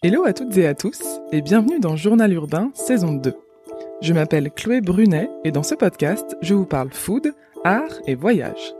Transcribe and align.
Hello 0.00 0.24
à 0.24 0.32
toutes 0.32 0.56
et 0.56 0.64
à 0.68 0.76
tous 0.76 1.02
et 1.32 1.42
bienvenue 1.42 1.80
dans 1.80 1.96
Journal 1.96 2.32
Urbain 2.32 2.70
saison 2.72 3.14
2. 3.14 3.34
Je 4.00 4.12
m'appelle 4.12 4.52
Chloé 4.52 4.80
Brunet 4.80 5.28
et 5.42 5.50
dans 5.50 5.64
ce 5.64 5.74
podcast, 5.74 6.36
je 6.40 6.54
vous 6.54 6.66
parle 6.66 6.92
food, 6.92 7.34
art 7.64 7.98
et 8.06 8.14
voyage. 8.14 8.74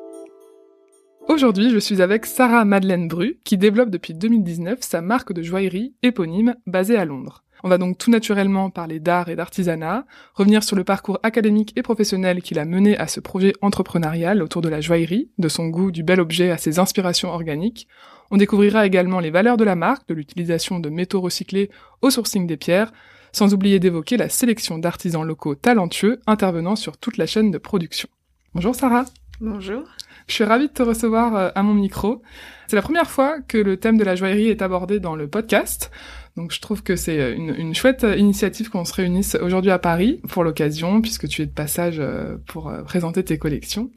Aujourd'hui, 1.27 1.71
je 1.71 1.79
suis 1.79 2.03
avec 2.03 2.25
Sarah 2.25 2.65
Madeleine 2.65 3.09
Bru 3.09 3.41
qui 3.43 3.59
développe 3.59 3.91
depuis 3.91 4.15
2019 4.15 4.79
sa 4.81 5.01
marque 5.01 5.33
de 5.33 5.43
joaillerie 5.43 5.93
éponyme 6.05 6.55
basée 6.69 6.97
à 6.97 7.05
Londres. 7.05 7.43
On 7.65 7.69
va 7.69 7.79
donc 7.79 7.99
tout 7.99 8.13
naturellement 8.13 8.71
parler 8.71 9.01
d'art 9.01 9.29
et 9.29 9.35
d'artisanat, 9.35 10.07
revenir 10.35 10.63
sur 10.63 10.77
le 10.77 10.85
parcours 10.85 11.19
académique 11.25 11.73
et 11.75 11.83
professionnel 11.83 12.43
qui 12.43 12.55
l'a 12.55 12.65
mené 12.65 12.97
à 12.97 13.09
ce 13.09 13.19
projet 13.19 13.55
entrepreneurial 13.61 14.41
autour 14.41 14.63
de 14.63 14.69
la 14.69 14.81
joaillerie, 14.81 15.33
de 15.39 15.49
son 15.49 15.67
goût 15.67 15.91
du 15.91 16.05
bel 16.05 16.21
objet 16.21 16.53
à 16.53 16.59
ses 16.59 16.79
inspirations 16.79 17.31
organiques. 17.31 17.89
On 18.31 18.37
découvrira 18.37 18.87
également 18.87 19.21
les 19.21 19.31
valeurs 19.31 19.57
de 19.57 19.65
la 19.65 19.77
marque, 19.77 20.07
de 20.09 20.15
l'utilisation 20.15 20.81
de 20.81 20.91
métaux 20.91 21.21
recyclés 21.21 21.71
au 22.03 22.11
sourcing 22.11 22.47
des 22.47 22.57
pierres, 22.57 22.93
sans 23.33 23.55
oublier 23.55 23.79
d'évoquer 23.79 24.17
la 24.17 24.29
sélection 24.29 24.79
d'artisans 24.79 25.27
locaux 25.27 25.55
talentueux 25.55 26.21
intervenant 26.27 26.77
sur 26.77 26.99
toute 26.99 27.17
la 27.17 27.27
chaîne 27.27 27.51
de 27.51 27.59
production. 27.59 28.09
Bonjour 28.55 28.75
Sarah. 28.75 29.05
Bonjour. 29.41 29.85
Je 30.27 30.35
suis 30.35 30.45
ravie 30.45 30.69
de 30.69 30.73
te 30.73 30.83
recevoir 30.83 31.37
euh, 31.37 31.51
à 31.55 31.63
mon 31.63 31.75
micro. 31.75 32.23
C'est 32.67 32.77
la 32.77 32.83
première 32.83 33.09
fois 33.09 33.41
que 33.41 33.57
le 33.57 33.77
thème 33.77 33.97
de 33.97 34.05
la 34.05 34.17
joaillerie 34.17 34.49
est 34.49 34.63
abordé 34.63 35.01
dans 35.01 35.17
le 35.17 35.29
podcast. 35.29 35.91
Donc 36.39 36.53
je 36.53 36.61
trouve 36.61 36.83
que 36.83 36.97
c'est 36.97 37.35
une, 37.35 37.75
chouette 37.75 38.07
initiative 38.17 38.71
qu'on 38.71 38.85
se 38.85 38.95
réunisse 38.95 39.37
aujourd'hui 39.43 39.73
à 39.73 39.79
Paris 39.79 40.21
pour 40.29 40.45
l'occasion, 40.45 41.03
puisque 41.03 41.27
tu 41.29 41.43
es 41.43 41.47
de 41.47 41.53
passage 41.53 41.97
euh, 41.99 42.37
pour 42.47 42.69
euh, 42.69 42.83
présenter 42.83 43.25
tes 43.25 43.39
collections. 43.39 43.91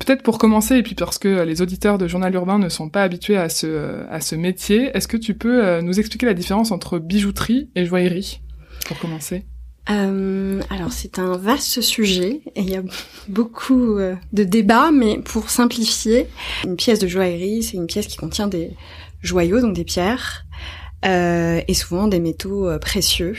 Peut-être 0.00 0.22
pour 0.22 0.38
commencer, 0.38 0.76
et 0.76 0.82
puis 0.82 0.94
parce 0.94 1.18
que 1.18 1.42
les 1.42 1.60
auditeurs 1.60 1.98
de 1.98 2.08
Journal 2.08 2.34
Urbain 2.34 2.58
ne 2.58 2.68
sont 2.68 2.88
pas 2.88 3.02
habitués 3.02 3.36
à 3.36 3.48
ce, 3.48 4.34
métier, 4.34 4.90
est-ce 4.94 5.06
que 5.06 5.18
tu 5.18 5.34
peux 5.34 5.80
nous 5.80 6.00
expliquer 6.00 6.26
la 6.26 6.34
différence 6.34 6.72
entre 6.72 6.98
bijouterie 6.98 7.70
et 7.74 7.84
joaillerie, 7.84 8.40
pour 8.86 8.98
commencer? 8.98 9.44
Euh, 9.90 10.60
alors 10.70 10.92
c'est 10.92 11.18
un 11.18 11.36
vaste 11.36 11.80
sujet 11.80 12.42
et 12.54 12.60
il 12.60 12.70
y 12.70 12.76
a 12.76 12.82
beaucoup 13.28 13.98
euh, 13.98 14.14
de 14.32 14.44
débats, 14.44 14.92
mais 14.92 15.18
pour 15.18 15.50
simplifier, 15.50 16.28
une 16.64 16.76
pièce 16.76 17.00
de 17.00 17.08
joaillerie, 17.08 17.64
c'est 17.64 17.76
une 17.76 17.86
pièce 17.86 18.06
qui 18.06 18.16
contient 18.16 18.46
des 18.46 18.70
joyaux, 19.22 19.60
donc 19.60 19.74
des 19.74 19.84
pierres, 19.84 20.44
euh, 20.52 20.81
et 21.02 21.74
souvent 21.74 22.06
des 22.06 22.20
métaux 22.20 22.68
euh, 22.68 22.78
précieux. 22.78 23.36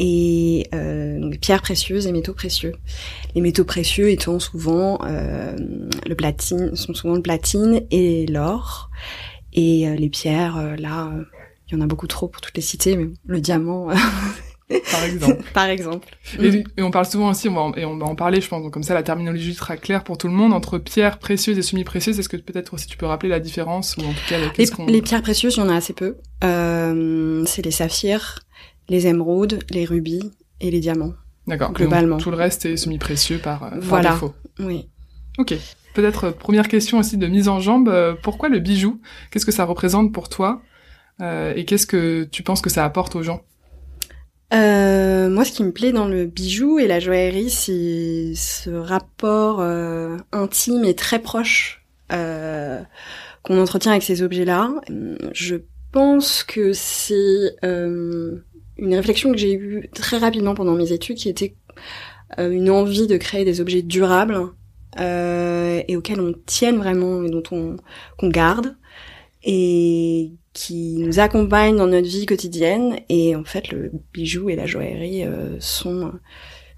Et 0.00 0.68
des 0.70 1.38
pierres 1.40 1.62
précieuses 1.62 2.06
et 2.06 2.12
métaux 2.12 2.34
précieux. 2.34 2.72
Les 3.34 3.40
métaux 3.40 3.64
précieux 3.64 4.10
étant 4.10 4.38
souvent 4.38 5.00
le 5.02 6.14
platine, 6.14 6.76
sont 6.76 6.94
souvent 6.94 7.16
le 7.16 7.22
platine 7.22 7.82
et 7.90 8.24
l'or. 8.26 8.90
Et 9.54 9.88
les 9.96 10.08
pierres, 10.08 10.76
là, 10.78 11.10
il 11.66 11.74
y 11.74 11.76
en 11.76 11.80
a 11.80 11.86
beaucoup 11.86 12.06
trop 12.06 12.28
pour 12.28 12.40
toutes 12.40 12.54
les 12.54 12.62
citer, 12.62 12.96
mais 12.96 13.08
le 13.26 13.40
diamant, 13.40 13.88
par 14.92 15.04
exemple. 15.04 15.42
Par 15.54 15.66
exemple. 15.66 16.08
Et, 16.40 16.64
on 16.82 16.90
parle 16.90 17.06
souvent 17.06 17.30
aussi, 17.30 17.48
on 17.48 17.70
va, 17.70 17.80
et 17.80 17.84
on 17.84 17.96
va 17.96 18.06
en 18.06 18.14
parler, 18.14 18.40
je 18.40 18.48
pense, 18.48 18.62
donc 18.62 18.72
comme 18.72 18.82
ça 18.82 18.94
la 18.94 19.02
terminologie 19.02 19.54
sera 19.54 19.76
claire 19.76 20.04
pour 20.04 20.18
tout 20.18 20.28
le 20.28 20.34
monde, 20.34 20.52
entre 20.52 20.78
pierres 20.78 21.18
précieuses 21.18 21.58
et 21.58 21.62
semi-précieuses. 21.62 22.18
Est-ce 22.18 22.28
que 22.28 22.36
peut-être 22.36 22.74
aussi 22.74 22.86
tu 22.86 22.96
peux 22.96 23.06
rappeler 23.06 23.30
la 23.30 23.40
différence 23.40 23.96
ou 23.96 24.02
en 24.02 24.12
tout 24.12 24.28
cas 24.28 24.36
les, 24.38 24.92
les 24.92 25.02
pierres 25.02 25.22
précieuses, 25.22 25.56
il 25.56 25.60
y 25.60 25.62
en 25.62 25.68
a 25.70 25.76
assez 25.76 25.94
peu. 25.94 26.16
Euh, 26.44 27.44
c'est 27.46 27.64
les 27.64 27.70
saphirs, 27.70 28.40
les 28.88 29.06
émeraudes, 29.06 29.60
les 29.70 29.84
rubis 29.84 30.30
et 30.60 30.70
les 30.70 30.80
diamants. 30.80 31.14
D'accord. 31.46 31.72
Globalement. 31.72 32.18
tout 32.18 32.30
le 32.30 32.36
reste 32.36 32.66
est 32.66 32.76
semi-précieux 32.76 33.38
par, 33.38 33.64
euh, 33.64 33.70
voilà. 33.80 34.10
défaut. 34.10 34.34
Oui. 34.58 34.88
Ok. 35.38 35.54
Peut-être 35.94 36.24
euh, 36.24 36.30
première 36.32 36.68
question 36.68 36.98
aussi 36.98 37.16
de 37.16 37.26
mise 37.26 37.48
en 37.48 37.60
jambe. 37.60 37.88
Euh, 37.88 38.14
pourquoi 38.22 38.48
le 38.48 38.58
bijou? 38.58 39.00
Qu'est-ce 39.30 39.46
que 39.46 39.52
ça 39.52 39.64
représente 39.64 40.12
pour 40.12 40.28
toi? 40.28 40.62
Euh, 41.20 41.52
Et 41.56 41.64
qu'est-ce 41.64 41.86
que 41.86 42.24
tu 42.30 42.42
penses 42.42 42.60
que 42.60 42.70
ça 42.70 42.84
apporte 42.84 43.16
aux 43.16 43.22
gens? 43.22 43.42
Euh, 44.54 45.28
moi, 45.28 45.44
ce 45.44 45.52
qui 45.52 45.62
me 45.62 45.72
plaît 45.72 45.92
dans 45.92 46.08
le 46.08 46.26
bijou 46.26 46.78
et 46.78 46.86
la 46.86 47.00
joaillerie, 47.00 47.50
c'est 47.50 48.32
ce 48.34 48.70
rapport 48.70 49.60
euh, 49.60 50.16
intime 50.32 50.84
et 50.84 50.94
très 50.94 51.18
proche 51.18 51.84
euh, 52.12 52.80
qu'on 53.42 53.60
entretient 53.60 53.92
avec 53.92 54.02
ces 54.02 54.22
objets-là. 54.22 54.70
Je 55.32 55.56
pense 55.92 56.42
que 56.44 56.72
c'est 56.72 57.56
euh, 57.64 58.38
une 58.78 58.94
réflexion 58.94 59.32
que 59.32 59.38
j'ai 59.38 59.52
eue 59.52 59.90
très 59.94 60.16
rapidement 60.16 60.54
pendant 60.54 60.74
mes 60.74 60.92
études, 60.92 61.18
qui 61.18 61.28
était 61.28 61.54
euh, 62.38 62.50
une 62.50 62.70
envie 62.70 63.06
de 63.06 63.18
créer 63.18 63.44
des 63.44 63.60
objets 63.60 63.82
durables 63.82 64.38
et 64.98 65.96
auxquels 65.96 66.20
on 66.20 66.34
tienne 66.46 66.78
vraiment 66.78 67.22
et 67.22 67.30
dont 67.30 67.42
on 67.52 67.76
qu'on 68.16 68.30
garde 68.30 68.74
et 69.44 70.32
qui 70.58 70.96
nous 70.98 71.20
accompagnent 71.20 71.76
dans 71.76 71.86
notre 71.86 72.08
vie 72.08 72.26
quotidienne. 72.26 72.98
Et 73.08 73.36
en 73.36 73.44
fait, 73.44 73.70
le 73.70 73.92
bijou 74.12 74.50
et 74.50 74.56
la 74.56 74.66
joaillerie 74.66 75.22
euh, 75.22 75.56
sont 75.60 76.12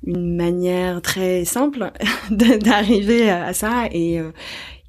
une 0.07 0.37
manière 0.37 1.01
très 1.01 1.47
simple 1.47 1.91
d'arriver 2.31 3.31
à 3.31 3.55
ça. 3.55 3.87
Et 3.91 4.21
euh, 4.21 4.33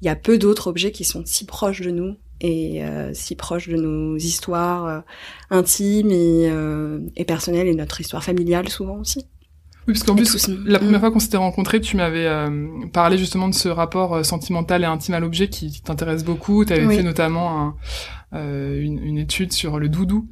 il 0.02 0.06
y 0.06 0.10
a 0.10 0.14
peu 0.14 0.36
d'autres 0.36 0.66
objets 0.66 0.92
qui 0.92 1.04
sont 1.04 1.22
si 1.24 1.46
proches 1.46 1.80
de 1.80 1.90
nous 1.90 2.16
et 2.42 2.84
euh, 2.84 3.14
si 3.14 3.34
proches 3.34 3.68
de 3.68 3.76
nos 3.76 4.18
histoires 4.18 5.04
intimes 5.48 6.10
et, 6.10 6.50
et 7.16 7.24
personnelles 7.24 7.68
et 7.68 7.74
notre 7.74 7.98
histoire 8.02 8.22
familiale 8.22 8.68
souvent 8.68 8.98
aussi. 8.98 9.26
Oui, 9.88 9.94
parce 9.94 10.04
qu'en 10.04 10.14
plus, 10.14 10.48
la 10.64 10.78
première 10.78 10.98
mm. 10.98 11.00
fois 11.00 11.10
qu'on 11.10 11.18
s'était 11.18 11.36
rencontrés, 11.36 11.80
tu 11.80 11.96
m'avais 11.96 12.26
euh, 12.26 12.86
parlé 12.92 13.18
justement 13.18 13.48
de 13.48 13.54
ce 13.54 13.68
rapport 13.68 14.14
euh, 14.14 14.22
sentimental 14.22 14.82
et 14.82 14.86
intime 14.86 15.14
à 15.14 15.20
l'objet 15.20 15.48
qui, 15.48 15.82
t'intéresse 15.82 16.24
beaucoup. 16.24 16.64
Tu 16.64 16.72
avais 16.72 16.96
fait 16.96 17.02
notamment 17.02 17.74
euh, 18.32 18.80
une, 18.80 19.02
une, 19.02 19.18
étude 19.18 19.52
sur 19.52 19.80
le 19.80 19.88
doudou. 19.88 20.28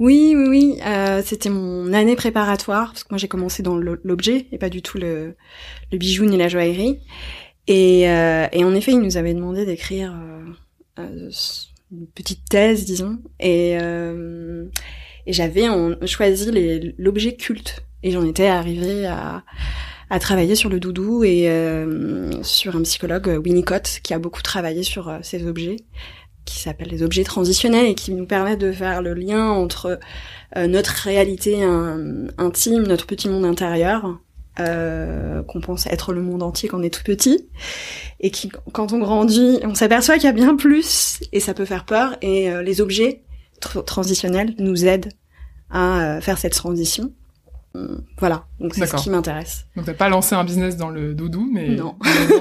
Oui, 0.00 0.34
oui, 0.36 0.48
oui. 0.48 1.22
C'était 1.24 1.50
mon 1.50 1.92
année 1.92 2.16
préparatoire, 2.16 2.88
parce 2.88 3.04
que 3.04 3.08
moi 3.10 3.18
j'ai 3.18 3.28
commencé 3.28 3.62
dans 3.62 3.76
l'objet 3.76 4.46
et 4.50 4.58
pas 4.58 4.68
du 4.68 4.82
tout 4.82 4.98
le, 4.98 5.36
le 5.92 5.98
bijou 5.98 6.24
ni 6.24 6.36
la 6.36 6.48
joaillerie. 6.48 6.98
Et, 7.68 8.00
et 8.02 8.64
en 8.64 8.74
effet, 8.74 8.90
il 8.90 9.00
nous 9.00 9.16
avait 9.16 9.34
demandé 9.34 9.64
d'écrire 9.64 10.12
une 10.98 12.06
petite 12.16 12.48
thèse, 12.48 12.84
disons. 12.84 13.20
Et, 13.38 13.74
et 13.74 15.32
j'avais 15.32 15.68
choisi 16.06 16.50
l'objet 16.98 17.36
culte 17.36 17.84
et 18.02 18.10
j'en 18.10 18.24
étais 18.24 18.46
arrivée 18.46 19.06
à, 19.06 19.42
à 20.10 20.18
travailler 20.18 20.56
sur 20.56 20.68
le 20.68 20.80
doudou 20.80 21.22
et 21.22 21.48
euh, 21.48 22.42
sur 22.42 22.76
un 22.76 22.82
psychologue, 22.82 23.40
Winnicott, 23.44 24.00
qui 24.02 24.12
a 24.12 24.18
beaucoup 24.18 24.42
travaillé 24.42 24.82
sur 24.82 25.08
euh, 25.08 25.18
ces 25.22 25.46
objets, 25.46 25.76
qui 26.44 26.58
s'appellent 26.58 26.88
les 26.88 27.04
objets 27.04 27.22
transitionnels 27.22 27.86
et 27.86 27.94
qui 27.94 28.12
nous 28.12 28.26
permettent 28.26 28.60
de 28.60 28.72
faire 28.72 29.02
le 29.02 29.14
lien 29.14 29.48
entre 29.48 30.00
euh, 30.56 30.66
notre 30.66 30.90
réalité 30.90 31.62
intime, 31.62 32.82
notre 32.88 33.06
petit 33.06 33.28
monde 33.28 33.44
intérieur, 33.44 34.18
euh, 34.58 35.44
qu'on 35.44 35.60
pense 35.60 35.86
être 35.86 36.12
le 36.12 36.22
monde 36.22 36.42
entier 36.42 36.68
quand 36.68 36.80
on 36.80 36.82
est 36.82 36.92
tout 36.92 37.04
petit, 37.04 37.48
et 38.18 38.32
qui, 38.32 38.50
quand 38.72 38.92
on 38.92 38.98
grandit, 38.98 39.60
on 39.62 39.76
s'aperçoit 39.76 40.16
qu'il 40.16 40.24
y 40.24 40.28
a 40.28 40.32
bien 40.32 40.56
plus, 40.56 41.20
et 41.32 41.38
ça 41.38 41.54
peut 41.54 41.64
faire 41.64 41.84
peur, 41.84 42.16
et 42.20 42.50
les 42.64 42.80
objets 42.80 43.22
transitionnels 43.86 44.54
nous 44.58 44.86
aident 44.86 45.10
à 45.70 46.18
faire 46.20 46.36
cette 46.36 46.54
transition. 46.54 47.12
Voilà, 48.18 48.46
donc 48.58 48.74
c'est 48.74 48.86
ce 48.86 48.96
qui 48.96 49.10
m'intéresse. 49.10 49.66
Donc 49.76 49.84
t'as 49.86 49.94
pas 49.94 50.08
lancé 50.08 50.34
un 50.34 50.44
business 50.44 50.76
dans 50.76 50.90
le 50.90 51.14
doudou, 51.14 51.48
mais 51.52 51.74
dans 51.76 51.96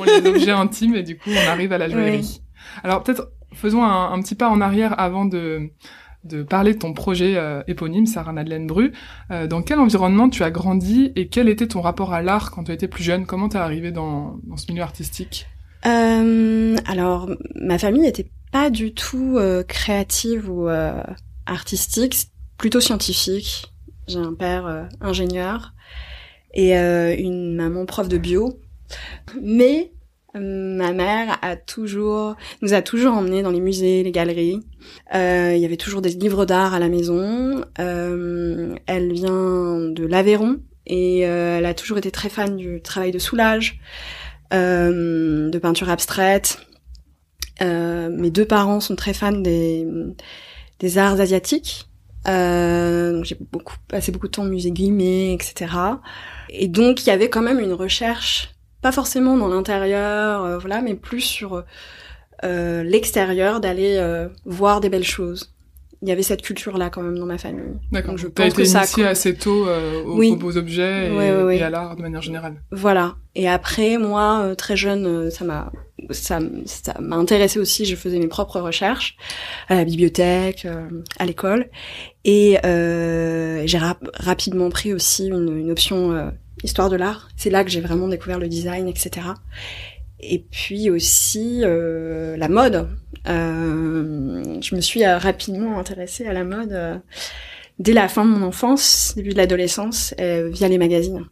les 0.05 0.27
objets 0.27 0.51
intimes, 0.51 0.95
et 0.95 1.03
du 1.03 1.17
coup 1.17 1.29
on 1.29 1.49
arrive 1.49 1.71
à 1.71 1.77
la 1.77 1.89
joaillerie. 1.89 2.41
Alors 2.83 3.03
peut-être 3.03 3.31
faisons 3.53 3.83
un, 3.83 4.19
petit 4.21 4.35
pas 4.35 4.49
en 4.49 4.61
arrière 4.61 4.99
avant 4.99 5.25
de 5.25 5.69
de 6.25 6.43
parler 6.43 6.73
de 6.73 6.79
ton 6.79 6.93
projet 6.93 7.37
euh, 7.37 7.63
éponyme, 7.69 8.05
Sarah 8.05 8.33
Madeleine 8.33 8.67
Bru. 8.67 8.91
Euh, 9.31 9.47
dans 9.47 9.61
quel 9.61 9.79
environnement 9.79 10.29
tu 10.29 10.43
as 10.43 10.51
grandi 10.51 11.13
et 11.15 11.29
quel 11.29 11.47
était 11.47 11.67
ton 11.67 11.79
rapport 11.79 12.13
à 12.13 12.21
l'art 12.21 12.51
quand 12.51 12.65
tu 12.65 12.73
étais 12.73 12.89
plus 12.89 13.05
jeune? 13.05 13.25
Comment 13.25 13.47
t'es 13.47 13.57
arrivée 13.57 13.93
dans, 13.93 14.37
dans 14.43 14.57
ce 14.57 14.69
milieu 14.69 14.83
artistique? 14.83 15.47
Euh, 15.85 16.75
Alors, 16.85 17.29
ma 17.55 17.77
famille 17.77 18.01
n'était 18.01 18.29
pas 18.51 18.69
du 18.69 18.93
tout 18.93 19.39
créative 19.69 20.49
ou 20.49 20.67
artistique, 21.45 22.27
plutôt 22.57 22.81
scientifique. 22.81 23.68
J'ai 24.09 24.17
un 24.17 24.33
père 24.33 24.65
euh, 24.65 24.83
ingénieur 25.01 25.73
et 26.55 26.75
euh, 26.75 27.15
une 27.15 27.55
maman 27.55 27.85
prof 27.85 28.09
de 28.09 28.17
bio. 28.17 28.59
Mais 29.39 29.91
euh, 30.35 30.39
ma 30.75 30.93
mère 30.93 31.37
a 31.43 31.55
toujours, 31.55 32.35
nous 32.63 32.73
a 32.73 32.81
toujours 32.81 33.13
emmenés 33.13 33.43
dans 33.43 33.51
les 33.51 33.59
musées, 33.59 34.01
les 34.01 34.11
galeries. 34.11 34.61
Il 35.13 35.57
y 35.57 35.65
avait 35.65 35.77
toujours 35.77 36.01
des 36.01 36.09
livres 36.09 36.45
d'art 36.45 36.73
à 36.73 36.79
la 36.79 36.89
maison. 36.89 37.63
elle 37.77 39.13
vient 39.13 39.91
de 39.91 40.05
l'Aveyron 40.07 40.59
et 40.87 41.19
elle 41.19 41.65
a 41.65 41.75
toujours 41.75 41.99
été 41.99 42.09
très 42.09 42.29
fan 42.29 42.57
du 42.57 42.81
travail 42.81 43.11
de 43.11 43.19
soulage, 43.19 43.79
de 44.51 45.57
peinture 45.59 45.89
abstraite. 45.89 46.57
mes 47.61 48.31
deux 48.31 48.45
parents 48.45 48.79
sont 48.79 48.95
très 48.95 49.13
fans 49.13 49.33
des 49.33 50.97
arts 50.97 51.19
asiatiques. 51.19 51.88
Euh, 52.27 53.23
j'ai 53.23 53.37
beaucoup 53.51 53.75
passé 53.87 54.11
beaucoup 54.11 54.27
de 54.27 54.31
temps 54.31 54.43
au 54.43 54.49
musée 54.49 54.71
Guimet, 54.71 55.33
etc. 55.33 55.73
Et 56.49 56.67
donc 56.67 57.03
il 57.03 57.07
y 57.07 57.11
avait 57.11 57.29
quand 57.29 57.41
même 57.41 57.59
une 57.59 57.73
recherche, 57.73 58.53
pas 58.81 58.91
forcément 58.91 59.37
dans 59.37 59.47
l'intérieur, 59.47 60.43
euh, 60.43 60.57
voilà, 60.57 60.81
mais 60.81 60.95
plus 60.95 61.21
sur 61.21 61.63
euh, 62.43 62.83
l'extérieur, 62.83 63.59
d'aller 63.59 63.97
euh, 63.97 64.27
voir 64.45 64.81
des 64.81 64.89
belles 64.89 65.03
choses. 65.03 65.53
Il 66.01 66.07
y 66.07 66.11
avait 66.11 66.23
cette 66.23 66.41
culture-là 66.41 66.89
quand 66.89 67.01
même 67.01 67.17
dans 67.19 67.25
ma 67.25 67.37
famille. 67.37 67.73
D'accord. 67.91 68.11
Donc, 68.11 68.19
je 68.19 68.27
pense 68.27 68.45
été 68.47 68.55
que 68.55 68.63
ça 68.63 68.85
compte. 68.87 69.03
assez 69.05 69.35
tôt 69.35 69.67
euh, 69.67 70.01
aux, 70.03 70.17
Oui. 70.17 70.31
aux 70.31 70.37
beaux 70.37 70.55
objets 70.57 71.11
et, 71.13 71.61
à 71.61 71.69
l'art 71.69 71.95
de 71.97 72.01
manière 72.01 72.21
générale. 72.21 72.55
Voilà. 72.71 73.15
Et 73.35 73.49
après, 73.49 73.97
moi, 73.97 74.41
euh, 74.43 74.55
très 74.55 74.77
jeune, 74.77 75.05
euh, 75.05 75.29
ça 75.29 75.43
m'a, 75.43 75.71
ça, 76.11 76.39
m'a 76.99 77.15
intéressé 77.17 77.59
aussi. 77.59 77.83
Je 77.85 77.95
faisais 77.97 78.17
mes 78.17 78.27
propres 78.27 78.59
recherches 78.61 79.17
à 79.67 79.75
la 79.75 79.83
bibliothèque, 79.83 80.65
euh, 80.65 80.87
à 81.19 81.25
l'école, 81.25 81.69
et 82.23 82.57
euh, 82.65 83.63
j'ai 83.65 83.77
rap- 83.77 84.09
rapidement 84.13 84.69
pris 84.69 84.93
aussi 84.93 85.27
une, 85.27 85.57
une 85.57 85.69
option 85.71 86.11
euh, 86.13 86.29
histoire 86.63 86.89
de 86.89 86.95
l'art. 86.95 87.27
C'est 87.35 87.49
là 87.49 87.63
que 87.65 87.69
j'ai 87.69 87.81
vraiment 87.81 88.07
découvert 88.07 88.39
le 88.39 88.47
design, 88.47 88.87
etc. 88.87 89.27
Et 90.19 90.39
puis 90.39 90.89
aussi 90.89 91.61
euh, 91.63 92.35
la 92.37 92.49
mode. 92.49 92.89
Euh, 93.27 94.59
je 94.61 94.75
me 94.75 94.81
suis 94.81 95.03
euh, 95.05 95.17
rapidement 95.17 95.79
intéressée 95.79 96.25
à 96.25 96.33
la 96.33 96.43
mode 96.43 96.73
euh, 96.73 96.97
dès 97.79 97.93
la 97.93 98.07
fin 98.07 98.25
de 98.25 98.29
mon 98.29 98.45
enfance, 98.45 99.13
début 99.15 99.29
de 99.29 99.37
l'adolescence, 99.37 100.13
euh, 100.19 100.49
via 100.49 100.67
les 100.67 100.77
magazines 100.77 101.25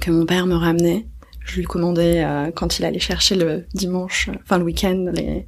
que 0.00 0.10
mon 0.10 0.26
père 0.26 0.46
me 0.46 0.54
ramenait. 0.54 1.06
Je 1.44 1.56
lui 1.56 1.64
commandais 1.64 2.24
quand 2.54 2.78
il 2.78 2.84
allait 2.84 3.00
chercher 3.00 3.34
le 3.34 3.64
dimanche, 3.74 4.28
enfin 4.44 4.56
le 4.58 4.62
week-end, 4.62 5.10
les... 5.12 5.46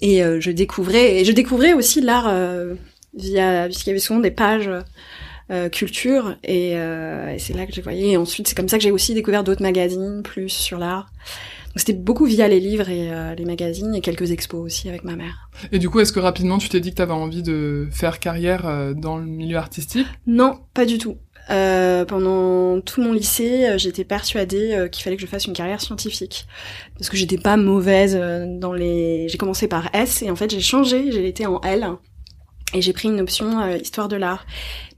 et 0.00 0.20
je 0.40 0.50
découvrais 0.52 1.16
et 1.16 1.24
je 1.24 1.32
découvrais 1.32 1.72
aussi 1.72 2.00
l'art 2.00 2.32
via 3.12 3.64
puisqu'il 3.64 3.88
y 3.88 3.90
avait 3.90 3.98
souvent 3.98 4.20
des 4.20 4.30
pages 4.30 4.70
euh, 5.52 5.68
culture 5.68 6.36
et, 6.42 6.72
euh, 6.74 7.28
et 7.32 7.38
c'est 7.38 7.54
là 7.54 7.66
que 7.66 7.72
j'ai 7.72 7.82
voyé. 7.82 8.12
Et 8.12 8.16
ensuite 8.16 8.48
c'est 8.48 8.56
comme 8.56 8.68
ça 8.68 8.78
que 8.78 8.82
j'ai 8.82 8.90
aussi 8.90 9.14
découvert 9.14 9.44
d'autres 9.44 9.62
magazines 9.62 10.22
plus 10.24 10.48
sur 10.48 10.78
l'art. 10.78 11.10
Donc 11.76 11.80
c'était 11.80 11.92
beaucoup 11.92 12.24
via 12.24 12.48
les 12.48 12.58
livres 12.58 12.88
et 12.88 13.12
euh, 13.12 13.34
les 13.34 13.44
magazines 13.44 13.94
et 13.94 14.00
quelques 14.00 14.30
expos 14.30 14.64
aussi 14.64 14.88
avec 14.88 15.04
ma 15.04 15.14
mère. 15.14 15.50
Et 15.72 15.78
du 15.78 15.90
coup, 15.90 16.00
est-ce 16.00 16.10
que 16.10 16.20
rapidement 16.20 16.56
tu 16.56 16.70
t'es 16.70 16.80
dit 16.80 16.88
que 16.92 16.96
t'avais 16.96 17.12
envie 17.12 17.42
de 17.42 17.86
faire 17.90 18.18
carrière 18.18 18.66
euh, 18.66 18.94
dans 18.94 19.18
le 19.18 19.26
milieu 19.26 19.58
artistique? 19.58 20.06
Non, 20.26 20.60
pas 20.72 20.86
du 20.86 20.96
tout. 20.96 21.18
Euh, 21.50 22.06
pendant 22.06 22.80
tout 22.80 23.02
mon 23.02 23.12
lycée, 23.12 23.74
j'étais 23.76 24.04
persuadée 24.04 24.88
qu'il 24.90 25.04
fallait 25.04 25.16
que 25.16 25.22
je 25.22 25.26
fasse 25.26 25.44
une 25.44 25.52
carrière 25.52 25.82
scientifique 25.82 26.46
parce 26.96 27.10
que 27.10 27.18
j'étais 27.18 27.36
pas 27.36 27.58
mauvaise 27.58 28.18
dans 28.58 28.72
les. 28.72 29.28
J'ai 29.28 29.36
commencé 29.36 29.68
par 29.68 29.94
S 29.94 30.22
et 30.22 30.30
en 30.30 30.36
fait 30.36 30.50
j'ai 30.50 30.62
changé, 30.62 31.12
j'ai 31.12 31.28
été 31.28 31.44
en 31.44 31.60
L 31.60 31.86
et 32.72 32.80
j'ai 32.80 32.94
pris 32.94 33.08
une 33.08 33.20
option 33.20 33.68
histoire 33.76 34.08
de 34.08 34.16
l'art. 34.16 34.46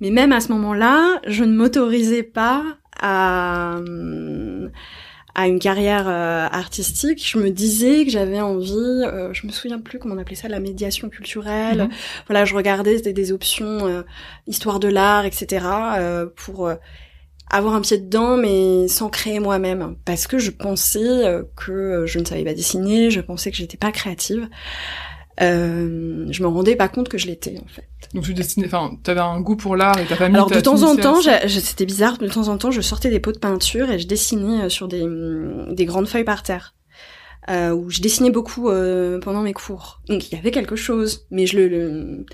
Mais 0.00 0.10
même 0.10 0.30
à 0.30 0.38
ce 0.38 0.52
moment-là, 0.52 1.20
je 1.26 1.42
ne 1.42 1.56
m'autorisais 1.56 2.22
pas 2.22 2.62
à 3.00 3.78
hum, 3.78 4.70
à 5.34 5.46
une 5.48 5.58
carrière 5.58 6.08
euh, 6.08 6.46
artistique. 6.50 7.24
Je 7.26 7.38
me 7.38 7.50
disais 7.50 8.04
que 8.04 8.10
j'avais 8.10 8.40
envie. 8.40 8.72
euh, 8.74 9.32
je 9.32 9.46
me 9.46 9.52
souviens 9.52 9.78
plus 9.80 9.98
comment 9.98 10.14
on 10.14 10.18
appelait 10.18 10.36
ça, 10.36 10.48
la 10.48 10.60
médiation 10.60 11.08
culturelle 11.08 11.82
Mhm. 11.82 11.90
voilà, 12.26 12.44
je 12.44 12.54
regardais 12.54 13.00
des, 13.00 13.12
des 13.12 13.32
options 13.32 13.86
euh, 13.86 14.02
histoire 14.46 14.80
de 14.80 14.88
l'art, 14.88 15.24
etc. 15.24 15.66
euh, 15.98 16.26
pour 16.36 16.66
euh, 16.66 16.74
avoir 17.50 17.74
un 17.74 17.80
pied 17.80 17.98
dedans, 17.98 18.36
mais 18.36 18.88
sans 18.88 19.08
créer 19.08 19.40
moi-même, 19.40 19.96
parce 20.04 20.26
que 20.26 20.38
je 20.38 20.50
pensais 20.50 21.22
que 21.56 22.04
je 22.06 22.18
ne 22.18 22.24
savais 22.26 22.44
pas 22.44 22.54
dessiner, 22.54 23.10
je 23.10 23.20
pensais 23.20 23.50
que 23.50 23.56
j'étais 23.56 23.78
pas 23.78 23.90
créative. 23.92 24.48
Euh, 25.40 26.26
je 26.30 26.42
me 26.42 26.48
rendais 26.48 26.74
pas 26.74 26.88
compte 26.88 27.08
que 27.08 27.16
je 27.18 27.26
l'étais 27.26 27.56
en 27.64 27.68
fait. 27.68 27.88
Donc 28.14 28.24
tu 28.24 28.34
dessinais, 28.34 28.66
enfin, 28.66 28.96
t'avais 29.04 29.20
un 29.20 29.40
goût 29.40 29.56
pour 29.56 29.76
l'art 29.76 29.98
et 30.00 30.04
ta 30.04 30.16
famille. 30.16 30.34
Alors 30.36 30.50
de 30.50 30.60
temps 30.60 30.82
en 30.82 30.96
temps, 30.96 31.20
c'était 31.48 31.86
bizarre, 31.86 32.18
de 32.18 32.26
temps 32.28 32.48
en 32.48 32.58
temps, 32.58 32.70
je 32.70 32.80
sortais 32.80 33.10
des 33.10 33.20
pots 33.20 33.32
de 33.32 33.38
peinture 33.38 33.90
et 33.90 33.98
je 33.98 34.06
dessinais 34.08 34.64
euh, 34.64 34.68
sur 34.68 34.88
des, 34.88 35.02
hum, 35.02 35.74
des 35.74 35.84
grandes 35.84 36.08
feuilles 36.08 36.24
par 36.24 36.42
terre. 36.42 36.74
Euh, 37.50 37.70
où 37.70 37.88
je 37.88 38.00
dessinais 38.02 38.30
beaucoup 38.30 38.68
euh, 38.68 39.20
pendant 39.20 39.40
mes 39.40 39.54
cours. 39.54 40.02
Donc 40.08 40.28
il 40.30 40.34
y 40.34 40.38
avait 40.38 40.50
quelque 40.50 40.76
chose, 40.76 41.26
mais 41.30 41.46
je 41.46 41.56
le, 41.56 41.68
le- 41.68 42.26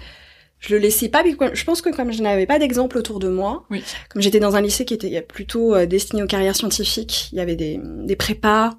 je 0.58 0.74
le 0.74 0.80
laissais 0.80 1.08
pas. 1.08 1.22
Je 1.52 1.64
pense 1.64 1.82
que 1.82 1.94
comme 1.94 2.10
je 2.10 2.20
n'avais 2.22 2.46
pas 2.46 2.58
d'exemple 2.58 2.96
autour 2.98 3.20
de 3.20 3.28
moi, 3.28 3.64
Oui. 3.70 3.82
comme 4.08 4.22
j'étais 4.22 4.40
dans 4.40 4.56
un 4.56 4.60
lycée 4.62 4.84
qui 4.86 4.94
était 4.94 5.20
plutôt 5.20 5.74
euh, 5.74 5.86
destiné 5.86 6.22
aux 6.22 6.26
carrières 6.26 6.56
scientifiques, 6.56 7.28
il 7.32 7.36
y 7.38 7.40
avait 7.40 7.54
des, 7.54 7.78
des 8.04 8.16
prépas 8.16 8.70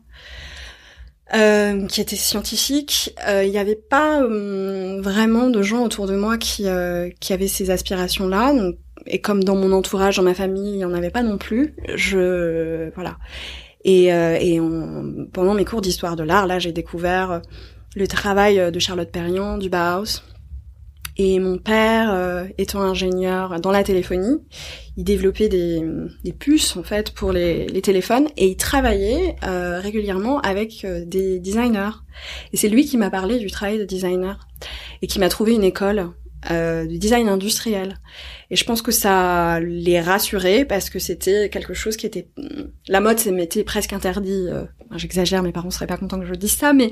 euh, 1.34 1.88
qui 1.88 2.02
étaient 2.02 2.16
scientifiques. 2.16 3.16
Euh, 3.28 3.44
il 3.44 3.52
n'y 3.52 3.58
avait 3.58 3.76
pas 3.76 4.24
hum, 4.24 5.02
vraiment 5.02 5.50
de 5.50 5.62
gens 5.62 5.84
autour 5.84 6.08
de 6.08 6.16
moi 6.16 6.38
qui, 6.38 6.68
euh, 6.68 7.10
qui 7.20 7.34
avaient 7.34 7.48
ces 7.48 7.72
aspirations-là. 7.72 8.54
Et 9.08 9.22
comme 9.22 9.44
dans 9.44 9.56
mon 9.56 9.72
entourage, 9.72 10.18
dans 10.18 10.24
ma 10.24 10.34
famille, 10.34 10.74
il 10.74 10.78
n'y 10.78 10.86
en 10.86 10.94
avait 10.94 11.10
pas 11.10 11.24
non 11.24 11.38
plus. 11.38 11.76
Je 11.96 12.92
voilà. 12.96 13.18
Et, 13.84 14.12
euh, 14.14 14.38
et 14.40 14.60
pendant 15.32 15.54
mes 15.54 15.66
cours 15.66 15.82
d'histoire 15.82 16.16
de 16.16 16.24
l'art, 16.24 16.48
là, 16.48 16.58
j'ai 16.58 16.72
découvert 16.72 17.42
le 17.96 18.08
travail 18.08 18.72
de 18.72 18.80
Charlotte 18.80 19.12
Perriand, 19.12 19.58
du 19.58 19.70
Bauhaus. 19.70 20.22
Et 21.18 21.40
mon 21.40 21.58
père, 21.58 22.14
euh, 22.14 22.46
étant 22.58 22.82
ingénieur 22.82 23.60
dans 23.62 23.72
la 23.72 23.84
téléphonie, 23.84 24.42
il 24.98 25.06
développait 25.06 25.48
des, 25.48 25.82
puces 26.38 26.76
en 26.76 26.84
fait 26.84 27.12
pour 27.12 27.32
les, 27.32 27.68
les 27.68 27.82
téléphones 27.82 28.28
et 28.36 28.48
il 28.48 28.58
travaillait 28.58 29.38
euh, 29.46 29.80
régulièrement 29.80 30.40
avec 30.42 30.84
euh, 30.84 31.06
des 31.06 31.40
designers. 31.40 32.02
Et 32.52 32.58
c'est 32.58 32.68
lui 32.68 32.86
qui 32.86 32.98
m'a 32.98 33.10
parlé 33.10 33.40
du 33.40 33.50
travail 33.50 33.78
de 33.78 33.86
designer 33.86 34.48
et 35.02 35.08
qui 35.08 35.20
m'a 35.20 35.30
trouvé 35.30 35.54
une 35.54 35.64
école 35.64 36.10
euh, 36.52 36.86
de 36.86 36.98
design 36.98 37.30
industriel. 37.30 37.98
Et 38.52 38.56
je 38.56 38.64
pense 38.64 38.82
que 38.82 38.92
ça 38.92 39.60
les 39.60 40.00
rassurait 40.00 40.66
parce 40.66 40.90
que 40.90 41.00
c'était 41.00 41.50
quelque 41.50 41.74
chose 41.74 41.98
qui 41.98 42.06
était 42.06 42.28
la 42.88 43.00
mode, 43.02 43.20
ça 43.20 43.32
m'était 43.32 43.64
presque 43.64 43.94
interdit. 43.94 44.48
euh, 44.50 44.66
J'exagère, 44.96 45.42
mes 45.44 45.52
parents 45.52 45.72
seraient 45.72 45.88
pas 45.88 45.98
contents 45.98 46.20
que 46.20 46.26
je 46.28 46.34
dise 46.36 46.54
ça, 46.54 46.72
mais 46.74 46.92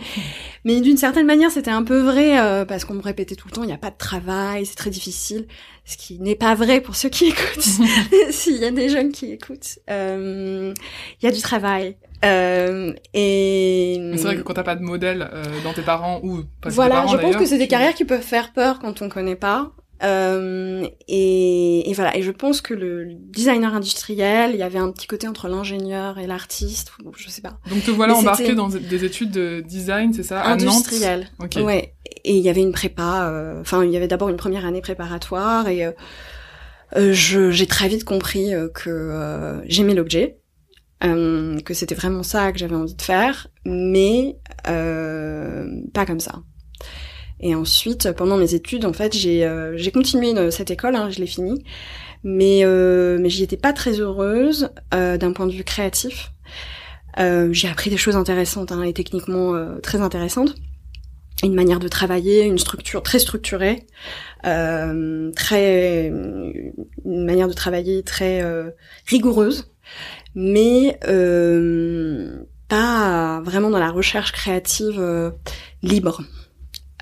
mais 0.65 0.81
d'une 0.81 0.97
certaine 0.97 1.25
manière, 1.27 1.51
c'était 1.51 1.71
un 1.71 1.83
peu 1.83 1.99
vrai 2.01 2.39
euh, 2.39 2.65
parce 2.65 2.85
qu'on 2.85 2.95
me 2.95 3.01
répétait 3.01 3.35
tout 3.35 3.47
le 3.47 3.53
temps, 3.53 3.63
il 3.63 3.67
n'y 3.67 3.73
a 3.73 3.77
pas 3.77 3.91
de 3.91 3.97
travail, 3.97 4.65
c'est 4.65 4.75
très 4.75 4.89
difficile. 4.89 5.47
Ce 5.85 5.97
qui 5.97 6.19
n'est 6.19 6.35
pas 6.35 6.55
vrai 6.55 6.81
pour 6.81 6.95
ceux 6.95 7.09
qui 7.09 7.25
écoutent. 7.29 7.67
S'il 8.31 8.57
y 8.57 8.65
a 8.65 8.71
des 8.71 8.89
jeunes 8.89 9.11
qui 9.11 9.31
écoutent, 9.31 9.79
euh, 9.89 10.73
il 11.21 11.25
y 11.25 11.27
a 11.27 11.31
du 11.31 11.41
travail. 11.41 11.97
Euh, 12.23 12.93
et 13.13 14.11
c'est 14.15 14.23
vrai 14.23 14.35
que 14.37 14.41
quand 14.41 14.53
t'as 14.53 14.63
pas 14.63 14.75
de 14.75 14.81
modèle 14.83 15.29
euh, 15.33 15.43
dans 15.63 15.73
tes 15.73 15.81
parents 15.81 16.19
ou 16.23 16.43
pas 16.61 16.69
tes 16.69 16.75
voilà, 16.75 16.95
parents, 16.95 17.07
je 17.09 17.17
pense 17.17 17.35
que 17.35 17.45
c'est 17.45 17.57
des 17.57 17.67
carrières 17.67 17.93
qui 17.93 18.05
peuvent 18.05 18.21
faire 18.21 18.53
peur 18.53 18.79
quand 18.79 19.01
on 19.01 19.09
connaît 19.09 19.35
pas. 19.35 19.71
Euh, 20.03 20.85
et, 21.07 21.89
et 21.89 21.93
voilà, 21.93 22.17
et 22.17 22.23
je 22.23 22.31
pense 22.31 22.59
que 22.59 22.73
le 22.73 23.13
designer 23.13 23.73
industriel, 23.73 24.51
il 24.53 24.57
y 24.57 24.63
avait 24.63 24.79
un 24.79 24.91
petit 24.91 25.07
côté 25.07 25.29
entre 25.29 25.47
l'ingénieur 25.47 26.19
et 26.19 26.27
l'artiste, 26.27 26.91
ou 27.05 27.11
je 27.15 27.29
sais 27.29 27.41
pas. 27.41 27.57
Donc 27.69 27.83
te 27.85 27.91
voilà 27.91 28.13
Mais 28.13 28.19
embarqué 28.19 28.53
dans 28.53 28.67
des 28.67 29.05
études 29.05 29.31
de 29.31 29.61
design, 29.61 30.11
c'est 30.13 30.23
ça, 30.23 30.41
à 30.41 30.55
Nantes. 30.57 30.63
industriel. 30.63 31.27
Ok. 31.39 31.57
Ouais. 31.63 31.93
Et 32.25 32.35
il 32.35 32.43
y 32.43 32.49
avait 32.49 32.61
une 32.61 32.73
prépa. 32.73 33.29
euh, 33.29 33.61
Enfin, 33.61 33.85
il 33.85 33.91
y 33.91 33.97
avait 33.97 34.07
d'abord 34.09 34.27
une 34.29 34.35
première 34.35 34.65
année 34.65 34.81
préparatoire 34.81 35.69
et 35.69 35.85
euh, 35.85 35.91
euh, 36.97 37.13
j'ai 37.13 37.67
très 37.67 37.87
vite 37.87 38.03
compris 38.03 38.53
euh, 38.53 38.67
que 38.67 38.89
euh, 38.89 39.61
j'aimais 39.67 39.93
l'objet, 39.93 40.37
euh, 41.03 41.59
que 41.59 41.73
c'était 41.73 41.95
vraiment 41.95 42.23
ça 42.23 42.51
que 42.53 42.59
j'avais 42.59 42.75
envie 42.75 42.95
de 42.95 43.01
faire, 43.01 43.47
mais 43.65 44.37
euh, 44.67 45.67
pas 45.93 46.05
comme 46.05 46.21
ça. 46.21 46.43
Et 47.41 47.55
ensuite, 47.55 48.13
pendant 48.13 48.37
mes 48.37 48.53
études, 48.53 48.85
en 48.85 48.93
fait, 48.93 49.13
j'ai 49.13 49.45
euh, 49.45 49.77
continué 49.93 50.33
cette 50.49 50.71
école, 50.71 50.95
hein, 50.95 51.09
je 51.09 51.19
l'ai 51.19 51.27
finie, 51.27 51.61
mais 52.23 52.61
j'y 53.29 53.43
étais 53.43 53.57
pas 53.57 53.73
très 53.73 53.99
heureuse 53.99 54.69
d'un 54.91 55.33
point 55.33 55.45
de 55.45 55.51
vue 55.51 55.65
créatif. 55.65 56.31
J'ai 57.17 57.67
appris 57.67 57.89
des 57.89 57.97
choses 57.97 58.15
intéressantes 58.15 58.71
hein, 58.71 58.83
et 58.83 58.93
techniquement 58.93 59.53
très 59.81 59.99
intéressantes 59.99 60.55
une 61.43 61.55
manière 61.55 61.79
de 61.79 61.89
travailler, 61.89 62.45
une 62.45 62.57
structure 62.57 63.03
très 63.03 63.19
structurée, 63.19 63.85
très 64.43 66.07
une 66.07 67.25
manière 67.25 67.49
de 67.49 67.53
travailler 67.53 68.03
très 68.03 68.41
rigoureuse, 69.05 69.65
mais 70.35 70.99
euh, 71.07 72.43
pas 72.67 73.41
vraiment 73.41 73.69
dans 73.69 73.79
la 73.79 73.91
recherche 73.91 74.31
créative 74.31 74.99
euh, 74.99 75.31
libre. 75.81 76.23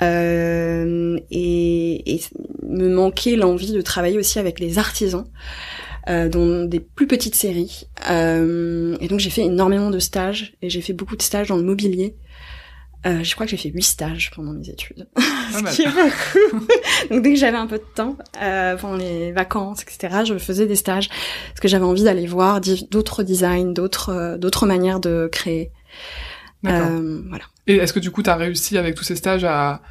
Euh, 0.01 1.19
et, 1.29 2.21
me 2.63 2.87
manquait 2.87 3.35
l'envie 3.35 3.73
de 3.73 3.81
travailler 3.81 4.17
aussi 4.17 4.39
avec 4.39 4.59
les 4.59 4.79
artisans 4.79 5.25
euh, 6.09 6.29
dans 6.29 6.65
des 6.65 6.79
plus 6.79 7.05
petites 7.05 7.35
séries. 7.35 7.87
Euh, 8.09 8.97
et 9.01 9.07
donc 9.07 9.19
j'ai 9.19 9.29
fait 9.29 9.43
énormément 9.43 9.89
de 9.89 9.99
stages 9.99 10.53
et 10.61 10.69
j'ai 10.69 10.81
fait 10.81 10.93
beaucoup 10.93 11.17
de 11.17 11.21
stages 11.21 11.49
dans 11.49 11.57
le 11.57 11.63
mobilier. 11.63 12.15
Euh, 13.05 13.23
je 13.23 13.33
crois 13.33 13.45
que 13.47 13.51
j'ai 13.51 13.57
fait 13.57 13.69
huit 13.69 13.83
stages 13.83 14.31
pendant 14.35 14.53
mes 14.53 14.69
études. 14.69 15.07
Qui 15.71 15.81
est 15.81 15.87
beaucoup. 15.87 16.65
Donc 17.09 17.23
dès 17.23 17.33
que 17.33 17.39
j'avais 17.39 17.57
un 17.57 17.67
peu 17.67 17.77
de 17.77 17.85
temps, 17.95 18.15
euh, 18.41 18.77
pendant 18.77 18.95
les 18.95 19.31
vacances, 19.31 19.81
etc., 19.81 20.19
je 20.27 20.37
faisais 20.37 20.67
des 20.67 20.75
stages 20.75 21.09
parce 21.09 21.59
que 21.59 21.67
j'avais 21.67 21.85
envie 21.85 22.03
d'aller 22.03 22.27
voir 22.27 22.61
d'autres 22.91 23.23
designs, 23.23 23.73
d'autres 23.73 24.09
euh, 24.09 24.37
d'autres 24.37 24.65
manières 24.67 24.99
de 24.99 25.27
créer. 25.31 25.71
Euh, 26.67 27.21
voilà. 27.27 27.45
Et 27.67 27.77
est-ce 27.77 27.93
que 27.93 27.99
du 27.99 28.11
coup 28.11 28.21
t'as 28.21 28.35
réussi 28.35 28.77
avec 28.77 28.95
tous 28.95 29.03
ces 29.03 29.15
stages 29.15 29.43
à, 29.43 29.81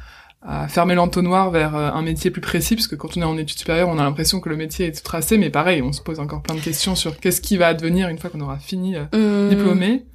à 0.41 0.67
fermer 0.67 0.95
l'entonnoir 0.95 1.51
vers 1.51 1.75
euh, 1.75 1.91
un 1.91 2.01
métier 2.01 2.31
plus 2.31 2.41
précis? 2.41 2.75
Parce 2.75 2.87
que 2.87 2.95
quand 2.95 3.17
on 3.17 3.21
est 3.21 3.25
en 3.25 3.37
études 3.37 3.59
supérieures, 3.59 3.89
on 3.89 3.99
a 3.99 4.03
l'impression 4.03 4.39
que 4.39 4.49
le 4.49 4.55
métier 4.55 4.87
est 4.87 4.91
tout 4.97 5.03
tracé, 5.03 5.37
mais 5.37 5.49
pareil, 5.49 5.81
on 5.81 5.91
se 5.91 6.01
pose 6.01 6.19
encore 6.19 6.41
plein 6.41 6.55
de 6.55 6.61
questions 6.61 6.95
sur 6.95 7.19
qu'est-ce 7.19 7.41
qui 7.41 7.57
va 7.57 7.67
advenir 7.67 8.07
une 8.09 8.17
fois 8.17 8.29
qu'on 8.29 8.41
aura 8.41 8.57
fini 8.57 8.95
euh, 8.95 9.03
Hum, 9.13 9.49
diplômé. 9.49 10.05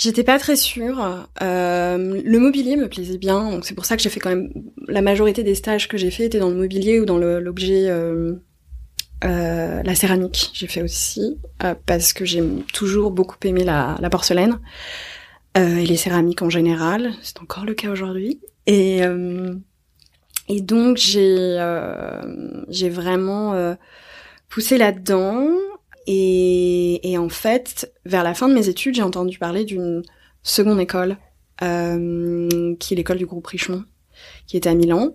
J'étais 0.00 0.24
pas 0.24 0.38
très 0.38 0.56
sûre. 0.56 1.28
Euh, 1.42 2.22
le 2.24 2.38
mobilier 2.38 2.76
me 2.76 2.88
plaisait 2.88 3.18
bien, 3.18 3.50
donc 3.50 3.66
c'est 3.66 3.74
pour 3.74 3.84
ça 3.84 3.98
que 3.98 4.02
j'ai 4.02 4.08
fait 4.08 4.18
quand 4.18 4.30
même 4.30 4.50
la 4.88 5.02
majorité 5.02 5.42
des 5.42 5.54
stages 5.54 5.88
que 5.88 5.98
j'ai 5.98 6.10
fait 6.10 6.24
étaient 6.24 6.38
dans 6.38 6.48
le 6.48 6.56
mobilier 6.56 7.00
ou 7.00 7.04
dans 7.04 7.18
l'objet, 7.18 7.84
euh, 7.90 8.32
euh, 9.24 9.82
la 9.82 9.94
céramique. 9.94 10.52
J'ai 10.54 10.68
fait 10.68 10.80
aussi 10.80 11.36
euh, 11.62 11.74
parce 11.84 12.14
que 12.14 12.24
j'ai 12.24 12.42
toujours 12.72 13.10
beaucoup 13.10 13.36
aimé 13.44 13.62
la, 13.62 13.98
la 14.00 14.08
porcelaine 14.08 14.58
euh, 15.58 15.76
et 15.76 15.84
les 15.84 15.98
céramiques 15.98 16.40
en 16.40 16.48
général. 16.48 17.12
C'est 17.20 17.38
encore 17.42 17.66
le 17.66 17.74
cas 17.74 17.90
aujourd'hui. 17.90 18.40
Et 18.66 19.02
et 20.48 20.60
donc 20.62 20.96
j'ai 20.96 21.58
j'ai 22.68 22.88
vraiment 22.88 23.76
poussé 24.48 24.78
là-dedans. 24.78 25.48
Et, 26.12 27.08
et 27.08 27.18
en 27.18 27.28
fait, 27.28 27.92
vers 28.04 28.24
la 28.24 28.34
fin 28.34 28.48
de 28.48 28.54
mes 28.54 28.68
études, 28.68 28.96
j'ai 28.96 29.02
entendu 29.02 29.38
parler 29.38 29.64
d'une 29.64 30.02
seconde 30.42 30.80
école 30.80 31.16
euh, 31.62 32.74
qui 32.80 32.94
est 32.94 32.96
l'école 32.96 33.18
du 33.18 33.26
groupe 33.26 33.46
Richemont, 33.46 33.84
qui 34.48 34.56
est 34.56 34.66
à 34.66 34.74
Milan, 34.74 35.14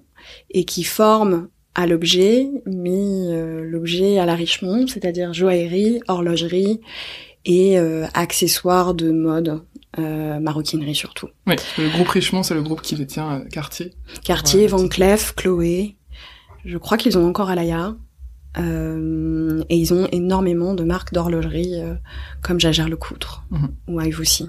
et 0.52 0.64
qui 0.64 0.86
forme 0.86 1.50
à 1.76 1.86
l'objet, 1.86 2.48
mais 2.66 2.94
euh, 2.94 3.66
l'objet 3.66 4.20
à 4.20 4.26
la 4.26 4.36
Richemont, 4.36 4.88
c'est-à-dire 4.88 5.34
joaillerie, 5.34 6.00
horlogerie 6.08 6.80
et 7.44 7.78
euh, 7.78 8.06
accessoires 8.14 8.94
de 8.94 9.12
mode, 9.12 9.64
euh, 10.00 10.40
maroquinerie 10.40 10.96
surtout. 10.96 11.28
Oui, 11.46 11.56
le 11.78 11.90
groupe 11.90 12.08
Richemont, 12.08 12.42
c'est 12.42 12.54
le 12.54 12.64
groupe 12.64 12.82
qui 12.82 12.96
détient 12.96 13.44
Cartier. 13.52 13.92
Cartier, 14.24 14.68
Van 14.68 14.88
Cleef, 14.88 15.36
Chloé. 15.36 15.98
Je 16.64 16.78
crois 16.78 16.98
qu'ils 16.98 17.18
ont 17.18 17.28
encore 17.28 17.50
Alaya. 17.50 17.98
Euh, 18.58 19.64
et 19.70 19.78
ils 19.78 19.94
ont 19.94 20.08
énormément 20.12 20.74
de 20.74 20.84
marques 20.84 21.14
d'horlogerie 21.14 21.76
comme 22.42 22.60
Jager 22.60 22.86
Le 22.86 22.96
Coudre 22.96 23.46
mhm. 23.52 23.70
ou 23.88 24.02
Ive 24.02 24.20
aussi. 24.20 24.48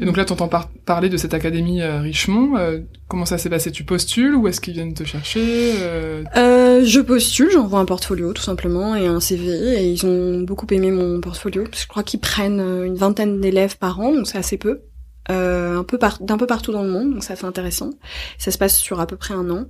Et 0.00 0.04
donc 0.04 0.16
là, 0.16 0.24
tu 0.24 0.32
entends 0.32 0.50
parler 0.84 1.08
de 1.08 1.16
cette 1.16 1.34
académie 1.34 1.80
euh, 1.80 2.00
Richemont. 2.00 2.56
Euh, 2.56 2.80
comment 3.08 3.26
ça 3.26 3.38
s'est 3.38 3.50
passé? 3.50 3.70
Tu 3.70 3.84
postules 3.84 4.34
ou 4.34 4.48
est-ce 4.48 4.60
qu'ils 4.60 4.74
viennent 4.74 4.94
te 4.94 5.04
chercher 5.04 5.74
euh... 5.80 6.24
euh 6.36 6.84
je 6.84 7.00
postule, 7.00 7.50
j'envoie 7.50 7.78
un 7.78 7.84
portfolio 7.84 8.32
tout 8.32 8.42
simplement 8.42 8.96
et 8.96 9.06
un 9.06 9.20
CV. 9.20 9.46
Et 9.80 9.92
ils 9.92 10.04
ont 10.04 10.40
beaucoup 10.40 10.66
aimé 10.70 10.90
mon 10.90 11.20
portfolio. 11.20 11.64
Parce 11.64 11.76
que 11.76 11.82
je 11.82 11.88
crois 11.88 12.02
qu'ils 12.02 12.20
prennent 12.20 12.60
une 12.60 12.96
vingtaine 12.96 13.40
d'élèves 13.40 13.78
par 13.78 14.00
an, 14.00 14.12
donc 14.12 14.26
c'est 14.26 14.38
assez 14.38 14.58
peu. 14.58 14.82
un 15.28 15.84
peu 15.84 15.98
d'un 16.20 16.38
peu 16.38 16.46
partout 16.46 16.72
dans 16.72 16.82
le 16.82 16.90
monde, 16.90 17.14
donc 17.14 17.24
ça 17.24 17.36
fait 17.36 17.46
intéressant. 17.46 17.90
Ça 18.38 18.50
se 18.50 18.58
passe 18.58 18.76
sur 18.76 19.00
à 19.00 19.06
peu 19.06 19.16
près 19.16 19.34
un 19.34 19.48
an. 19.50 19.66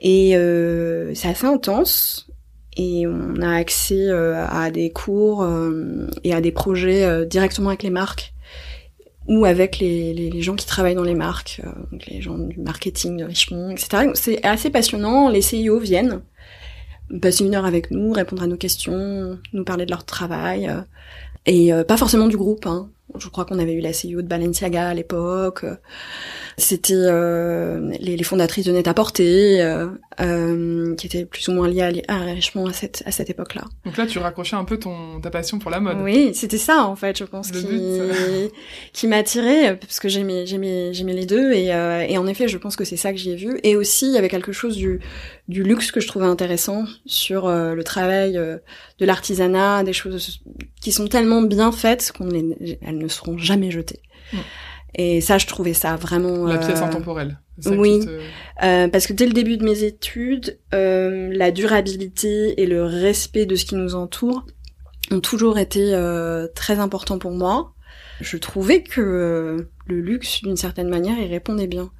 Et 0.00 0.30
c'est 1.14 1.28
assez 1.28 1.46
intense 1.46 2.29
et 2.80 3.06
on 3.06 3.42
a 3.42 3.56
accès 3.56 4.10
à 4.10 4.70
des 4.70 4.90
cours 4.90 5.46
et 6.24 6.32
à 6.32 6.40
des 6.40 6.52
projets 6.52 7.26
directement 7.26 7.68
avec 7.68 7.82
les 7.82 7.90
marques 7.90 8.32
ou 9.30 9.44
avec 9.44 9.78
les, 9.78 10.42
gens 10.42 10.56
qui 10.56 10.66
travaillent 10.66 10.96
dans 10.96 11.04
les 11.04 11.14
marques, 11.14 11.60
euh, 11.64 11.70
donc 11.92 12.06
les 12.06 12.20
gens 12.20 12.36
du 12.36 12.58
marketing 12.58 13.18
de 13.18 13.24
Richemont, 13.24 13.70
etc. 13.70 14.10
C'est 14.14 14.44
assez 14.44 14.70
passionnant. 14.70 15.28
Les 15.28 15.40
CIO 15.40 15.78
viennent 15.78 16.20
passer 17.22 17.44
une 17.44 17.54
heure 17.54 17.64
avec 17.64 17.90
nous, 17.90 18.12
répondre 18.12 18.42
à 18.42 18.46
nos 18.46 18.56
questions, 18.56 19.38
nous 19.52 19.64
parler 19.64 19.84
de 19.84 19.90
leur 19.90 20.04
travail, 20.04 20.68
euh, 20.68 20.80
et 21.46 21.72
euh, 21.72 21.84
pas 21.84 21.96
forcément 21.96 22.26
du 22.26 22.36
groupe. 22.36 22.66
Hein. 22.66 22.90
Je 23.18 23.28
crois 23.28 23.44
qu'on 23.44 23.58
avait 23.58 23.74
eu 23.74 23.80
la 23.80 23.90
CEO 23.90 24.22
de 24.22 24.28
Balenciaga 24.28 24.88
à 24.88 24.94
l'époque. 24.94 25.64
C'était 26.56 26.94
euh, 26.94 27.90
les, 28.00 28.16
les, 28.16 28.24
fondatrices 28.24 28.66
de 28.66 28.72
Net-à-Porter, 28.72 29.62
euh, 29.62 29.88
euh, 30.20 30.94
qui 30.96 31.06
étaient 31.06 31.24
plus 31.24 31.48
ou 31.48 31.52
moins 31.52 31.68
liées 31.68 32.02
à, 32.08 32.14
à 32.14 32.18
Richemont 32.18 32.66
à 32.66 32.72
cette, 32.72 33.02
à 33.06 33.10
cette 33.10 33.30
époque-là. 33.30 33.64
Donc 33.84 33.96
là, 33.96 34.06
tu 34.06 34.18
raccrochais 34.18 34.56
un 34.56 34.64
peu 34.64 34.78
ton 34.78 35.20
ta 35.20 35.30
passion 35.30 35.58
pour 35.58 35.70
la 35.70 35.80
mode. 35.80 35.98
Oui, 36.02 36.32
c'était 36.34 36.58
ça 36.58 36.84
en 36.84 36.96
fait, 36.96 37.18
je 37.18 37.24
pense, 37.24 37.50
qui, 37.50 37.66
qui 38.92 39.06
m'attirait 39.06 39.76
parce 39.76 40.00
que 40.00 40.08
j'aimais 40.08 40.46
j'aimais 40.46 40.92
j'aimais 40.92 41.14
les 41.14 41.26
deux 41.26 41.52
et, 41.52 41.72
euh, 41.72 42.04
et 42.06 42.18
en 42.18 42.26
effet, 42.26 42.48
je 42.48 42.58
pense 42.58 42.76
que 42.76 42.84
c'est 42.84 42.96
ça 42.96 43.12
que 43.12 43.18
j'y 43.18 43.30
ai 43.30 43.36
vu. 43.36 43.58
Et 43.62 43.76
aussi, 43.76 44.06
il 44.06 44.12
y 44.12 44.18
avait 44.18 44.28
quelque 44.28 44.52
chose 44.52 44.76
du 44.76 45.00
du 45.50 45.62
luxe 45.62 45.90
que 45.90 46.00
je 46.00 46.06
trouvais 46.06 46.26
intéressant 46.26 46.84
sur 47.04 47.46
euh, 47.46 47.74
le 47.74 47.84
travail 47.84 48.38
euh, 48.38 48.58
de 48.98 49.04
l'artisanat, 49.04 49.84
des 49.84 49.92
choses 49.92 50.40
qui 50.80 50.92
sont 50.92 51.08
tellement 51.08 51.42
bien 51.42 51.72
faites 51.72 52.12
qu'on 52.16 52.30
elles 52.30 52.98
ne 52.98 53.08
seront 53.08 53.36
jamais 53.36 53.70
jetées. 53.70 54.00
Mm. 54.32 54.38
Et 54.94 55.20
ça, 55.20 55.38
je 55.38 55.46
trouvais 55.46 55.74
ça 55.74 55.96
vraiment... 55.96 56.46
La 56.46 56.58
pièce 56.58 56.80
euh, 56.80 56.84
intemporelle. 56.84 57.38
Oui, 57.66 58.00
euh, 58.62 58.88
parce 58.88 59.06
que 59.06 59.12
dès 59.12 59.26
le 59.26 59.32
début 59.32 59.56
de 59.56 59.64
mes 59.64 59.82
études, 59.82 60.58
euh, 60.74 61.30
la 61.32 61.50
durabilité 61.50 62.60
et 62.60 62.66
le 62.66 62.84
respect 62.84 63.46
de 63.46 63.54
ce 63.54 63.64
qui 63.64 63.74
nous 63.74 63.94
entoure 63.94 64.44
ont 65.10 65.20
toujours 65.20 65.58
été 65.58 65.94
euh, 65.94 66.46
très 66.54 66.78
importants 66.78 67.18
pour 67.18 67.32
moi. 67.32 67.74
Je 68.20 68.36
trouvais 68.36 68.82
que 68.82 69.66
le 69.86 70.00
luxe, 70.00 70.42
d'une 70.42 70.56
certaine 70.56 70.88
manière, 70.88 71.18
il 71.18 71.30
répondait 71.30 71.66
bien 71.66 71.90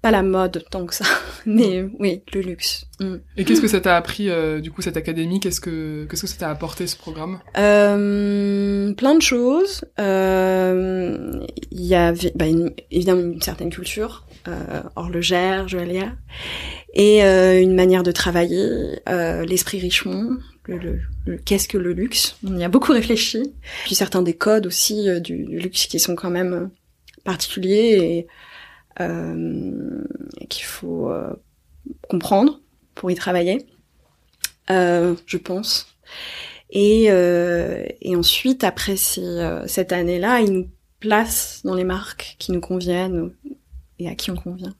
pas 0.00 0.10
la 0.10 0.22
mode 0.22 0.64
tant 0.70 0.86
que 0.86 0.94
ça, 0.94 1.04
mais 1.46 1.84
oui, 1.98 2.22
le 2.32 2.40
luxe. 2.40 2.86
Mm. 3.00 3.16
Et 3.36 3.44
qu'est-ce 3.44 3.60
que 3.60 3.68
ça 3.68 3.80
t'a 3.80 3.96
appris 3.96 4.30
euh, 4.30 4.60
du 4.60 4.70
coup 4.70 4.82
cette 4.82 4.96
académie? 4.96 5.40
Qu'est-ce 5.40 5.60
que 5.60 6.06
qu'est-ce 6.08 6.22
que 6.22 6.28
ça 6.28 6.36
t'a 6.38 6.50
apporté 6.50 6.86
ce 6.86 6.96
programme? 6.96 7.40
Euh, 7.56 8.92
Plein 8.94 9.14
de 9.14 9.22
choses. 9.22 9.84
Euh, 9.98 11.32
il 11.72 11.84
y 11.84 11.94
avait 11.94 12.32
bah, 12.34 12.46
évidemment 12.90 13.22
une 13.22 13.42
certaine 13.42 13.70
culture 13.70 14.24
euh, 14.46 14.82
horlogère, 14.94 15.68
joaillière, 15.68 16.14
et 16.94 17.24
euh, 17.24 17.60
une 17.60 17.74
manière 17.74 18.02
de 18.02 18.12
travailler, 18.12 19.00
l'esprit 19.06 19.80
Richemont. 19.80 20.38
Le, 20.64 21.00
le, 21.24 21.38
qu'est-ce 21.38 21.66
que 21.66 21.78
le 21.78 21.94
luxe? 21.94 22.36
On 22.46 22.54
y 22.58 22.62
a 22.62 22.68
beaucoup 22.68 22.92
réfléchi. 22.92 23.54
Puis 23.84 23.94
certains 23.94 24.20
des 24.20 24.34
codes 24.34 24.66
aussi 24.66 25.08
du, 25.22 25.44
du 25.44 25.58
luxe 25.58 25.86
qui 25.86 25.98
sont 25.98 26.14
quand 26.14 26.28
même 26.28 26.68
particuliers 27.24 27.96
et 28.00 28.26
euh, 28.26 28.32
qu'il 28.98 30.64
faut 30.64 31.10
euh, 31.10 31.30
comprendre 32.08 32.60
pour 32.94 33.10
y 33.10 33.14
travailler, 33.14 33.66
euh, 34.70 35.14
je 35.26 35.36
pense. 35.36 35.96
Et, 36.70 37.04
et 37.04 38.16
ensuite, 38.16 38.62
après 38.62 38.96
cette 38.96 39.92
année-là, 39.92 40.40
il 40.40 40.52
nous 40.52 40.68
place 41.00 41.62
dans 41.64 41.74
les 41.74 41.84
marques 41.84 42.36
qui 42.38 42.52
nous 42.52 42.60
conviennent 42.60 43.30
et 43.98 44.08
à 44.08 44.14
qui 44.14 44.30
on 44.30 44.36
convient. 44.36 44.74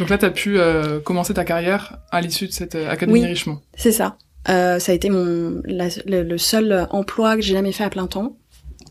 Donc 0.00 0.08
là, 0.08 0.18
tu 0.18 0.24
as 0.24 0.30
pu 0.30 0.58
commencer 1.04 1.34
ta 1.34 1.44
carrière 1.44 1.98
à 2.10 2.20
l'issue 2.20 2.48
de 2.48 2.52
cette 2.52 2.74
académie 2.74 3.20
oui, 3.20 3.26
Richemont. 3.26 3.60
C'est 3.76 3.92
ça. 3.92 4.16
Euh, 4.48 4.78
ça 4.78 4.92
a 4.92 4.94
été 4.94 5.08
mon 5.08 5.62
le, 5.64 6.36
seul 6.36 6.86
emploi 6.90 7.36
que 7.36 7.42
j'ai 7.42 7.54
jamais 7.54 7.72
fait 7.72 7.84
à 7.84 7.90
plein 7.90 8.06
temps. 8.06 8.36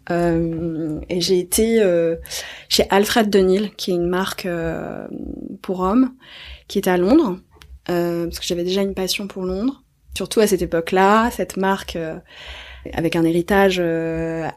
Euh, 0.09 0.99
et 1.09 1.21
j'ai 1.21 1.39
été 1.39 1.81
euh, 1.81 2.15
chez 2.69 2.85
Alfred 2.89 3.29
Denil, 3.29 3.71
qui 3.75 3.91
est 3.91 3.95
une 3.95 4.07
marque 4.07 4.45
euh, 4.45 5.07
pour 5.61 5.81
hommes, 5.81 6.13
qui 6.67 6.79
était 6.79 6.89
à 6.89 6.97
Londres, 6.97 7.39
parce 7.85 8.39
que 8.39 8.45
j'avais 8.45 8.63
déjà 8.63 8.81
une 8.81 8.93
passion 8.93 9.27
pour 9.27 9.43
Londres. 9.43 9.83
Surtout 10.15 10.39
à 10.39 10.47
cette 10.47 10.61
époque-là, 10.61 11.29
cette 11.31 11.57
marque 11.57 11.97
avec 12.93 13.15
un 13.15 13.23
héritage 13.23 13.81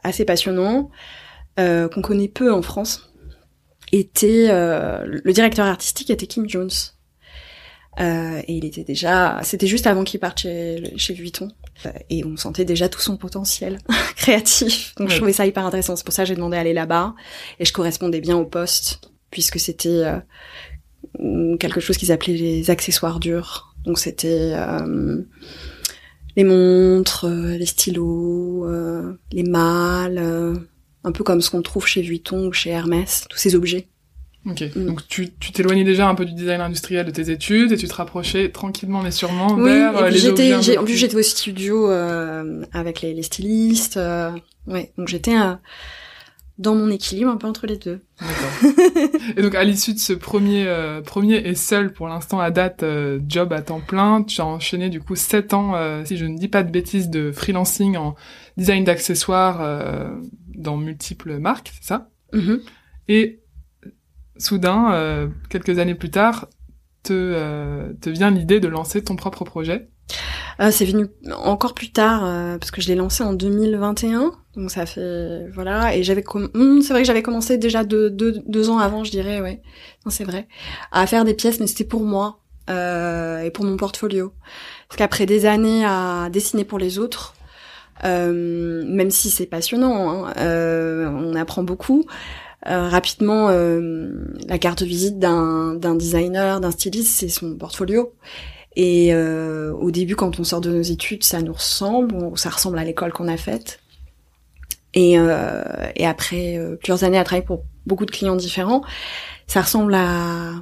assez 0.05 0.25
passionnant, 0.25 0.91
qu'on 1.57 2.03
connaît 2.03 2.29
peu 2.29 2.53
en 2.53 2.63
France, 2.63 3.13
était 3.91 4.47
le 4.53 5.33
directeur 5.33 5.67
artistique 5.67 6.11
était 6.11 6.29
Kim 6.29 6.49
Jones. 6.49 6.71
Et 7.99 8.45
il 8.47 8.65
était 8.65 8.85
déjà, 8.85 9.41
c'était 9.43 9.67
juste 9.67 9.89
avant 9.89 10.05
qu'il 10.05 10.21
parte 10.21 10.39
chez, 10.39 10.93
chez 10.97 11.15
Vuitton. 11.15 11.49
Euh, 11.87 11.91
et 12.11 12.25
on 12.25 12.37
sentait 12.37 12.65
déjà 12.65 12.89
tout 12.89 13.01
son 13.01 13.17
potentiel 13.17 13.79
créatif. 14.17 14.95
Donc 14.97 15.11
je 15.11 15.17
trouvais 15.17 15.33
ça 15.33 15.47
hyper 15.47 15.65
intéressant. 15.65 15.97
C'est 15.97 16.05
pour 16.05 16.15
ça 16.15 16.23
que 16.23 16.29
j'ai 16.29 16.35
demandé 16.35 16.57
à 16.57 16.61
aller 16.61 16.73
là-bas. 16.73 17.15
Et 17.59 17.65
je 17.65 17.73
correspondais 17.73 18.21
bien 18.21 18.37
au 18.37 18.45
poste, 18.45 19.11
puisque 19.31 19.59
c'était 19.59 20.05
euh, 21.19 21.57
quelque 21.59 21.81
chose 21.81 21.97
qu'ils 21.97 22.13
appelaient 22.13 22.35
les 22.35 22.71
accessoires 22.71 23.21
durs. 23.21 23.75
Donc 23.85 23.99
c'était 23.99 24.55
les 26.37 26.45
montres, 26.45 27.29
les 27.29 27.67
stylos, 27.67 28.67
les 29.31 29.43
malles, 29.43 30.19
un 31.05 31.13
peu 31.13 31.23
comme 31.23 31.43
ce 31.43 31.51
qu'on 31.51 31.61
trouve 31.61 31.87
chez 31.87 32.01
Vuitton 32.01 32.47
ou 32.47 32.53
chez 32.53 32.71
Hermès, 32.71 33.27
tous 33.29 33.37
ces 33.37 33.55
objets. 33.55 33.89
Ok, 34.47 34.63
mm. 34.77 34.87
donc 34.87 35.09
tu 35.09 35.31
t'éloignais 35.31 35.85
déjà 35.85 36.07
un 36.07 36.15
peu 36.15 36.27
du 36.27 36.35
design 36.35 36.61
industriel 36.61 37.07
de 37.07 37.11
tes 37.11 37.31
études 37.31 37.73
et 37.73 37.77
tu 37.77 37.89
te 37.89 37.95
rapprochais 37.95 38.51
tranquillement 38.51 39.03
mais 39.03 39.11
sûrement 39.11 39.57
vers 39.57 40.07
et 40.07 40.11
puis 40.11 40.27
euh, 40.27 40.61
j'étais, 40.61 40.77
En 40.77 40.85
plus 40.85 40.97
j'étais 40.97 41.17
au 41.17 41.23
studio 41.23 41.91
euh, 41.91 42.63
avec 42.73 43.01
les, 43.01 43.15
les 43.15 43.23
stylistes, 43.23 43.97
euh, 43.97 44.33
ouais, 44.67 44.93
donc 44.99 45.09
j'étais 45.09 45.35
euh, 45.35 45.55
dans 46.59 46.75
mon 46.75 46.91
équilibre 46.91 47.31
un 47.31 47.39
peu 47.39 47.47
entre 47.47 47.67
les 47.67 47.79
deux. 47.79 48.03
D'accord. 48.21 49.11
et 49.37 49.41
donc 49.41 49.55
à 49.55 49.65
l'issue 49.65 49.95
de 49.95 49.99
ce 49.99 50.13
premier, 50.13 50.67
euh, 50.69 51.01
premier 51.01 51.37
et 51.37 51.55
seul 51.55 51.95
pour 51.95 52.07
l'instant 52.07 52.39
à 52.39 52.51
date 52.51 52.85
job 53.27 53.51
à 53.55 53.63
temps 53.63 53.81
plein, 53.81 54.23
tu 54.25 54.43
as 54.43 54.47
enchaîné 54.47 54.91
du 54.91 55.01
coup 55.01 55.17
sept 55.17 55.55
ans, 55.55 55.73
si 56.05 56.19
je 56.19 56.27
ne 56.27 56.37
dis 56.37 56.49
pas 56.49 56.63
de 56.63 56.71
bêtises, 56.71 57.09
de 57.09 57.33
freelancing 57.33 57.97
en 57.97 58.15
design 58.59 58.85
d'accessoires 58.85 60.11
dans 60.55 60.77
multiples 60.77 61.39
marques, 61.39 61.73
c'est 61.75 61.89
ça? 61.89 62.11
Mm-hmm. 62.35 62.61
Et 63.09 63.41
soudain, 64.39 64.93
euh, 64.93 65.29
quelques 65.49 65.79
années 65.79 65.95
plus 65.95 66.11
tard, 66.11 66.49
te, 67.03 67.13
euh, 67.13 67.93
te 68.01 68.11
vient 68.11 68.31
l'idée 68.31 68.61
de 68.61 68.69
lancer 68.69 69.03
ton 69.03 69.17
propre 69.17 69.45
projet 69.45 69.89
euh, 70.61 70.71
C'est 70.71 70.85
venu 70.85 71.07
encore 71.33 71.75
plus 71.75 71.93
tard 71.93 72.23
parce 72.59 72.71
que 72.71 72.81
je 72.81 72.89
l'ai 72.89 72.95
lancé 72.95 73.23
en 73.23 73.33
2021, 73.33 74.33
donc 74.57 74.71
ça 74.71 74.87
fait 74.87 75.49
voilà. 75.53 75.97
Et 75.97 76.03
j'avais 76.03 76.25
hmm, 76.25 76.81
c'est 76.81 76.93
vrai 76.93 77.03
que 77.03 77.07
j'avais 77.07 77.23
commencé 77.23 77.59
déjà 77.59 77.85
deux, 77.85 78.11
deux, 78.11 78.43
deux 78.47 78.71
ans 78.71 78.79
avant, 78.79 79.05
je 79.05 79.11
dirais, 79.11 79.41
ouais. 79.41 79.63
Non, 80.05 80.11
c'est 80.11 80.25
vrai, 80.25 80.49
à 80.93 81.07
faire 81.07 81.25
des 81.25 81.35
pièces, 81.35 81.61
mais 81.61 81.67
c'était 81.67 81.85
pour 81.85 82.05
moi. 82.05 82.41
et 82.69 83.51
pour 83.53 83.65
mon 83.65 83.77
portfolio. 83.77 84.33
Parce 84.89 84.99
qu'après 84.99 85.27
des 85.27 85.47
années 85.47 85.85
à 85.85 86.29
dessiner 86.31 86.65
pour 86.65 86.79
les 86.79 86.99
autres, 86.99 87.35
même 88.03 89.11
si 89.11 89.31
c'est 89.31 89.47
passionnant, 89.47 90.27
hein, 90.27 91.13
on 91.15 91.35
apprend 91.35 91.63
beaucoup. 91.63 92.07
Rapidement, 92.63 93.49
la 93.49 94.59
carte 94.59 94.83
de 94.83 94.89
visite 94.89 95.19
d'un 95.19 95.95
designer, 95.97 96.61
d'un 96.61 96.71
styliste, 96.71 97.19
c'est 97.19 97.29
son 97.29 97.57
portfolio. 97.57 98.15
Et 98.77 99.15
euh, 99.15 99.73
au 99.73 99.91
début, 99.91 100.17
quand 100.17 100.41
on 100.41 100.45
sort 100.45 100.61
de 100.61 100.71
nos 100.71 100.83
études, 100.83 101.23
ça 101.23 101.43
nous 101.43 101.53
ressemble, 101.53 102.37
ça 102.37 102.51
ressemble 102.51 102.79
à 102.79 102.85
l'école 102.85 103.13
qu'on 103.13 103.29
a 103.29 103.37
faite. 103.37 103.81
Et, 104.95 105.19
euh, 105.19 105.63
et 105.97 106.07
après 106.07 106.57
euh, 106.57 106.77
plusieurs 106.77 107.05
années 107.05 107.19
à 107.19 107.25
travailler 107.25 107.47
pour 107.47 107.65
beaucoup 107.87 108.07
de 108.07 108.11
clients 108.11 108.37
différents, 108.37 108.83
ça 109.47 109.61
ressemble 109.63 109.95
à, 109.95 110.53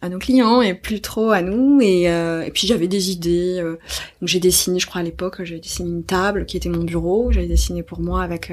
à 0.00 0.08
nos 0.08 0.18
clients 0.18 0.62
et 0.62 0.74
plus 0.74 1.00
trop 1.00 1.30
à 1.30 1.42
nous. 1.42 1.80
Et, 1.80 2.08
euh, 2.10 2.42
et 2.42 2.50
puis 2.50 2.66
j'avais 2.66 2.88
des 2.88 3.10
idées. 3.10 3.58
Euh, 3.60 3.78
donc 4.20 4.28
j'ai 4.28 4.40
dessiné, 4.40 4.78
je 4.78 4.86
crois 4.86 5.00
à 5.00 5.04
l'époque, 5.04 5.42
j'avais 5.44 5.60
dessiné 5.60 5.90
une 5.90 6.04
table 6.04 6.46
qui 6.46 6.56
était 6.56 6.68
mon 6.68 6.84
bureau. 6.84 7.32
J'avais 7.32 7.48
dessiné 7.48 7.82
pour 7.82 8.00
moi 8.00 8.22
avec 8.22 8.52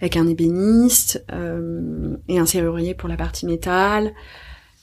avec 0.00 0.16
un 0.16 0.26
ébéniste 0.26 1.24
et 2.28 2.38
un 2.38 2.46
serrurier 2.46 2.94
pour 2.94 3.08
la 3.08 3.16
partie 3.16 3.46
métal. 3.46 4.12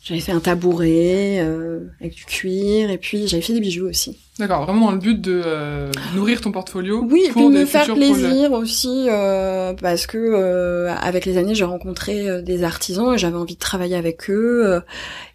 J'avais 0.08 0.22
fait 0.22 0.32
un 0.32 0.40
tabouret 0.40 1.40
euh, 1.42 1.90
avec 2.00 2.16
du 2.16 2.24
cuir 2.24 2.90
et 2.90 2.98
puis 2.98 3.28
j'avais 3.28 3.42
fait 3.42 3.52
des 3.52 3.60
bijoux 3.60 3.88
aussi. 3.90 4.18
D'accord, 4.40 4.64
vraiment 4.64 4.86
dans 4.86 4.92
le 4.94 5.00
but 5.00 5.20
de 5.20 5.42
euh, 5.46 5.92
nourrir 6.16 6.40
ton 6.40 6.54
portfolio. 6.54 7.02
Oui, 7.04 7.28
pour 7.34 7.42
et 7.42 7.46
puis 7.46 7.60
me 7.60 7.66
faire 7.66 7.94
plaisir 7.94 8.54
aussi 8.54 9.08
euh, 9.10 9.74
parce 9.74 10.08
que 10.08 10.18
euh, 10.18 10.94
avec 10.96 11.26
les 11.26 11.38
années 11.38 11.56
j'ai 11.56 11.66
rencontré 11.66 12.30
euh, 12.30 12.42
des 12.42 12.64
artisans 12.64 13.16
et 13.16 13.18
j'avais 13.18 13.36
envie 13.36 13.56
de 13.56 13.60
travailler 13.60 13.98
avec 13.98 14.30
eux. 14.30 14.82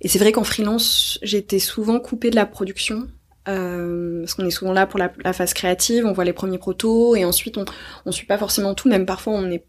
et 0.01 0.09
c'est 0.09 0.19
vrai 0.19 0.33
qu'en 0.33 0.45
freelance 0.45 1.19
j'étais 1.23 1.59
souvent 1.59 2.01
coupée 2.01 2.31
de 2.31 2.37
la 2.37 2.47
production. 2.47 3.09
parce 3.45 4.33
qu'on 4.33 4.47
est 4.47 4.51
souvent 4.51 4.73
là 4.73 4.87
pour 4.87 4.99
la, 4.99 5.13
la, 5.23 5.35
phase 5.35 5.53
créative, 5.53 6.07
on 6.07 6.15
voit 6.15 6.25
les 6.25 6.33
premiers 6.33 6.57
protos 6.57 7.15
et 7.15 7.27
ensuite 7.27 7.59
on 7.59 7.67
on 8.07 8.13
suit 8.13 8.27
pas 8.27 8.39
forcément 8.39 8.73
tout, 8.73 8.89
même 8.89 9.05
parfois 9.05 9.35
on 9.35 9.43
n'est 9.43 9.67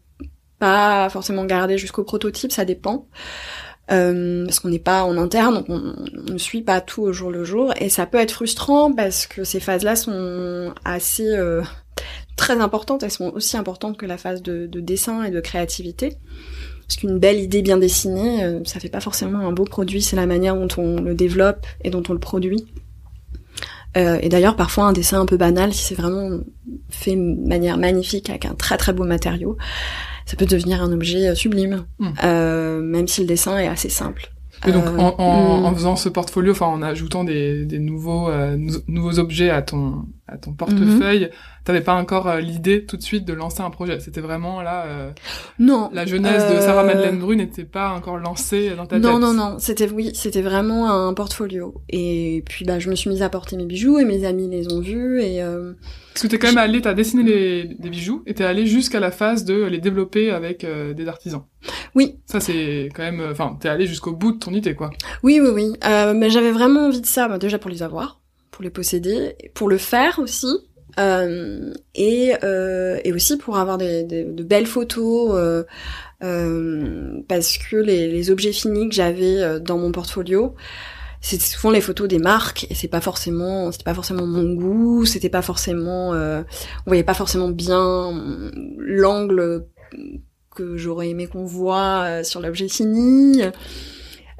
pas 0.58 1.10
forcément 1.10 1.44
gardé 1.44 1.76
jusqu'au 1.76 2.04
prototype, 2.04 2.52
ça 2.52 2.64
dépend. 2.64 3.06
Euh, 3.90 4.46
parce 4.46 4.60
qu'on 4.60 4.70
n'est 4.70 4.78
pas 4.78 5.04
en 5.04 5.18
interne, 5.18 5.56
donc 5.56 5.66
on, 5.68 6.32
ne 6.32 6.38
suit 6.38 6.62
pas 6.62 6.80
tout 6.80 7.02
au 7.02 7.12
jour 7.12 7.30
le 7.30 7.44
jour, 7.44 7.74
et 7.78 7.90
ça 7.90 8.06
peut 8.06 8.18
être 8.18 8.32
frustrant 8.32 8.90
parce 8.90 9.26
que 9.26 9.44
ces 9.44 9.60
phases-là 9.60 9.94
sont 9.94 10.72
assez 10.86 11.28
euh, 11.28 11.60
très 12.36 12.60
importantes, 12.60 13.02
elles 13.02 13.10
sont 13.10 13.30
aussi 13.34 13.58
importantes 13.58 13.98
que 13.98 14.06
la 14.06 14.16
phase 14.16 14.42
de, 14.42 14.66
de 14.66 14.80
dessin 14.80 15.24
et 15.24 15.30
de 15.30 15.40
créativité. 15.40 16.16
Parce 16.86 16.96
qu'une 16.96 17.18
belle 17.18 17.40
idée 17.40 17.62
bien 17.62 17.78
dessinée, 17.78 18.44
euh, 18.44 18.60
ça 18.64 18.80
fait 18.80 18.88
pas 18.88 19.00
forcément 19.00 19.40
un 19.40 19.52
beau 19.52 19.64
produit, 19.64 20.02
c'est 20.02 20.16
la 20.16 20.26
manière 20.26 20.54
dont 20.54 20.68
on 20.76 21.00
le 21.00 21.14
développe 21.14 21.66
et 21.82 21.90
dont 21.90 22.02
on 22.08 22.12
le 22.12 22.18
produit. 22.18 22.66
Euh, 23.96 24.18
et 24.20 24.28
d'ailleurs, 24.28 24.56
parfois 24.56 24.84
un 24.84 24.92
dessin 24.92 25.20
un 25.20 25.26
peu 25.26 25.36
banal, 25.36 25.72
si 25.72 25.84
c'est 25.84 25.94
vraiment 25.94 26.40
fait 26.90 27.14
de 27.14 27.48
manière 27.48 27.78
magnifique 27.78 28.28
avec 28.28 28.44
un 28.44 28.54
très 28.54 28.76
très 28.76 28.92
beau 28.92 29.04
matériau, 29.04 29.56
ça 30.26 30.36
peut 30.36 30.46
devenir 30.46 30.82
un 30.82 30.92
objet 30.92 31.28
euh, 31.28 31.34
sublime, 31.34 31.84
hmm. 31.98 32.08
euh, 32.24 32.80
même 32.80 33.08
si 33.08 33.20
le 33.20 33.26
dessin 33.26 33.58
est 33.58 33.68
assez 33.68 33.88
simple. 33.88 34.30
Et 34.66 34.72
donc 34.72 34.86
en, 34.86 35.14
en, 35.18 35.60
hmm. 35.60 35.64
en, 35.66 35.74
faisant 35.74 35.96
ce 35.96 36.08
portfolio, 36.08 36.52
enfin 36.52 36.66
en 36.66 36.80
ajoutant 36.80 37.24
des, 37.24 37.66
des 37.66 37.78
nouveaux 37.78 38.30
euh, 38.30 38.56
nouveaux 38.88 39.18
objets 39.18 39.50
à 39.50 39.60
ton 39.60 40.06
à 40.26 40.38
ton 40.38 40.54
portefeuille, 40.54 41.28
t'avais 41.64 41.80
pas 41.80 41.94
encore 41.94 42.28
euh, 42.28 42.40
l'idée 42.40 42.84
tout 42.84 42.96
de 42.96 43.02
suite 43.02 43.24
de 43.24 43.32
lancer 43.32 43.62
un 43.62 43.70
projet? 43.70 43.98
C'était 44.00 44.20
vraiment 44.20 44.62
là. 44.62 44.84
Euh, 44.86 45.10
non. 45.58 45.90
La 45.92 46.06
jeunesse 46.06 46.50
de 46.52 46.60
Sarah 46.60 46.84
Madeleine 46.84 47.18
Brune 47.18 47.38
n'était 47.38 47.64
pas 47.64 47.90
encore 47.90 48.18
lancée 48.18 48.70
dans 48.76 48.86
ta 48.86 48.96
tête? 48.96 49.04
Non, 49.04 49.18
non, 49.18 49.32
non. 49.32 49.56
C'était 49.58 49.88
oui, 49.90 50.10
c'était 50.14 50.42
vraiment 50.42 50.90
un 50.90 51.14
portfolio. 51.14 51.82
Et 51.88 52.44
puis 52.48 52.64
bah 52.64 52.78
je 52.78 52.90
me 52.90 52.94
suis 52.94 53.10
mise 53.10 53.22
à 53.22 53.28
porter 53.28 53.56
mes 53.56 53.66
bijoux 53.66 53.98
et 53.98 54.04
mes 54.04 54.24
amis 54.24 54.48
les 54.48 54.72
ont 54.72 54.80
vus 54.80 55.20
et. 55.22 55.42
Euh, 55.42 55.72
Parce 56.12 56.22
que 56.22 56.28
t'es 56.28 56.38
quand 56.38 56.48
même 56.48 56.58
allé, 56.58 56.80
t'as 56.82 56.94
dessiné 56.94 57.22
les, 57.22 57.62
les 57.64 57.90
bijoux 57.90 58.22
et 58.26 58.34
t'es 58.34 58.44
allé 58.44 58.66
jusqu'à 58.66 59.00
la 59.00 59.10
phase 59.10 59.44
de 59.44 59.64
les 59.64 59.78
développer 59.78 60.30
avec 60.30 60.64
euh, 60.64 60.92
des 60.92 61.08
artisans. 61.08 61.44
Oui. 61.94 62.18
Ça 62.26 62.40
c'est 62.40 62.90
quand 62.94 63.02
même, 63.02 63.22
enfin 63.30 63.56
t'es 63.58 63.68
allé 63.68 63.86
jusqu'au 63.86 64.12
bout 64.12 64.32
de 64.32 64.38
ton 64.38 64.52
idée 64.52 64.74
quoi. 64.74 64.90
Oui, 65.22 65.40
oui, 65.42 65.48
oui. 65.52 65.72
mais 66.14 66.28
j'avais 66.28 66.52
vraiment 66.52 66.86
envie 66.86 67.00
de 67.00 67.06
ça, 67.06 67.28
bah, 67.28 67.38
déjà 67.38 67.58
pour 67.58 67.70
les 67.70 67.82
avoir 67.82 68.20
pour 68.50 68.62
les 68.62 68.70
posséder, 68.70 69.34
pour 69.52 69.68
le 69.68 69.78
faire 69.78 70.20
aussi, 70.20 70.46
euh, 70.98 71.72
et, 71.94 72.34
euh, 72.42 72.98
et 73.04 73.12
aussi 73.12 73.36
pour 73.36 73.56
avoir 73.56 73.78
des, 73.78 74.04
des 74.04 74.24
de 74.24 74.42
belles 74.42 74.66
photos, 74.66 75.32
euh, 75.34 75.64
euh, 76.22 77.20
parce 77.28 77.58
que 77.58 77.76
les, 77.76 78.08
les, 78.08 78.30
objets 78.30 78.52
finis 78.52 78.88
que 78.88 78.94
j'avais 78.94 79.42
euh, 79.42 79.58
dans 79.58 79.78
mon 79.78 79.92
portfolio, 79.92 80.54
c'était 81.20 81.44
souvent 81.44 81.70
les 81.70 81.80
photos 81.80 82.08
des 82.08 82.18
marques 82.18 82.66
et 82.70 82.74
c'est 82.74 82.88
pas 82.88 83.00
forcément 83.00 83.72
c'était 83.72 83.84
pas 83.84 83.94
forcément 83.94 84.26
mon 84.26 84.52
goût 84.52 85.06
c'était 85.06 85.30
pas 85.30 85.40
forcément 85.40 86.10
on 86.10 86.44
voyait 86.86 87.02
pas 87.02 87.14
forcément 87.14 87.48
bien 87.48 88.12
l'angle 88.76 89.64
que 90.54 90.76
j'aurais 90.76 91.08
aimé 91.08 91.26
qu'on 91.26 91.46
voit 91.46 92.22
sur 92.24 92.42
l'objet 92.42 92.68
fini 92.68 93.40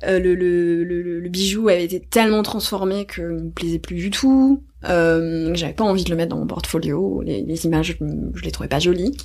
le, 0.03 0.19
le, 0.35 0.85
le, 0.85 1.21
le, 1.21 1.29
bijou 1.31 1.69
avait 1.69 1.85
été 1.85 2.01
tellement 2.01 2.43
transformé 2.43 3.07
qu'il 3.07 3.25
me 3.25 3.51
plaisait 3.51 3.79
plus 3.79 3.97
du 3.97 4.11
tout. 4.11 4.63
Euh, 4.89 5.53
J'avais 5.55 5.73
pas 5.73 5.85
envie 5.85 6.05
de 6.05 6.11
le 6.11 6.17
mettre 6.17 6.31
dans 6.31 6.39
mon 6.39 6.47
portfolio. 6.47 7.23
Les, 7.23 7.67
images, 7.67 7.97
je, 8.35 8.43
les 8.43 8.51
trouvais 8.51 8.69
pas 8.69 8.79
jolies. 8.79 9.17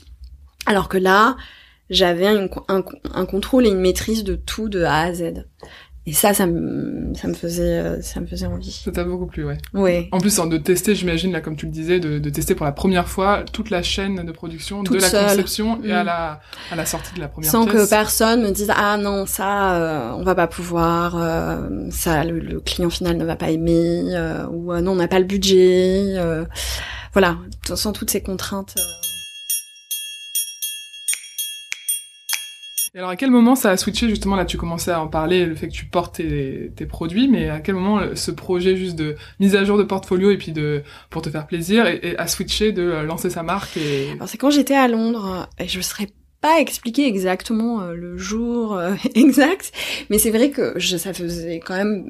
Alors 0.66 0.90
que 0.90 0.98
là, 0.98 1.38
j'avais 1.90 2.28
un, 2.28 3.26
contrôle 3.26 3.66
et 3.66 3.70
une 3.70 3.80
maîtrise 3.80 4.24
de 4.24 4.36
tout 4.36 4.70
de 4.70 4.84
A 4.84 5.02
à 5.02 5.14
Z. 5.14 5.46
Et 6.06 6.14
ça, 6.14 6.34
ça 6.34 6.48
me, 6.48 7.14
ça 7.14 7.28
me 7.28 7.34
faisait, 7.34 7.78
euh, 7.78 8.02
ça 8.02 8.20
me 8.20 8.26
faisait 8.26 8.48
envie. 8.48 8.72
Ça 8.72 8.92
t'a 8.92 9.04
beaucoup 9.04 9.28
plu, 9.28 9.44
ouais. 9.44 9.58
Ouais. 9.74 10.08
En 10.12 10.20
plus, 10.20 10.40
de 10.40 10.58
tester, 10.58 10.96
j'imagine, 10.96 11.32
là, 11.32 11.42
comme 11.42 11.56
tu 11.56 11.66
le 11.66 11.72
disais, 11.72 12.00
de, 12.00 12.18
de, 12.18 12.30
tester 12.30 12.56
pour 12.56 12.66
la 12.66 12.72
première 12.72 13.08
fois 13.08 13.44
toute 13.52 13.70
la 13.70 13.84
chaîne 13.84 14.26
de 14.26 14.32
production, 14.32 14.82
de 14.82 14.98
la 14.98 15.10
conception 15.10 15.80
et 15.84 15.92
à 15.92 16.04
mm. 16.04 16.06
la, 16.06 16.42
à 16.72 16.76
la 16.76 16.86
sortie 16.86 17.14
de 17.14 17.20
la 17.20 17.28
première 17.28 17.52
Sans 17.52 17.66
que 17.66 17.88
personne 17.88 18.42
me 18.42 18.52
dise, 18.52 18.72
ah 18.76 18.98
non, 18.98 19.26
ça, 19.26 19.76
euh, 19.76 20.12
on 20.16 20.24
va 20.24 20.36
pas 20.36 20.48
pouvoir, 20.48 21.16
euh, 21.18 21.88
ça, 21.92 22.24
le, 22.24 22.60
client 22.60 22.90
final 22.90 23.18
ne 23.18 23.26
va 23.26 23.36
pas 23.36 23.52
aimer, 23.52 24.02
ou 24.52 24.74
non, 24.74 24.94
on 24.94 24.96
n'a 24.96 25.08
pas 25.08 25.20
le 25.20 25.26
budget, 25.26 26.16
voilà, 27.14 27.38
sans 27.76 27.92
toutes 27.92 28.10
ces 28.10 28.22
contraintes. 28.22 28.76
Et 32.96 32.98
alors 32.98 33.12
à 33.12 33.16
quel 33.16 33.30
moment 33.30 33.56
ça 33.56 33.70
a 33.72 33.78
switché 33.78 34.10
justement 34.10 34.36
là 34.36 34.46
tu 34.46 34.58
commençais 34.58 34.92
à 34.92 35.02
en 35.02 35.08
parler 35.08 35.46
le 35.46 35.56
fait 35.56 35.68
que 35.68 35.74
tu 35.74 35.86
portes 35.86 36.16
tes, 36.16 36.86
produits 36.88 37.28
mais 37.28 37.50
à 37.50 37.60
quel 37.60 37.76
moment 37.76 38.02
ce 38.16 38.32
projet 38.32 38.76
juste 38.76 38.96
de 38.96 39.16
mise 39.40 39.56
à 39.56 39.64
jour 39.64 39.78
de 39.78 39.84
portfolio 39.84 40.32
et 40.32 40.38
puis 40.38 40.52
de 40.52 40.82
pour 41.10 41.22
te 41.22 41.30
faire 41.30 41.46
plaisir 41.46 41.86
et, 41.86 42.18
a 42.18 42.28
switché 42.28 42.72
de 42.72 42.82
lancer 43.06 43.30
sa 43.30 43.44
marque 43.44 43.78
et 43.78 44.10
c'est 44.26 44.38
quand 44.38 44.50
j'étais 44.50 44.76
à 44.76 44.88
Londres 44.88 45.48
et 45.60 45.68
je 45.68 45.82
serais 45.82 46.08
pas 46.42 46.60
expliquer 46.60 47.06
exactement 47.06 47.82
euh, 47.82 47.94
le 47.94 48.18
jour 48.18 48.78
euh, 48.78 48.94
exact, 49.16 49.72
mais 50.10 50.18
c'est 50.18 50.32
vrai 50.32 50.52
que 50.52 50.74
je, 50.78 50.98
ça 50.98 51.14
faisait 51.14 51.60
quand 51.60 51.76
même 51.76 52.10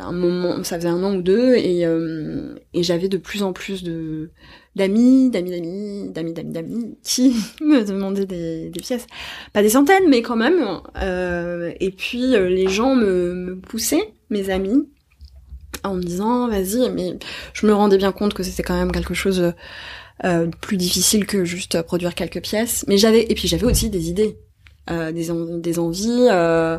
un 0.00 0.12
moment, 0.12 0.62
ça 0.64 0.76
faisait 0.76 0.88
un 0.88 1.02
an 1.02 1.16
ou 1.16 1.22
deux, 1.22 1.54
et, 1.56 1.84
euh, 1.84 2.54
et 2.72 2.82
j'avais 2.82 3.08
de 3.08 3.18
plus 3.18 3.42
en 3.42 3.52
plus 3.52 3.82
de 3.82 4.30
d'amis, 4.76 5.30
d'amis, 5.30 5.50
d'amis, 5.50 6.08
d'amis, 6.10 6.32
d'amis, 6.32 6.52
d'amis, 6.52 6.98
qui 7.02 7.34
me 7.60 7.84
demandaient 7.84 8.26
des, 8.26 8.70
des, 8.70 8.80
pièces. 8.80 9.06
Pas 9.52 9.62
des 9.62 9.68
centaines, 9.70 10.08
mais 10.08 10.22
quand 10.22 10.36
même. 10.36 10.80
Euh, 10.96 11.72
et 11.80 11.90
puis 11.90 12.34
euh, 12.34 12.48
les 12.48 12.68
gens 12.68 12.94
me, 12.94 13.34
me, 13.34 13.56
poussaient, 13.56 14.14
mes 14.30 14.50
amis, 14.50 14.88
en 15.84 15.94
me 15.94 16.02
disant 16.02 16.48
vas-y, 16.48 16.90
mais 16.90 17.18
je 17.52 17.66
me 17.66 17.74
rendais 17.74 17.98
bien 17.98 18.12
compte 18.12 18.34
que 18.34 18.42
c'était 18.42 18.62
quand 18.62 18.78
même 18.78 18.92
quelque 18.92 19.14
chose 19.14 19.52
euh, 20.24 20.48
plus 20.60 20.76
difficile 20.76 21.26
que 21.26 21.44
juste 21.44 21.82
produire 21.82 22.14
quelques 22.14 22.40
pièces. 22.40 22.84
Mais 22.88 22.96
j'avais 22.96 23.22
et 23.22 23.34
puis 23.34 23.48
j'avais 23.48 23.66
aussi 23.66 23.90
des 23.90 24.08
idées, 24.08 24.38
euh, 24.90 25.12
des, 25.12 25.28
des 25.60 25.78
envies. 25.78 26.28
Euh, 26.30 26.78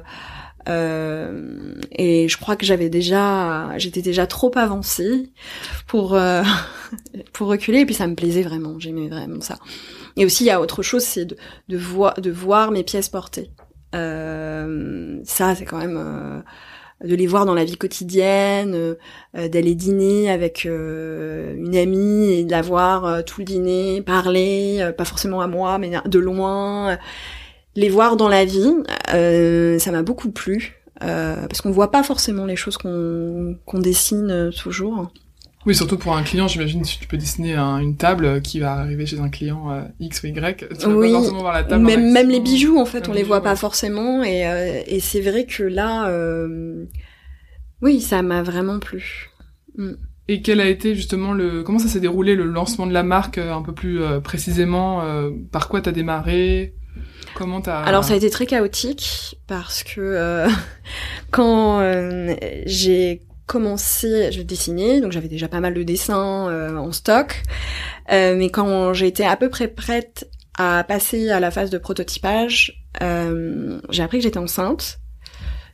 euh, 0.70 1.76
et 1.92 2.30
je 2.30 2.38
crois 2.38 2.56
que 2.56 2.66
j'avais 2.66 2.90
déjà, 2.90 3.78
j'étais 3.78 4.02
déjà 4.02 4.28
trop 4.28 4.52
avancée 4.56 5.32
pour 5.88 6.16
euh, 6.16 6.44
pour 7.34 7.48
reculer. 7.48 7.80
Et 7.80 7.86
puis 7.86 7.96
ça 7.96 8.08
me 8.08 8.16
plaisait 8.16 8.44
vraiment, 8.44 8.80
j'aimais 8.80 9.10
vraiment 9.10 9.42
ça. 9.42 9.58
Et 10.16 10.26
aussi 10.26 10.44
il 10.44 10.48
y 10.48 10.52
a 10.52 10.62
autre 10.62 10.84
chose, 10.84 11.04
c'est 11.04 11.26
de 11.26 11.38
de, 11.70 11.78
voir 11.78 12.20
de 12.20 12.32
voir 12.32 12.72
mes 12.72 12.84
pièces 12.84 13.10
portées. 13.10 13.52
Euh, 13.96 15.20
ça 15.24 15.56
c'est 15.56 15.66
quand 15.66 15.78
même 15.78 15.98
euh, 15.98 16.42
de 17.04 17.16
les 17.16 17.28
voir 17.28 17.46
dans 17.46 17.54
la 17.54 17.66
vie 17.66 17.78
quotidienne, 17.78 18.96
euh, 19.36 19.48
d'aller 19.48 19.76
dîner 19.76 20.32
avec 20.32 20.66
une 20.66 21.76
amie 21.76 22.32
et 22.32 22.44
de 22.44 22.52
la 22.52 22.62
voir 22.62 23.24
tout 23.26 23.42
le 23.42 23.46
dîner, 23.46 24.02
parler, 24.02 24.92
pas 24.98 25.06
forcément 25.06 25.42
à 25.42 25.48
moi, 25.48 25.78
mais 25.78 25.92
de 26.06 26.20
loin 26.20 26.98
les 27.76 27.90
voir 27.90 28.18
dans 28.18 28.28
la 28.28 28.46
vie, 28.46 28.74
euh, 29.14 29.80
ça 29.80 29.92
m'a 29.92 30.04
beaucoup 30.04 30.32
plu. 30.32 30.80
Euh, 31.02 31.48
parce 31.48 31.62
qu'on 31.62 31.72
voit 31.72 31.92
pas 31.92 32.04
forcément 32.04 32.46
les 32.46 32.56
choses 32.56 32.78
qu'on 32.78 33.80
dessine 33.80 34.30
euh, 34.32 34.52
toujours. 34.52 35.12
Oui, 35.66 35.76
surtout 35.76 35.98
pour 35.98 36.16
un 36.16 36.24
client, 36.24 36.48
j'imagine 36.48 36.84
si 36.84 37.00
tu 37.00 37.08
peux 37.08 37.18
dessiner 37.18 37.56
une 37.56 37.96
table 37.96 38.42
qui 38.42 38.60
va 38.60 38.74
arriver 38.74 39.06
chez 39.06 39.20
un 39.20 39.30
client 39.30 39.72
euh, 39.72 39.84
X 40.00 40.24
ou 40.24 40.28
Y, 40.28 40.58
tu 40.58 40.88
vas 40.88 40.94
oui, 40.94 41.12
pas 41.12 41.20
forcément 41.20 41.40
voir 41.40 41.54
la 41.54 41.64
table. 41.64 41.86
Même, 41.86 42.12
même 42.12 42.30
les 42.30 42.42
bijoux, 42.42 42.78
en 42.80 42.86
fait, 42.86 43.08
on 43.08 43.14
les 43.14 43.24
voit 43.24 43.42
pas 43.42 43.56
forcément. 43.56 44.24
Et, 44.24 44.44
et 44.88 45.00
c'est 45.00 45.22
vrai 45.22 45.46
que 45.46 45.64
là, 45.64 46.12
Oui, 47.82 48.02
ça 48.02 48.22
m'a 48.22 48.44
vraiment 48.44 48.80
plu. 48.80 49.30
Mm. 49.78 49.94
Et 50.30 50.42
quel 50.42 50.62
a 50.62 50.68
été 50.68 50.96
justement 50.96 51.34
le 51.34 51.64
comment 51.64 51.80
ça 51.80 51.90
s'est 51.90 52.00
déroulé 52.00 52.36
le 52.36 52.46
lancement 52.46 52.88
de 52.88 52.94
la 52.94 53.04
marque 53.04 53.38
un 53.38 53.62
peu 53.62 53.74
plus 53.74 54.00
précisément 54.24 55.02
Par 55.52 55.68
quoi 55.68 55.82
t'as 55.82 55.92
démarré 55.92 56.76
Comment 57.36 57.60
t'as 57.60 57.82
Alors 57.82 58.06
ça 58.06 58.14
a 58.14 58.16
été 58.16 58.30
très 58.30 58.46
chaotique 58.46 59.38
parce 59.48 59.84
que 59.84 60.48
quand 61.32 61.82
j'ai 62.66 63.22
commencé, 63.46 64.32
je 64.32 64.42
dessinais, 64.42 65.02
donc 65.02 65.12
j'avais 65.12 65.28
déjà 65.28 65.48
pas 65.48 65.60
mal 65.60 65.74
de 65.74 65.84
dessins 65.84 66.50
euh, 66.50 66.78
en 66.78 66.92
stock. 66.92 67.44
Euh, 68.12 68.36
mais 68.36 68.50
quand 68.50 68.94
été 68.94 69.26
à 69.26 69.36
peu 69.36 69.50
près 69.50 69.68
prête 69.68 70.30
à 70.58 70.84
passer 70.84 71.30
à 71.30 71.40
la 71.40 71.52
phase 71.52 71.70
de 71.70 71.78
prototypage, 71.78 72.86
euh, 73.02 73.80
j'ai 73.90 74.04
appris 74.04 74.20
que 74.20 74.24
j'étais 74.24 74.38
enceinte, 74.38 75.00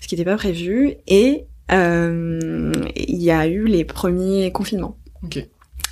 ce 0.01 0.08
qui 0.08 0.15
n'était 0.15 0.29
pas 0.29 0.38
prévu, 0.38 0.95
et 1.08 1.45
il 1.71 3.21
y 3.21 3.29
a 3.29 3.45
eu 3.45 3.65
les 3.65 3.86
premiers 3.86 4.51
confinements. 4.51 4.97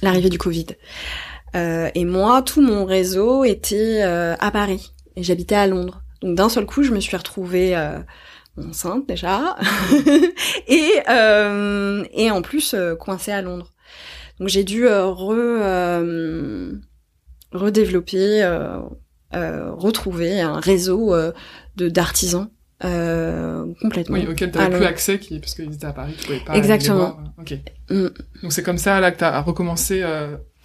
L'arrivée 0.02 0.30
du 0.30 0.40
Covid. 0.40 0.68
et 1.54 2.06
moi, 2.06 2.42
tout 2.42 2.62
mon 2.62 2.86
réseau 2.86 3.44
était 3.44 4.02
à 4.02 4.52
Paris, 4.52 4.94
et 5.16 5.24
j'habitais 5.24 5.56
à 5.56 5.68
Londres. 5.68 6.02
Donc 6.22 6.36
d'un 6.36 6.50
seul 6.50 6.66
coup, 6.66 6.82
je 6.82 6.92
me 6.92 7.00
suis 7.00 7.16
retrouvée 7.16 7.76
enceinte 8.58 9.08
déjà, 9.08 9.56
et 10.68 10.92
euh, 11.10 12.04
et 12.14 12.32
en 12.32 12.42
plus 12.42 12.74
euh, 12.74 12.96
coincée 12.96 13.32
à 13.32 13.42
Londres. 13.42 13.74
Donc 14.40 14.50
j'ai 14.50 14.64
dû 14.64 14.88
euh, 14.88 15.08
re 15.08 16.74
redévelopper, 17.52 18.44
retrouver 19.32 20.42
un 20.42 20.60
réseau 20.60 21.16
de 21.76 21.90
d'artisans 21.90 22.50
complètement. 22.80 24.18
Oui, 24.18 24.28
auquel 24.30 24.52
tu 24.52 24.58
n'avais 24.58 24.78
plus 24.78 24.86
accès, 24.86 25.18
qui, 25.18 25.40
parce 25.40 25.56
qu'ils 25.56 25.74
étaient 25.74 25.86
à 25.86 25.94
Paris, 25.94 26.14
tu 26.18 26.26
pouvais 26.26 26.40
pas. 26.40 26.56
Exactement. 26.56 27.18
Ok. 27.40 27.58
Mm. 27.90 28.08
Donc 28.44 28.52
c'est 28.52 28.64
comme 28.64 28.78
ça 28.78 29.00
là 29.00 29.12
que 29.12 29.18
tu 29.18 29.24
as 29.24 29.42
recommencé 29.42 30.04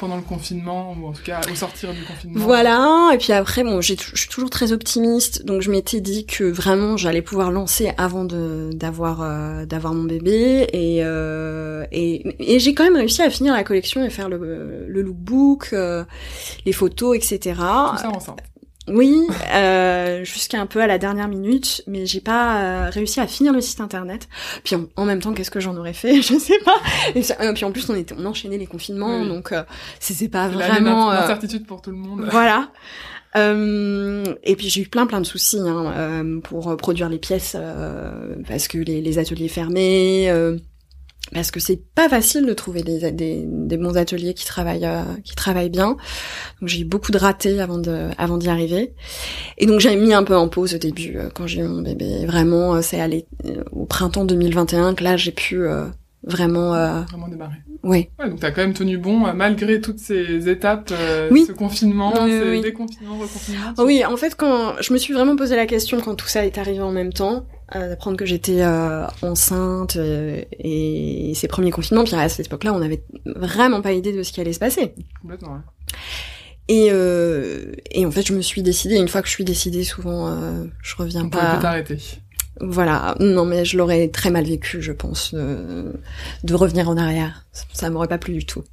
pendant 0.03 0.17
le 0.17 0.23
confinement 0.23 0.97
ou 0.99 1.07
en 1.07 1.13
tout 1.13 1.23
cas 1.23 1.41
au 1.49 1.55
sortir 1.55 1.93
du 1.93 2.03
confinement. 2.03 2.41
Voilà, 2.41 3.11
et 3.15 3.19
puis 3.19 3.33
après 3.33 3.63
bon, 3.63 3.81
je 3.81 3.95
suis 3.95 4.29
toujours 4.29 4.51
très 4.51 4.73
optimiste, 4.73 5.45
donc 5.45 5.63
je 5.63 5.71
m'étais 5.71 6.01
dit 6.01 6.27
que 6.27 6.43
vraiment 6.43 6.97
j'allais 6.97 7.23
pouvoir 7.23 7.53
lancer 7.53 7.93
avant 7.99 8.25
de 8.25 8.71
d'avoir 8.75 9.23
euh, 9.23 9.65
d'avoir 9.65 9.95
mon 9.95 10.03
bébé 10.03 10.67
et 10.73 11.05
euh, 11.05 11.87
et, 11.93 12.35
et 12.41 12.59
j'ai 12.59 12.75
quand 12.75 12.83
même 12.83 12.97
réussi 12.97 13.23
à 13.23 13.31
finir 13.31 13.55
la 13.55 13.63
collection 13.63 14.05
et 14.05 14.11
faire 14.11 14.29
le, 14.29 14.87
le 14.89 15.03
lookbook, 15.03 15.71
euh, 15.73 16.03
les 16.67 16.73
photos, 16.73 17.17
etc. 17.17 17.55
Tout 17.55 17.99
ça 17.99 18.11
ensemble. 18.13 18.43
Oui, 18.89 19.29
euh, 19.55 20.25
jusqu'à 20.25 20.61
un 20.61 20.67
peu 20.67 20.81
à 20.81 20.89
la 20.89 20.99
dernière 20.99 21.29
minute, 21.29 21.83
mais 21.87 22.05
j'ai 22.05 22.21
pas 22.21 22.63
euh, 22.63 22.91
réussi 22.91 23.21
à 23.21 23.29
finir 23.29 23.53
le 23.53 23.61
site 23.61 23.81
internet. 23.81 24.29
Puis 24.65 24.75
en, 24.97 25.05
même 25.05 25.21
temps, 25.21 25.33
qu'est-ce 25.33 25.53
que 25.53 25.61
j'en 25.61 25.77
aurais 25.77 25.93
fait? 25.93 26.17
Je 26.23 26.37
sais 26.37 26.59
pas. 26.65 26.77
Et 27.15 27.23
euh, 27.41 27.53
puis 27.53 27.65
en 27.65 27.71
plus, 27.71 27.89
on 27.89 27.95
était, 27.95 28.15
on 28.19 28.27
enchaînait 28.27 28.59
les 28.59 28.67
confinements, 28.67 29.25
donc 29.25 29.53
euh, 29.53 29.63
c'était 30.01 30.29
pas 30.29 30.49
vraiment. 30.49 31.13
L'incertitude 31.13 31.67
pour 31.67 31.81
tout 31.81 31.91
le 31.91 31.97
monde. 31.97 32.27
Voilà. 32.33 32.71
et 33.35 34.57
puis 34.57 34.69
j'ai 34.69 34.83
eu 34.83 34.89
plein 34.89 35.07
plein 35.07 35.21
de 35.21 35.27
soucis 35.27 35.59
hein, 35.61 36.41
pour 36.43 36.77
produire 36.77 37.09
les 37.09 37.19
pièces 37.19 37.57
parce 38.47 38.69
que 38.69 38.79
les, 38.79 39.01
les 39.01 39.19
ateliers 39.19 39.49
fermés 39.49 40.31
parce 41.33 41.51
que 41.51 41.61
c'est 41.61 41.81
pas 41.95 42.09
facile 42.09 42.45
de 42.47 42.53
trouver 42.53 42.83
des, 42.83 43.11
des, 43.13 43.45
des 43.47 43.77
bons 43.77 43.97
ateliers 43.97 44.35
qui 44.35 44.45
travaillent 44.45 44.85
euh, 44.85 45.03
qui 45.25 45.35
travaillent 45.35 45.71
bien. 45.71 45.97
Donc 46.61 46.69
j'ai 46.69 46.81
eu 46.81 46.85
beaucoup 46.85 47.13
de 47.13 47.19
ratés 47.19 47.61
avant 47.61 47.79
de 47.79 48.09
avant 48.19 48.37
d'y 48.37 48.49
arriver. 48.49 48.93
Et 49.59 49.67
donc 49.67 49.81
j'ai 49.81 49.95
mis 49.97 50.13
un 50.13 50.25
peu 50.25 50.37
en 50.37 50.49
pause 50.49 50.75
au 50.75 50.79
début 50.79 51.17
euh, 51.17 51.31
quand 51.35 51.47
j'ai 51.47 51.61
eu 51.61 51.69
mon 51.69 51.81
bébé. 51.81 52.27
Vraiment, 52.27 52.75
euh, 52.75 52.83
c'est 52.83 53.01
allé 53.01 53.27
au 53.71 53.87
printemps 53.87 54.25
2021 54.25 54.95
que 54.95 55.05
là 55.05 55.17
j'ai 55.17 55.33
pu 55.33 55.67
vraiment 56.25 56.71
vraiment 57.05 57.29
démarrer. 57.29 57.57
Oui. 57.83 58.09
Ouais, 58.19 58.31
donc 58.31 58.41
t'as 58.41 58.53
quand 58.53 58.63
même 58.63 58.75
tenu 58.75 58.97
bon 58.97 59.19
malgré 59.35 59.81
toutes 59.81 59.99
ces 59.99 60.49
étapes, 60.49 60.93
oui. 61.31 61.45
ce 61.47 61.53
confinement, 61.53 62.13
oui, 62.23 62.31
ces 62.31 62.61
déconfinements, 62.61 63.19
reconfinements. 63.19 63.75
Oui, 63.79 64.05
en 64.05 64.17
fait 64.17 64.37
quand 64.37 64.75
je 64.81 64.93
me 64.93 64.99
suis 64.99 65.15
vraiment 65.15 65.37
posé 65.37 65.57
la 65.57 65.67
question 65.67 66.01
quand 66.01 66.15
tout 66.15 66.29
ça 66.29 66.47
est 66.47 66.59
arrivé 66.59 66.81
en 66.81 66.93
même 66.93 67.13
temps, 67.13 67.47
d'apprendre 67.75 68.17
que 68.17 68.27
j'étais 68.27 68.63
euh, 68.63 69.07
enceinte 69.23 69.97
euh, 69.97 70.43
et 70.59 71.33
ces 71.35 71.49
premiers 71.49 71.71
confinements. 71.71 72.05
Puis 72.05 72.15
à 72.15 72.29
cette 72.29 72.47
époque-là, 72.47 72.73
on 72.73 72.79
n'avait 72.79 73.05
vraiment 73.25 73.81
pas 73.81 73.93
idée 73.93 74.13
de 74.13 74.23
ce 74.23 74.33
qui 74.33 74.41
allait 74.41 74.53
se 74.53 74.59
passer. 74.59 74.95
Complètement. 75.21 75.55
Ouais. 75.55 75.61
Et, 76.69 76.89
euh, 76.91 77.73
et 77.91 78.07
en 78.07 78.11
fait, 78.11 78.27
je 78.27 78.33
me 78.33 78.41
suis 78.41 78.63
décidée. 78.63 78.97
Une 78.97 79.09
fois 79.09 79.23
que 79.23 79.29
je 79.29 79.33
suis 79.33 79.45
décidée, 79.45 79.85
souvent, 79.85 80.29
euh, 80.29 80.65
je 80.83 80.97
reviens 80.97 81.25
on 81.25 81.29
pas. 81.29 81.57
On 81.59 81.61
t'arrêter. 81.61 81.99
Voilà. 82.63 83.17
Non, 83.21 83.45
mais 83.45 83.65
je 83.65 83.77
l'aurais 83.77 84.09
très 84.09 84.31
mal 84.31 84.45
vécu, 84.45 84.81
je 84.81 84.93
pense, 84.93 85.35
de, 85.35 85.93
de 86.45 86.55
revenir 86.55 86.89
en 86.89 86.97
arrière. 86.97 87.47
Ça, 87.73 87.91
m'aurait 87.91 88.09
pas 88.09 88.19
plu 88.19 88.35
du 88.35 88.47
tout. 88.47 88.65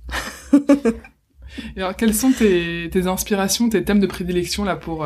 et 0.53 1.81
alors, 1.81 1.95
quelles 1.95 2.13
sont 2.13 2.31
tes, 2.31 2.89
tes 2.91 3.07
inspirations, 3.07 3.69
tes 3.69 3.83
thèmes 3.83 3.99
de 3.99 4.07
prédilection 4.07 4.63
là 4.63 4.75
pour 4.75 5.05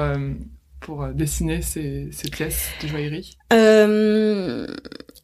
pour 0.80 1.04
euh, 1.04 1.13
dessiner 1.13 1.62
ces, 1.62 2.10
ces 2.12 2.30
pièces 2.30 2.78
de 2.82 2.88
joaillerie? 2.88 3.38
Euh, 3.54 4.67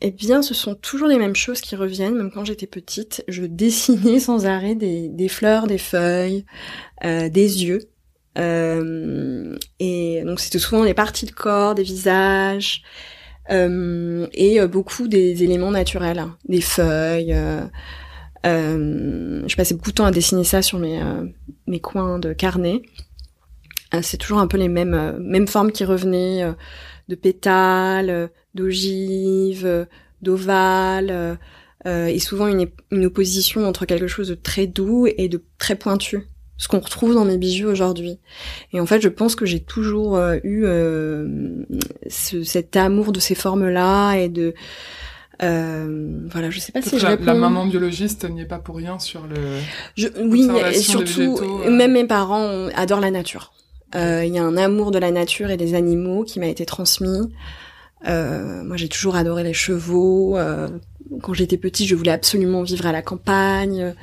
Eh 0.01 0.11
bien, 0.11 0.41
ce 0.41 0.53
sont 0.53 0.75
toujours 0.75 1.07
les 1.07 1.17
mêmes 1.17 1.35
choses 1.35 1.61
qui 1.61 1.75
reviennent. 1.75 2.15
Même 2.15 2.31
quand 2.31 2.45
j'étais 2.45 2.67
petite, 2.67 3.23
je 3.27 3.43
dessinais 3.45 4.19
sans 4.19 4.45
arrêt 4.45 4.75
des, 4.75 5.09
des 5.09 5.27
fleurs, 5.29 5.67
des 5.67 5.77
feuilles, 5.77 6.45
euh, 7.05 7.29
des 7.29 7.65
yeux. 7.65 7.91
Euh, 8.37 9.57
et 9.79 10.23
donc, 10.25 10.39
c'était 10.39 10.59
souvent 10.59 10.83
les 10.83 10.93
parties 10.93 11.25
de 11.25 11.31
corps, 11.31 11.75
des 11.75 11.83
visages, 11.83 12.83
euh, 12.83 13.18
et 13.49 14.59
euh, 14.59 14.67
beaucoup 14.67 15.07
des 15.07 15.43
éléments 15.43 15.71
naturels, 15.71 16.19
hein. 16.19 16.37
des 16.47 16.61
feuilles. 16.61 17.35
je 18.43 19.55
passais 19.55 19.73
beaucoup 19.73 19.91
de 19.91 19.95
temps 19.95 20.05
à 20.05 20.11
dessiner 20.11 20.43
ça 20.43 20.61
sur 20.61 20.79
mes, 20.79 21.01
mes 21.67 21.79
coins 21.79 22.19
de 22.19 22.33
carnet. 22.33 22.81
Euh, 23.93 23.99
c'est 24.03 24.17
toujours 24.17 24.39
un 24.39 24.47
peu 24.47 24.57
les 24.57 24.67
mêmes 24.67 24.93
euh, 24.93 25.17
mêmes 25.19 25.47
formes 25.47 25.71
qui 25.71 25.83
revenaient 25.83 26.43
euh, 26.43 26.53
de 27.07 27.15
pétales, 27.15 28.29
d'ogives, 28.53 29.87
d'ovales, 30.21 31.39
et 31.85 32.19
souvent 32.19 32.47
une, 32.47 32.67
une 32.91 33.05
opposition 33.05 33.65
entre 33.65 33.85
quelque 33.85 34.05
chose 34.05 34.27
de 34.27 34.35
très 34.35 34.67
doux 34.67 35.07
et 35.07 35.27
de 35.27 35.43
très 35.57 35.75
pointu 35.75 36.27
ce 36.59 36.67
qu'on 36.67 36.79
retrouve 36.79 37.15
dans 37.15 37.25
mes 37.25 37.37
bijoux 37.37 37.67
aujourd'hui. 37.67 38.19
Et 38.71 38.79
en 38.79 38.85
fait, 38.85 39.01
je 39.01 39.09
pense 39.09 39.35
que 39.35 39.47
j'ai 39.47 39.59
toujours 39.59 40.19
eu 40.43 40.65
ce, 42.07 42.43
cet 42.43 42.75
amour 42.75 43.11
de 43.11 43.19
ces 43.19 43.33
formes-là 43.33 44.17
et 44.17 44.29
de 44.29 44.53
euh, 45.41 46.19
voilà, 46.29 46.49
je 46.49 46.59
sais 46.59 46.71
pas 46.71 46.81
si 46.81 46.99
je 46.99 47.03
la, 47.03 47.11
réponds. 47.11 47.25
La 47.25 47.33
maman 47.33 47.65
biologiste 47.65 48.29
n'y 48.29 48.41
est 48.41 48.45
pas 48.45 48.59
pour 48.59 48.75
rien 48.75 48.99
sur 48.99 49.25
le. 49.25 49.59
Je, 49.95 50.07
oui, 50.21 50.49
et 50.71 50.73
surtout, 50.73 51.39
même 51.69 51.93
mes 51.93 52.05
parents 52.05 52.67
adorent 52.75 52.99
la 52.99 53.11
nature. 53.11 53.53
Euh, 53.95 54.23
il 54.25 54.33
y 54.33 54.37
a 54.37 54.43
un 54.43 54.57
amour 54.57 54.91
de 54.91 54.99
la 54.99 55.11
nature 55.11 55.49
et 55.49 55.57
des 55.57 55.73
animaux 55.73 56.23
qui 56.23 56.39
m'a 56.39 56.47
été 56.47 56.65
transmis. 56.65 57.33
Euh, 58.07 58.63
moi, 58.63 58.77
j'ai 58.77 58.87
toujours 58.87 59.15
adoré 59.15 59.43
les 59.43 59.53
chevaux. 59.53 60.37
Euh, 60.37 60.69
quand 61.21 61.33
j'étais 61.33 61.57
petite, 61.57 61.87
je 61.87 61.95
voulais 61.95 62.11
absolument 62.11 62.63
vivre 62.63 62.85
à 62.85 62.91
la 62.91 63.01
campagne. 63.01 63.93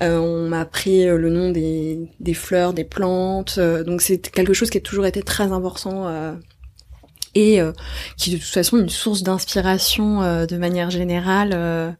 Euh, 0.00 0.18
on 0.18 0.48
m'a 0.48 0.60
appris 0.60 1.04
le 1.04 1.30
nom 1.30 1.50
des, 1.50 1.98
des 2.20 2.34
fleurs, 2.34 2.72
des 2.72 2.84
plantes. 2.84 3.58
donc, 3.58 4.02
c'est 4.02 4.18
quelque 4.30 4.52
chose 4.52 4.70
qui 4.70 4.78
a 4.78 4.80
toujours 4.80 5.06
été 5.06 5.22
très 5.22 5.52
important 5.52 6.36
et 7.34 7.60
qui, 8.18 8.32
de 8.32 8.36
toute 8.36 8.46
façon, 8.46 8.76
est 8.76 8.82
une 8.82 8.88
source 8.88 9.22
d'inspiration 9.22 10.46
de 10.46 10.56
manière 10.56 10.90
générale 10.90 11.96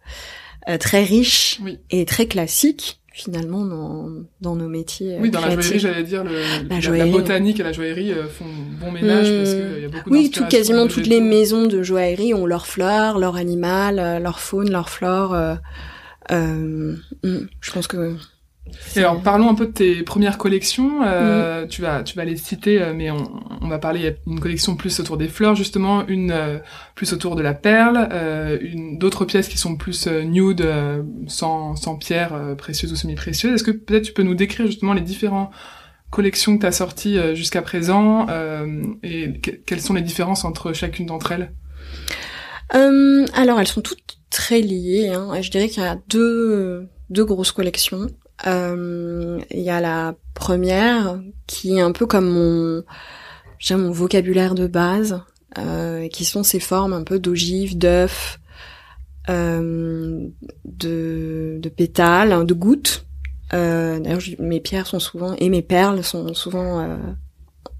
très 0.78 1.02
riche 1.02 1.60
et 1.90 2.04
très 2.04 2.26
classique 2.26 3.01
finalement 3.12 3.64
dans, 3.64 4.08
dans 4.40 4.56
nos 4.56 4.68
métiers. 4.68 5.18
Oui, 5.20 5.30
dans 5.30 5.40
la 5.40 5.50
joaillerie, 5.50 5.78
j'allais 5.78 6.02
dire, 6.02 6.24
le, 6.24 6.96
la, 6.96 7.06
botanique 7.06 7.60
et 7.60 7.62
la 7.62 7.72
joaillerie 7.72 8.12
euh, 8.12 8.26
font 8.26 8.46
bon 8.80 8.90
ménage 8.90 9.28
parce 9.28 9.54
qu'il 9.54 9.82
y 9.82 9.84
a 9.84 9.88
beaucoup 9.88 10.10
Oui, 10.10 10.30
tout, 10.30 10.46
quasiment 10.46 10.86
toutes 10.86 11.06
les 11.06 11.20
maisons 11.20 11.66
de 11.66 11.82
joaillerie 11.82 12.34
ont 12.34 12.46
leurs 12.46 12.66
fleurs, 12.66 13.18
leur 13.18 13.36
animal, 13.36 13.98
euh, 13.98 14.18
leur 14.18 14.40
faune, 14.40 14.70
leur 14.70 14.88
flore. 14.88 15.34
Euh, 15.34 15.54
euh, 16.30 16.96
hmm, 17.24 17.46
je 17.60 17.72
pense 17.72 17.86
que 17.86 18.16
et 18.96 19.00
alors 19.00 19.20
parlons 19.20 19.50
un 19.50 19.54
peu 19.54 19.66
de 19.66 19.72
tes 19.72 20.02
premières 20.02 20.38
collections. 20.38 21.02
Euh, 21.04 21.64
mm. 21.64 21.68
Tu 21.68 21.82
vas 21.82 22.02
tu 22.02 22.16
vas 22.16 22.24
les 22.24 22.36
citer, 22.36 22.80
euh, 22.80 22.92
mais 22.94 23.10
on, 23.10 23.40
on 23.60 23.68
va 23.68 23.78
parler 23.78 24.16
une 24.26 24.40
collection 24.40 24.76
plus 24.76 25.00
autour 25.00 25.16
des 25.16 25.28
fleurs 25.28 25.54
justement, 25.54 26.06
une 26.06 26.30
euh, 26.30 26.58
plus 26.94 27.12
autour 27.12 27.36
de 27.36 27.42
la 27.42 27.54
perle, 27.54 28.08
euh, 28.12 28.58
une 28.60 28.98
d'autres 28.98 29.24
pièces 29.24 29.48
qui 29.48 29.58
sont 29.58 29.76
plus 29.76 30.06
nude, 30.06 30.66
sans 31.26 31.76
sans 31.76 31.96
pierres 31.96 32.54
précieuses 32.56 32.92
ou 32.92 32.96
semi-précieuses. 32.96 33.54
Est-ce 33.54 33.64
que 33.64 33.70
peut-être 33.70 34.04
tu 34.04 34.12
peux 34.12 34.22
nous 34.22 34.34
décrire 34.34 34.66
justement 34.66 34.92
les 34.92 35.00
différents 35.00 35.50
collections 36.10 36.56
que 36.56 36.60
tu 36.60 36.66
as 36.66 36.72
sorties 36.72 37.18
jusqu'à 37.34 37.62
présent 37.62 38.26
et 39.02 39.40
quelles 39.66 39.80
sont 39.80 39.94
les 39.94 40.02
différences 40.02 40.44
entre 40.44 40.72
chacune 40.72 41.06
d'entre 41.06 41.32
elles? 41.32 41.52
Alors 42.70 43.60
elles 43.60 43.66
sont 43.66 43.82
toutes 43.82 44.18
très 44.30 44.60
liées. 44.60 45.08
Hein. 45.08 45.40
Je 45.40 45.50
dirais 45.50 45.68
qu'il 45.68 45.82
y 45.82 45.86
a 45.86 45.98
deux 46.08 46.88
deux 47.10 47.24
grosses 47.24 47.52
collections. 47.52 48.08
Euh, 48.46 49.40
il 49.50 49.60
y 49.60 49.70
a 49.70 49.80
la 49.80 50.14
première 50.34 51.20
qui 51.46 51.78
est 51.78 51.80
un 51.80 51.92
peu 51.92 52.06
comme 52.06 52.28
mon, 52.28 52.82
mon 53.70 53.90
vocabulaire 53.90 54.54
de 54.54 54.66
base, 54.66 55.22
euh, 55.58 56.08
qui 56.08 56.24
sont 56.24 56.42
ces 56.42 56.60
formes 56.60 56.92
un 56.92 57.04
peu 57.04 57.18
d'ogive, 57.18 57.78
d'œuf, 57.78 58.38
de, 59.28 60.32
de 60.64 61.68
pétales, 61.68 62.44
de 62.46 62.54
gouttes. 62.54 63.06
D'ailleurs, 63.52 64.20
mes 64.38 64.60
pierres 64.60 64.86
sont 64.86 64.98
souvent 64.98 65.34
et 65.38 65.48
mes 65.48 65.62
perles 65.62 66.02
sont 66.02 66.34
souvent 66.34 66.98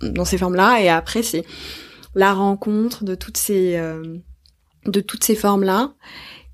dans 0.03 0.25
ces 0.25 0.39
formes-là. 0.39 0.81
Et 0.81 0.89
après, 0.89 1.23
c'est 1.23 1.45
la 2.15 2.33
rencontre 2.35 3.05
de 3.05 3.15
toutes 3.15 3.39
ces 3.39 3.81
de 4.87 5.01
toutes 5.01 5.25
ces 5.25 5.35
formes-là 5.35 5.95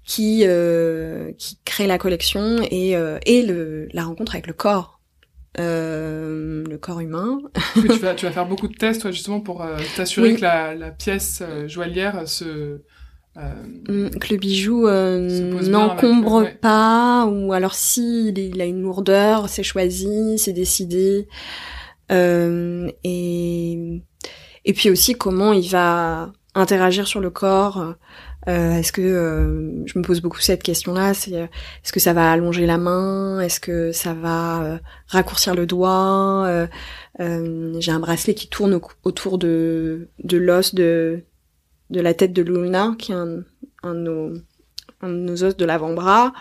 qui 0.09 0.44
euh, 0.47 1.33
qui 1.37 1.59
crée 1.66 1.87
la 1.87 1.99
collection 1.99 2.66
et 2.71 2.97
euh, 2.97 3.18
et 3.27 3.42
le 3.42 3.88
la 3.92 4.05
rencontre 4.05 4.35
avec 4.35 4.47
le 4.47 4.55
corps 4.55 5.01
euh, 5.61 6.64
le 6.66 6.79
corps 6.79 7.01
humain. 7.01 7.40
tu 7.75 7.87
vas 8.01 8.14
tu 8.14 8.25
vas 8.25 8.33
faire 8.33 8.47
beaucoup 8.47 8.68
de 8.68 8.75
tests 8.75 9.03
toi 9.03 9.11
justement 9.11 9.40
pour 9.40 9.62
euh, 9.62 9.77
t'assurer 9.97 10.35
que 10.35 10.40
la, 10.40 10.75
la 10.75 10.90
pièce 10.90 11.42
euh, 11.42 11.68
joaillière 11.68 12.27
se 12.27 12.81
mm, 13.37 14.09
que 14.18 14.33
le 14.33 14.38
bijou 14.38 14.88
n'encombre 15.68 16.49
pas 16.59 17.27
ou 17.27 17.53
alors 17.53 17.75
si 17.75 18.29
il, 18.31 18.61
a 18.62 18.64
une 18.64 18.81
lourdeur 18.81 19.51
c'est 19.51 19.62
choisi 19.62 20.38
c'est 20.38 20.55
décidé. 20.55 21.29
Et 22.11 24.03
et 24.64 24.73
puis 24.73 24.88
aussi 24.88 25.14
comment 25.14 25.53
il 25.53 25.68
va 25.68 26.33
interagir 26.55 27.07
sur 27.07 27.21
le 27.21 27.31
corps 27.31 27.79
euh, 27.79 27.92
est-ce 28.48 28.92
que 28.92 29.02
euh, 29.02 29.87
je 29.87 29.98
me 29.98 30.02
pose 30.02 30.22
beaucoup 30.22 30.40
cette 30.40 30.62
question-là 30.62 31.12
euh, 31.32 31.46
est-ce 31.84 31.92
que 31.92 32.00
ça 32.00 32.14
va 32.14 32.32
allonger 32.32 32.64
la 32.64 32.78
main? 32.78 33.40
Est-ce 33.40 33.61
que 33.61 33.92
ça 33.92 34.14
va 34.14 34.80
raccourcir 35.06 35.54
le 35.54 35.66
doigt? 35.66 36.66
J'ai 37.18 37.92
un 37.92 38.00
bracelet 38.00 38.34
qui 38.34 38.48
tourne 38.48 38.80
autour 39.04 39.38
de 39.38 40.08
l'os 40.32 40.74
de 40.74 41.22
la 41.90 42.14
tête 42.14 42.32
de 42.32 42.42
Luna, 42.42 42.94
qui 42.98 43.12
est 43.12 43.16
un, 43.16 43.42
un, 43.82 43.94
de, 43.94 44.42
nos, 45.02 45.44
os 45.44 45.56
de 45.56 45.64
l'avant-bras. 45.64 46.32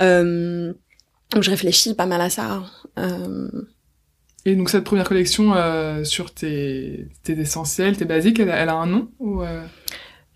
donc 0.00 1.42
je 1.42 1.50
réfléchis 1.50 1.94
pas 1.94 2.06
mal 2.06 2.20
à 2.20 2.30
ça. 2.30 2.64
Et 4.44 4.56
donc 4.56 4.70
cette 4.70 4.84
première 4.84 5.06
collection 5.06 5.54
sur 6.02 6.34
tes, 6.34 7.06
tes 7.22 7.38
essentiels, 7.38 7.96
tes 7.96 8.06
basiques, 8.06 8.40
elle, 8.40 8.68
a 8.68 8.74
un 8.74 8.86
nom 8.86 9.08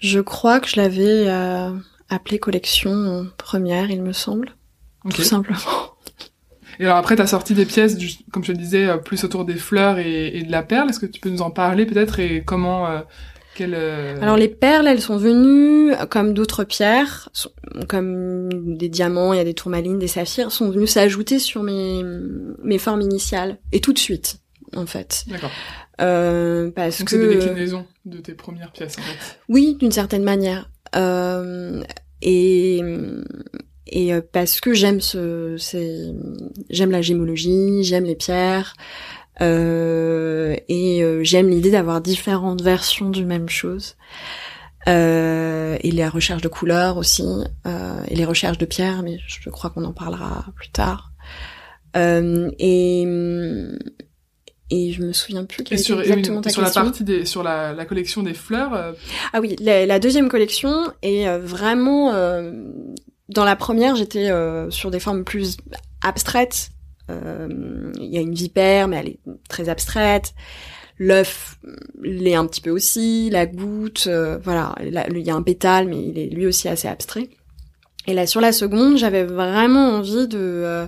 je 0.06 0.20
crois 0.20 0.60
que 0.60 0.68
je 0.68 0.76
l'avais 0.76 1.28
euh, 1.28 1.70
appelée 2.08 2.38
collection 2.38 3.26
première, 3.36 3.90
il 3.90 4.02
me 4.02 4.12
semble. 4.12 4.50
Tout 5.14 5.22
simplement. 5.22 5.58
Et 6.78 6.84
alors 6.84 6.96
après, 6.96 7.16
tu 7.16 7.22
as 7.22 7.26
sorti 7.26 7.54
des 7.54 7.64
pièces, 7.64 7.96
comme 8.32 8.44
je 8.44 8.52
le 8.52 8.58
disais, 8.58 8.86
euh, 8.86 8.96
plus 8.98 9.24
autour 9.24 9.44
des 9.44 9.54
fleurs 9.54 9.98
et, 9.98 10.42
de 10.42 10.50
la 10.50 10.62
perle. 10.62 10.90
Est-ce 10.90 11.00
que 11.00 11.06
tu 11.06 11.20
peux 11.20 11.30
nous 11.30 11.42
en 11.42 11.50
parler 11.50 11.86
peut-être 11.86 12.20
et 12.20 12.42
comment... 12.44 12.86
Euh, 12.86 13.00
quelle, 13.54 13.74
Alors 13.74 14.36
les 14.36 14.48
perles, 14.48 14.86
elles 14.86 15.00
sont 15.00 15.16
venues, 15.16 15.94
comme 16.10 16.34
d'autres 16.34 16.64
pierres, 16.64 17.30
comme 17.88 18.76
des 18.76 18.90
diamants, 18.90 19.32
il 19.32 19.38
y 19.38 19.40
a 19.40 19.44
des 19.44 19.54
tourmalines, 19.54 19.98
des 19.98 20.08
saphirs, 20.08 20.52
sont 20.52 20.68
venues 20.68 20.86
s'ajouter 20.86 21.38
sur 21.38 21.62
mes, 21.62 22.02
mes 22.62 22.76
formes 22.76 23.00
initiales. 23.00 23.58
Et 23.72 23.80
tout 23.80 23.94
de 23.94 23.98
suite, 23.98 24.40
en 24.76 24.84
fait. 24.84 25.24
D'accord. 25.28 25.50
Euh, 26.00 26.70
parce 26.70 26.98
Donc 26.98 27.08
que 27.08 27.16
c'est 27.16 27.28
des 27.28 27.36
déclinaisons 27.36 27.86
de 28.04 28.18
tes 28.18 28.34
premières 28.34 28.72
pièces 28.72 28.98
en 28.98 29.02
fait. 29.02 29.40
Oui, 29.48 29.76
d'une 29.80 29.92
certaine 29.92 30.24
manière. 30.24 30.70
Euh, 30.94 31.82
et 32.22 32.82
et 33.86 34.12
euh, 34.12 34.20
parce 34.32 34.60
que 34.60 34.74
j'aime 34.74 35.00
ce, 35.00 35.56
c'est 35.58 35.96
j'aime 36.70 36.90
la 36.90 37.02
gémologie, 37.02 37.82
j'aime 37.82 38.04
les 38.04 38.16
pierres. 38.16 38.74
Euh, 39.42 40.56
et 40.68 41.02
euh, 41.02 41.22
j'aime 41.22 41.48
l'idée 41.48 41.70
d'avoir 41.70 42.00
différentes 42.00 42.62
versions 42.62 43.10
du 43.10 43.24
même 43.24 43.48
chose. 43.48 43.96
Euh, 44.88 45.76
et 45.80 45.90
la 45.90 46.08
recherche 46.10 46.42
de 46.42 46.48
couleurs 46.48 46.96
aussi, 46.96 47.26
euh, 47.66 48.00
et 48.08 48.14
les 48.14 48.24
recherches 48.24 48.58
de 48.58 48.66
pierres, 48.66 49.02
mais 49.02 49.18
je 49.26 49.50
crois 49.50 49.70
qu'on 49.70 49.84
en 49.84 49.92
parlera 49.92 50.46
plus 50.54 50.70
tard. 50.70 51.12
Euh, 51.96 52.50
et 52.58 53.04
et 54.70 54.92
je 54.92 55.02
me 55.02 55.12
souviens 55.12 55.44
plus 55.44 55.62
quelle 55.62 55.78
sur, 55.78 56.00
exactement 56.00 56.40
ta 56.40 56.50
sur 56.50 56.62
la 56.62 56.70
partie 56.70 57.04
des 57.04 57.24
sur 57.24 57.42
la, 57.42 57.72
la 57.72 57.84
collection 57.84 58.22
des 58.22 58.34
fleurs 58.34 58.74
euh, 58.74 58.92
ah 59.32 59.40
oui 59.40 59.54
la, 59.60 59.86
la, 59.86 59.98
deuxième 60.00 60.28
collection 60.28 60.92
est 61.02 61.28
euh, 61.28 61.38
vraiment 61.38 62.12
euh, 62.12 62.50
dans 63.28 63.44
la 63.44 63.54
première 63.54 63.94
j'étais 63.94 64.30
sur 64.70 64.90
des 64.90 65.00
formes 65.00 65.24
plus 65.24 65.56
abstraites. 66.00 66.70
Il 67.08 67.94
y 67.98 68.18
a 68.18 68.20
une 68.20 68.34
vipère 68.34 68.86
mais 68.86 68.96
elle 68.96 69.08
est 69.08 69.18
très 69.48 69.68
abstraite. 69.68 70.32
L'œuf 70.98 71.58
l'est 72.00 72.36
un 72.36 72.46
petit 72.46 72.60
peu 72.60 72.70
aussi 72.70 73.28
la 73.30 73.46
goutte 73.46 74.08
voilà. 74.44 74.76
Il 74.80 75.18
y 75.18 75.30
a 75.30 75.34
un 75.34 75.42
pétale 75.42 75.88
mais 75.88 76.00
il 76.00 76.18
est 76.18 76.26
lui 76.26 76.46
aussi 76.46 76.68
assez 76.68 76.86
abstrait. 76.86 77.28
Et 78.06 78.14
là 78.14 78.28
sur 78.28 78.40
la 78.40 78.52
seconde 78.52 78.96
j'avais 78.96 79.24
vraiment 79.24 79.90
envie 79.90 80.28
de 80.28 80.86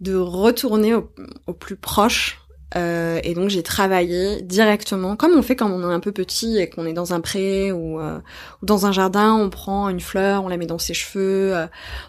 de 0.00 0.14
retourner 0.14 0.94
au, 0.94 1.10
au 1.48 1.54
plus 1.54 1.76
proche 1.76 2.45
euh, 2.76 3.20
et 3.22 3.34
donc 3.34 3.48
j'ai 3.48 3.62
travaillé 3.62 4.42
directement, 4.42 5.16
comme 5.16 5.32
on 5.32 5.42
fait 5.42 5.56
quand 5.56 5.70
on 5.70 5.88
est 5.88 5.94
un 5.94 6.00
peu 6.00 6.12
petit 6.12 6.58
et 6.58 6.68
qu'on 6.68 6.84
est 6.84 6.92
dans 6.92 7.14
un 7.14 7.20
pré 7.20 7.72
ou, 7.72 8.00
euh, 8.00 8.18
dans 8.62 8.86
un 8.86 8.92
jardin, 8.92 9.34
on 9.34 9.48
prend 9.48 9.88
une 9.88 10.00
fleur, 10.00 10.44
on 10.44 10.48
la 10.48 10.58
met 10.58 10.66
dans 10.66 10.78
ses 10.78 10.92
cheveux, 10.92 11.56
euh, 11.56 11.66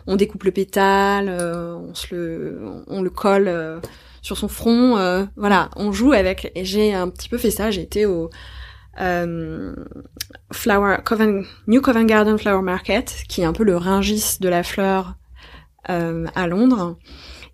on 0.08 0.18
découpe 0.18 0.44
le 0.44 0.52
pétale, 0.52 1.30
on 1.30 1.94
se 1.94 2.14
le, 2.14 2.60
on 2.88 3.02
le 3.02 3.10
colle 3.10 3.82
sur 4.22 4.38
son 4.38 4.48
front, 4.48 5.28
voilà, 5.38 5.70
on 5.76 5.92
joue 5.92 6.12
avec. 6.12 6.52
Et 6.56 6.66
j'ai 6.66 6.94
un 6.94 7.10
petit 7.10 7.30
peu 7.30 7.38
fait 7.38 7.52
ça. 7.52 7.72
J'ai 7.72 7.84
été 7.84 8.06
au 8.06 8.30
Flower 10.52 10.98
Covent, 11.06 11.44
New 11.68 11.82
Covent 11.82 12.06
Garden 12.06 12.38
Flower 12.38 12.62
Market, 12.62 13.24
qui 13.30 13.42
est 13.42 13.46
un 13.46 13.54
peu 13.54 13.64
le 13.64 13.78
Ringis 13.78 14.38
de 14.42 14.50
la 14.50 14.64
fleur 14.64 15.16
à 15.86 16.48
Londres, 16.48 16.98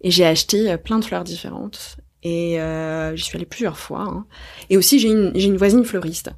et 0.02 0.10
j'ai 0.10 0.26
acheté 0.26 0.76
plein 0.78 0.98
de 0.98 1.06
fleurs 1.06 1.24
différentes 1.24 1.98
et 2.24 2.60
euh, 2.60 3.16
j'y 3.16 3.24
suis 3.24 3.36
allée 3.36 3.46
plusieurs 3.46 3.78
fois. 3.78 4.02
Hein. 4.02 4.26
Et 4.70 4.78
aussi, 4.78 5.00
j'ai 5.00 5.10
une, 5.10 5.32
j'ai 5.36 5.48
une 5.48 5.58
voisine 5.58 5.84
fleuriste. 5.84 6.32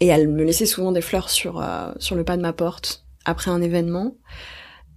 Et 0.00 0.06
elle 0.06 0.28
me 0.28 0.42
laissait 0.42 0.66
souvent 0.66 0.92
des 0.92 1.02
fleurs 1.02 1.30
sur, 1.30 1.60
euh, 1.60 1.92
sur 1.98 2.16
le 2.16 2.24
pas 2.24 2.36
de 2.36 2.42
ma 2.42 2.52
porte 2.52 3.04
après 3.24 3.50
un 3.50 3.62
événement. 3.62 4.16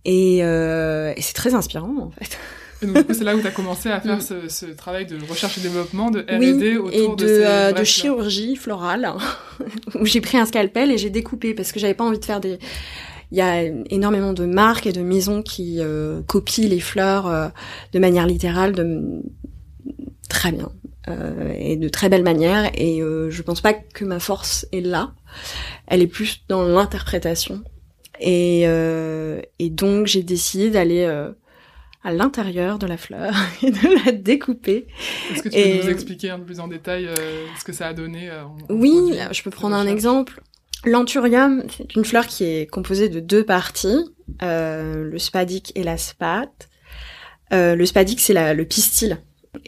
Et, 0.05 0.43
euh, 0.43 1.13
et 1.15 1.21
c'est 1.21 1.33
très 1.33 1.53
inspirant, 1.53 1.95
en 1.99 2.11
fait. 2.11 2.37
Et 2.83 2.85
donc, 2.85 3.05
c'est 3.11 3.23
là 3.23 3.35
où 3.35 3.39
tu 3.39 3.47
as 3.47 3.51
commencé 3.51 3.89
à 3.89 4.01
faire 4.01 4.17
mm. 4.17 4.21
ce, 4.21 4.49
ce, 4.49 4.65
travail 4.65 5.05
de 5.05 5.17
recherche 5.29 5.57
et 5.57 5.61
développement, 5.61 6.11
de 6.11 6.19
R&D 6.21 6.77
autour 6.77 6.91
et 6.91 7.07
de, 7.07 7.15
de, 7.15 7.41
euh, 7.45 7.71
de 7.71 7.83
chirurgie 7.85 8.57
florale, 8.57 9.13
où 9.99 10.05
j'ai 10.05 10.19
pris 10.19 10.37
un 10.37 10.45
scalpel 10.45 10.91
et 10.91 10.97
j'ai 10.97 11.09
découpé 11.09 11.53
parce 11.53 11.71
que 11.71 11.79
j'avais 11.79 11.93
pas 11.93 12.03
envie 12.03 12.19
de 12.19 12.25
faire 12.25 12.41
des... 12.41 12.59
Il 13.31 13.37
y 13.37 13.41
a 13.41 13.63
énormément 13.89 14.33
de 14.33 14.45
marques 14.45 14.85
et 14.85 14.91
de 14.91 15.01
maisons 15.01 15.41
qui 15.41 15.77
euh, 15.79 16.21
copient 16.27 16.67
les 16.67 16.79
fleurs 16.79 17.25
euh, 17.25 17.47
de 17.91 17.99
manière 17.99 18.27
littérale, 18.27 18.73
de, 18.73 19.23
très 20.29 20.51
bien 20.51 20.71
euh, 21.07 21.53
et 21.57 21.75
de 21.75 21.89
très 21.89 22.09
belle 22.09 22.23
manière. 22.23 22.71
Et 22.75 23.01
euh, 23.01 23.29
je 23.29 23.41
pense 23.41 23.61
pas 23.61 23.73
que 23.73 24.05
ma 24.05 24.19
force 24.19 24.65
est 24.71 24.81
là. 24.81 25.13
Elle 25.87 26.01
est 26.01 26.07
plus 26.07 26.43
dans 26.47 26.63
l'interprétation. 26.63 27.63
Et, 28.19 28.63
euh, 28.65 29.41
et 29.59 29.69
donc 29.69 30.07
j'ai 30.07 30.23
décidé 30.23 30.69
d'aller 30.69 31.03
euh, 31.03 31.31
à 32.03 32.13
l'intérieur 32.13 32.79
de 32.79 32.87
la 32.87 32.97
fleur 32.97 33.33
et 33.63 33.71
de 33.71 34.05
la 34.05 34.11
découper. 34.11 34.87
Est-ce 35.31 35.43
que 35.43 35.49
tu 35.49 35.61
peux 35.61 35.85
nous 35.85 35.91
expliquer 35.91 36.29
un 36.29 36.39
peu 36.39 36.45
plus 36.45 36.59
en 36.59 36.67
détail 36.67 37.07
euh, 37.07 37.45
ce 37.59 37.63
que 37.63 37.73
ça 37.73 37.87
a 37.87 37.93
donné 37.93 38.29
Oui, 38.69 39.13
je 39.31 39.43
peux 39.43 39.49
prendre 39.49 39.75
un 39.75 39.87
exemple. 39.87 40.41
L'anthurium, 40.85 41.63
c'est 41.75 41.95
une 41.95 42.03
fleur 42.03 42.27
qui 42.27 42.43
est 42.43 42.69
composée 42.69 43.07
de 43.07 43.21
deux 43.21 43.45
parties, 43.45 44.05
le 44.41 45.17
spadique 45.17 45.71
et 45.75 45.83
la 45.83 45.97
spate. 45.97 46.69
le 47.51 47.85
spadique, 47.85 48.19
c'est 48.19 48.53
le 48.53 48.65
pistil 48.65 49.17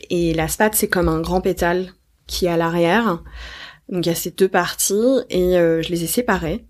et 0.10 0.34
la 0.34 0.48
spate, 0.48 0.76
c'est 0.76 0.88
comme 0.88 1.10
un 1.10 1.22
grand 1.22 1.42
pétale 1.42 1.94
qui 2.28 2.46
est 2.46 2.50
à 2.50 2.58
l'arrière. 2.58 3.24
Donc 3.90 4.06
il 4.06 4.10
y 4.10 4.12
a 4.12 4.16
ces 4.16 4.32
deux 4.32 4.48
parties 4.48 5.20
et 5.30 5.58
euh, 5.58 5.82
je 5.82 5.90
les 5.90 6.04
ai 6.04 6.08
séparées. 6.08 6.66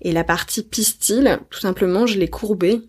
Et 0.00 0.12
la 0.12 0.24
partie 0.24 0.62
pistil, 0.62 1.38
tout 1.50 1.60
simplement, 1.60 2.06
je 2.06 2.18
l'ai 2.18 2.28
courbée 2.28 2.80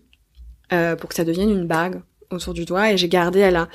euh, 0.72 0.96
pour 0.96 1.08
que 1.08 1.14
ça 1.14 1.24
devienne 1.24 1.50
une 1.50 1.66
bague 1.66 2.02
autour 2.30 2.54
du 2.54 2.64
doigt. 2.64 2.92
Et 2.92 2.96
j'ai 2.96 3.08
gardé 3.08 3.40
elle 3.40 3.56
a 3.56 3.68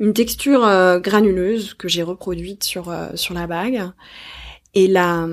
une 0.00 0.12
texture 0.12 0.64
euh, 0.64 0.98
granuleuse 0.98 1.74
que 1.74 1.88
j'ai 1.88 2.02
reproduite 2.02 2.64
sur 2.64 2.94
sur 3.14 3.34
la 3.34 3.46
bague. 3.46 3.90
Et 4.74 4.88
la 4.88 5.26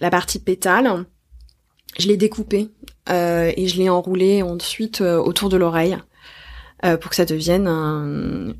la 0.00 0.10
partie 0.10 0.38
pétale, 0.38 1.04
je 1.98 2.08
l'ai 2.08 2.16
découpée 2.16 2.68
et 3.08 3.66
je 3.66 3.76
l'ai 3.76 3.88
enroulée 3.88 4.42
ensuite 4.42 5.00
autour 5.00 5.48
de 5.48 5.56
l'oreille 5.56 5.96
euh, 6.84 6.96
pour 6.96 7.10
que 7.10 7.16
ça 7.16 7.24
devienne 7.24 7.66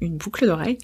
une 0.01 0.17
boucle 0.17 0.47
d'oreille. 0.47 0.79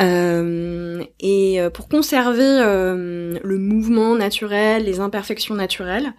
Euh, 0.00 1.04
et 1.18 1.60
euh, 1.60 1.70
pour 1.70 1.88
conserver 1.88 2.44
euh, 2.44 3.38
le 3.42 3.58
mouvement 3.58 4.14
naturel, 4.14 4.84
les 4.84 5.00
imperfections 5.00 5.54
naturelles, 5.54 6.12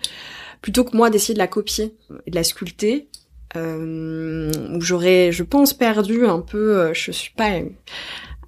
plutôt 0.61 0.83
que 0.83 0.97
moi 0.97 1.09
d'essayer 1.09 1.33
de 1.33 1.39
la 1.39 1.47
copier 1.47 1.95
et 2.25 2.31
de 2.31 2.35
la 2.35 2.43
sculpter, 2.43 3.07
où 3.55 4.81
j'aurais, 4.81 5.31
je 5.31 5.43
pense, 5.43 5.73
perdu 5.73 6.25
un 6.25 6.39
peu. 6.39 6.93
je 6.93 7.11
suis 7.11 7.33
pas 7.33 7.61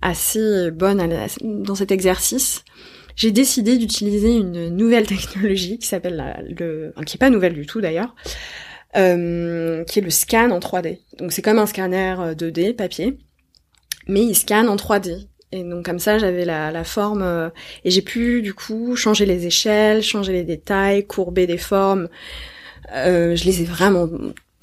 assez 0.02 0.70
bonne 0.72 1.02
dans 1.42 1.76
cet 1.76 1.92
exercice. 1.92 2.64
j'ai 3.16 3.32
décidé 3.32 3.78
d'utiliser 3.78 4.34
une 4.36 4.70
nouvelle 4.70 5.08
technologie 5.08 5.80
qui 5.80 5.88
s'appelle 5.88 6.46
le, 6.60 6.94
qui 7.06 7.18
est 7.18 7.20
pas 7.20 7.32
nouvelle 7.32 7.54
du 7.54 7.66
tout 7.66 7.82
d'ailleurs, 7.82 8.14
euh, 8.96 9.84
qui 9.86 10.00
est 10.00 10.02
le 10.02 10.10
scan 10.10 10.52
en 10.52 10.60
3D. 10.60 11.00
Donc 11.18 11.32
c'est 11.32 11.42
comme 11.42 11.60
un 11.60 11.66
scanner 11.66 12.16
2D 12.36 12.76
papier, 12.76 13.18
mais 14.08 14.22
il 14.22 14.36
scanne 14.36 14.70
en 14.70 14.76
3D. 14.76 15.28
Et 15.54 15.64
donc 15.64 15.86
comme 15.86 16.00
ça, 16.00 16.18
j'avais 16.18 16.46
la, 16.46 16.72
la 16.72 16.84
forme 16.84 17.24
euh, 17.24 17.50
et 17.84 17.92
j'ai 17.92 18.02
pu 18.02 18.42
du 18.42 18.54
coup 18.54 18.96
changer 18.96 19.26
les 19.26 19.46
échelles, 19.46 20.02
changer 20.02 20.32
les 20.32 20.44
détails, 20.44 21.06
courber 21.06 21.46
des 21.46 21.58
formes. 21.58 22.08
Euh, 22.96 23.36
je 23.36 23.46
les 23.46 23.62
ai 23.62 23.66
vraiment 23.66 24.08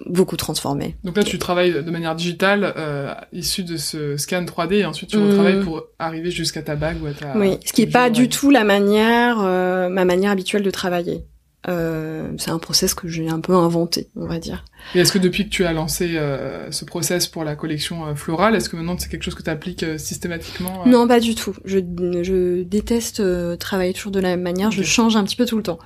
beaucoup 0.06 0.36
transformés. 0.36 0.96
Donc 1.04 1.16
là, 1.16 1.24
tu 1.24 1.38
travailles 1.38 1.72
de 1.72 1.90
manière 1.90 2.14
digitale, 2.14 2.72
euh, 2.76 3.12
issue 3.32 3.64
de 3.64 3.76
ce 3.76 4.16
scan 4.16 4.44
3D, 4.44 4.74
et 4.74 4.84
ensuite 4.84 5.10
tu 5.10 5.18
retravailles 5.18 5.56
mmh. 5.56 5.64
pour 5.64 5.82
arriver 5.98 6.30
jusqu'à 6.30 6.62
ta 6.62 6.76
bague 6.76 7.02
ou 7.02 7.06
à 7.06 7.12
ta. 7.12 7.36
Oui, 7.36 7.58
ce 7.64 7.72
qui 7.72 7.82
est 7.82 7.92
pas 7.92 8.08
du 8.08 8.28
tout 8.28 8.50
la 8.50 8.64
manière, 8.64 9.38
euh, 9.40 9.88
ma 9.88 10.04
manière 10.04 10.30
habituelle 10.30 10.62
de 10.62 10.70
travailler. 10.70 11.24
Euh, 11.68 12.30
c'est 12.38 12.50
un 12.50 12.58
process 12.58 12.94
que 12.94 13.08
j'ai 13.08 13.28
un 13.28 13.40
peu 13.40 13.52
inventé, 13.54 14.08
on 14.16 14.26
va 14.26 14.38
dire. 14.38 14.64
Et 14.94 15.00
est-ce 15.00 15.12
que 15.12 15.18
depuis 15.18 15.44
que 15.44 15.50
tu 15.50 15.66
as 15.66 15.72
lancé 15.74 16.16
euh, 16.16 16.70
ce 16.70 16.86
process 16.86 17.26
pour 17.26 17.44
la 17.44 17.56
collection 17.56 18.06
euh, 18.06 18.14
florale, 18.14 18.54
est-ce 18.54 18.70
que 18.70 18.76
maintenant 18.76 18.96
c'est 18.98 19.10
quelque 19.10 19.24
chose 19.24 19.34
que 19.34 19.42
tu 19.42 19.50
appliques 19.50 19.82
euh, 19.82 19.98
systématiquement 19.98 20.86
Non, 20.86 21.06
pas 21.06 21.20
du 21.20 21.34
tout. 21.34 21.54
Je, 21.66 21.78
je 21.78 22.62
déteste 22.62 23.22
travailler 23.58 23.92
toujours 23.92 24.12
de 24.12 24.20
la 24.20 24.30
même 24.30 24.42
manière. 24.42 24.70
Je 24.70 24.82
change 24.82 25.16
un 25.16 25.24
petit 25.24 25.36
peu 25.36 25.44
tout 25.44 25.58
le 25.58 25.62
temps. 25.62 25.78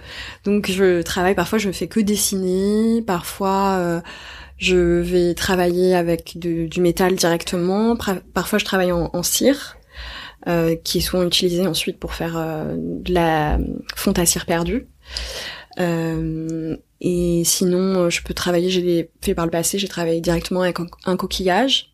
Donc 0.45 0.71
je 0.71 1.03
travaille 1.03 1.35
parfois, 1.35 1.59
je 1.59 1.71
fais 1.73 1.88
que 1.88 1.99
dessiner. 2.01 3.03
Parfois, 3.03 4.03
je 4.59 5.01
vais 5.01 5.35
travailler 5.35 5.95
avec 5.97 6.38
du 6.38 6.81
métal 6.81 7.16
directement. 7.16 7.97
Parfois, 8.35 8.59
je 8.59 8.64
travaille 8.64 8.92
en, 8.92 9.11
en 9.12 9.23
cire. 9.23 9.77
qui 10.85 11.01
sont 11.01 11.27
utilisés 11.27 11.66
ensuite 11.66 11.99
pour 11.99 12.14
faire 12.14 12.35
de 12.77 13.12
la 13.12 13.59
fonte 13.97 14.18
à 14.18 14.27
cire 14.27 14.47
perdue. 14.47 14.87
Euh, 15.79 16.77
et 17.01 17.43
sinon, 17.45 18.11
je 18.11 18.23
peux 18.23 18.35
travailler, 18.35 18.71
j'ai 18.71 19.11
fait 19.21 19.35
par 19.35 19.45
le 19.45 19.51
passé, 19.51 19.79
j'ai 19.79 19.89
travaillé 19.89 20.21
directement 20.21 20.63
avec 20.63 20.79
un, 21.05 21.17
coquillage. 21.17 21.93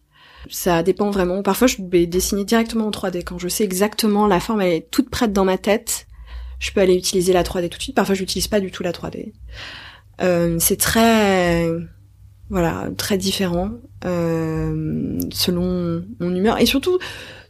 Ça 0.51 0.83
dépend 0.83 1.11
vraiment. 1.11 1.43
Parfois, 1.43 1.67
je 1.67 1.77
vais 1.81 2.07
dessiner 2.07 2.45
directement 2.45 2.87
en 2.87 2.91
3D. 2.91 3.25
Quand 3.25 3.39
je 3.39 3.49
sais 3.49 3.65
exactement 3.65 4.27
la 4.27 4.41
forme, 4.41 4.61
elle 4.61 4.73
est 4.73 4.91
toute 4.91 5.11
prête 5.11 5.33
dans 5.33 5.45
ma 5.45 5.59
tête, 5.59 6.07
je 6.59 6.71
peux 6.73 6.81
aller 6.81 6.95
utiliser 6.95 7.33
la 7.33 7.43
3D 7.43 7.69
tout 7.69 7.79
de 7.79 7.83
suite. 7.83 7.97
Parfois, 7.97 8.15
je 8.15 8.21
n'utilise 8.21 8.49
pas 8.49 8.61
du 8.61 8.71
tout 8.71 8.83
la 8.83 8.93
3D. 8.93 9.33
Euh, 10.21 10.57
c'est 10.59 10.79
très, 10.79 11.69
voilà, 12.51 12.89
très 12.97 13.19
différent 13.19 13.71
euh, 14.05 15.19
selon 15.31 16.05
mon 16.21 16.35
humeur 16.35 16.61
et 16.61 16.67
surtout 16.67 16.99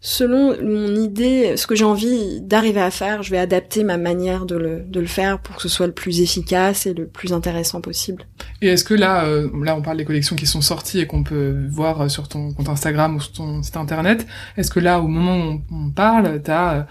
selon 0.01 0.57
mon 0.63 0.95
idée, 0.95 1.57
ce 1.57 1.67
que 1.67 1.75
j'ai 1.75 1.85
envie 1.85 2.41
d'arriver 2.41 2.81
à 2.81 2.91
faire, 2.91 3.23
je 3.23 3.31
vais 3.31 3.39
adapter 3.39 3.85
ma 3.85 3.97
manière 3.97 4.47
de 4.47 4.57
le, 4.57 5.07
faire 5.07 5.39
pour 5.41 5.57
que 5.57 5.63
ce 5.63 5.69
soit 5.69 5.87
le 5.87 5.93
plus 5.93 6.21
efficace 6.21 6.87
et 6.87 6.95
le 6.95 7.07
plus 7.07 7.33
intéressant 7.33 7.81
possible. 7.81 8.25
Et 8.61 8.69
est-ce 8.69 8.85
que 8.85 8.95
là, 8.95 9.25
euh, 9.25 9.49
là 9.63 9.75
on 9.77 9.83
parle 9.83 9.97
des 9.97 10.05
collections 10.05 10.37
qui 10.37 10.47
sont 10.47 10.61
sorties 10.61 11.01
et 11.01 11.07
qu'on 11.07 11.23
peut 11.23 11.67
voir 11.71 12.03
euh, 12.03 12.09
sur 12.09 12.29
ton 12.29 12.53
compte 12.53 12.69
Instagram 12.69 13.17
ou 13.17 13.21
sur 13.21 13.33
ton 13.33 13.63
site 13.63 13.77
internet, 13.77 14.27
est-ce 14.57 14.71
que 14.71 14.81
là, 14.81 15.01
au 15.01 15.09
moment 15.09 15.53
où 15.53 15.61
on, 15.73 15.91
parle, 15.91 16.43
tu 16.43 16.51
as 16.51 16.73
euh, 16.73 16.83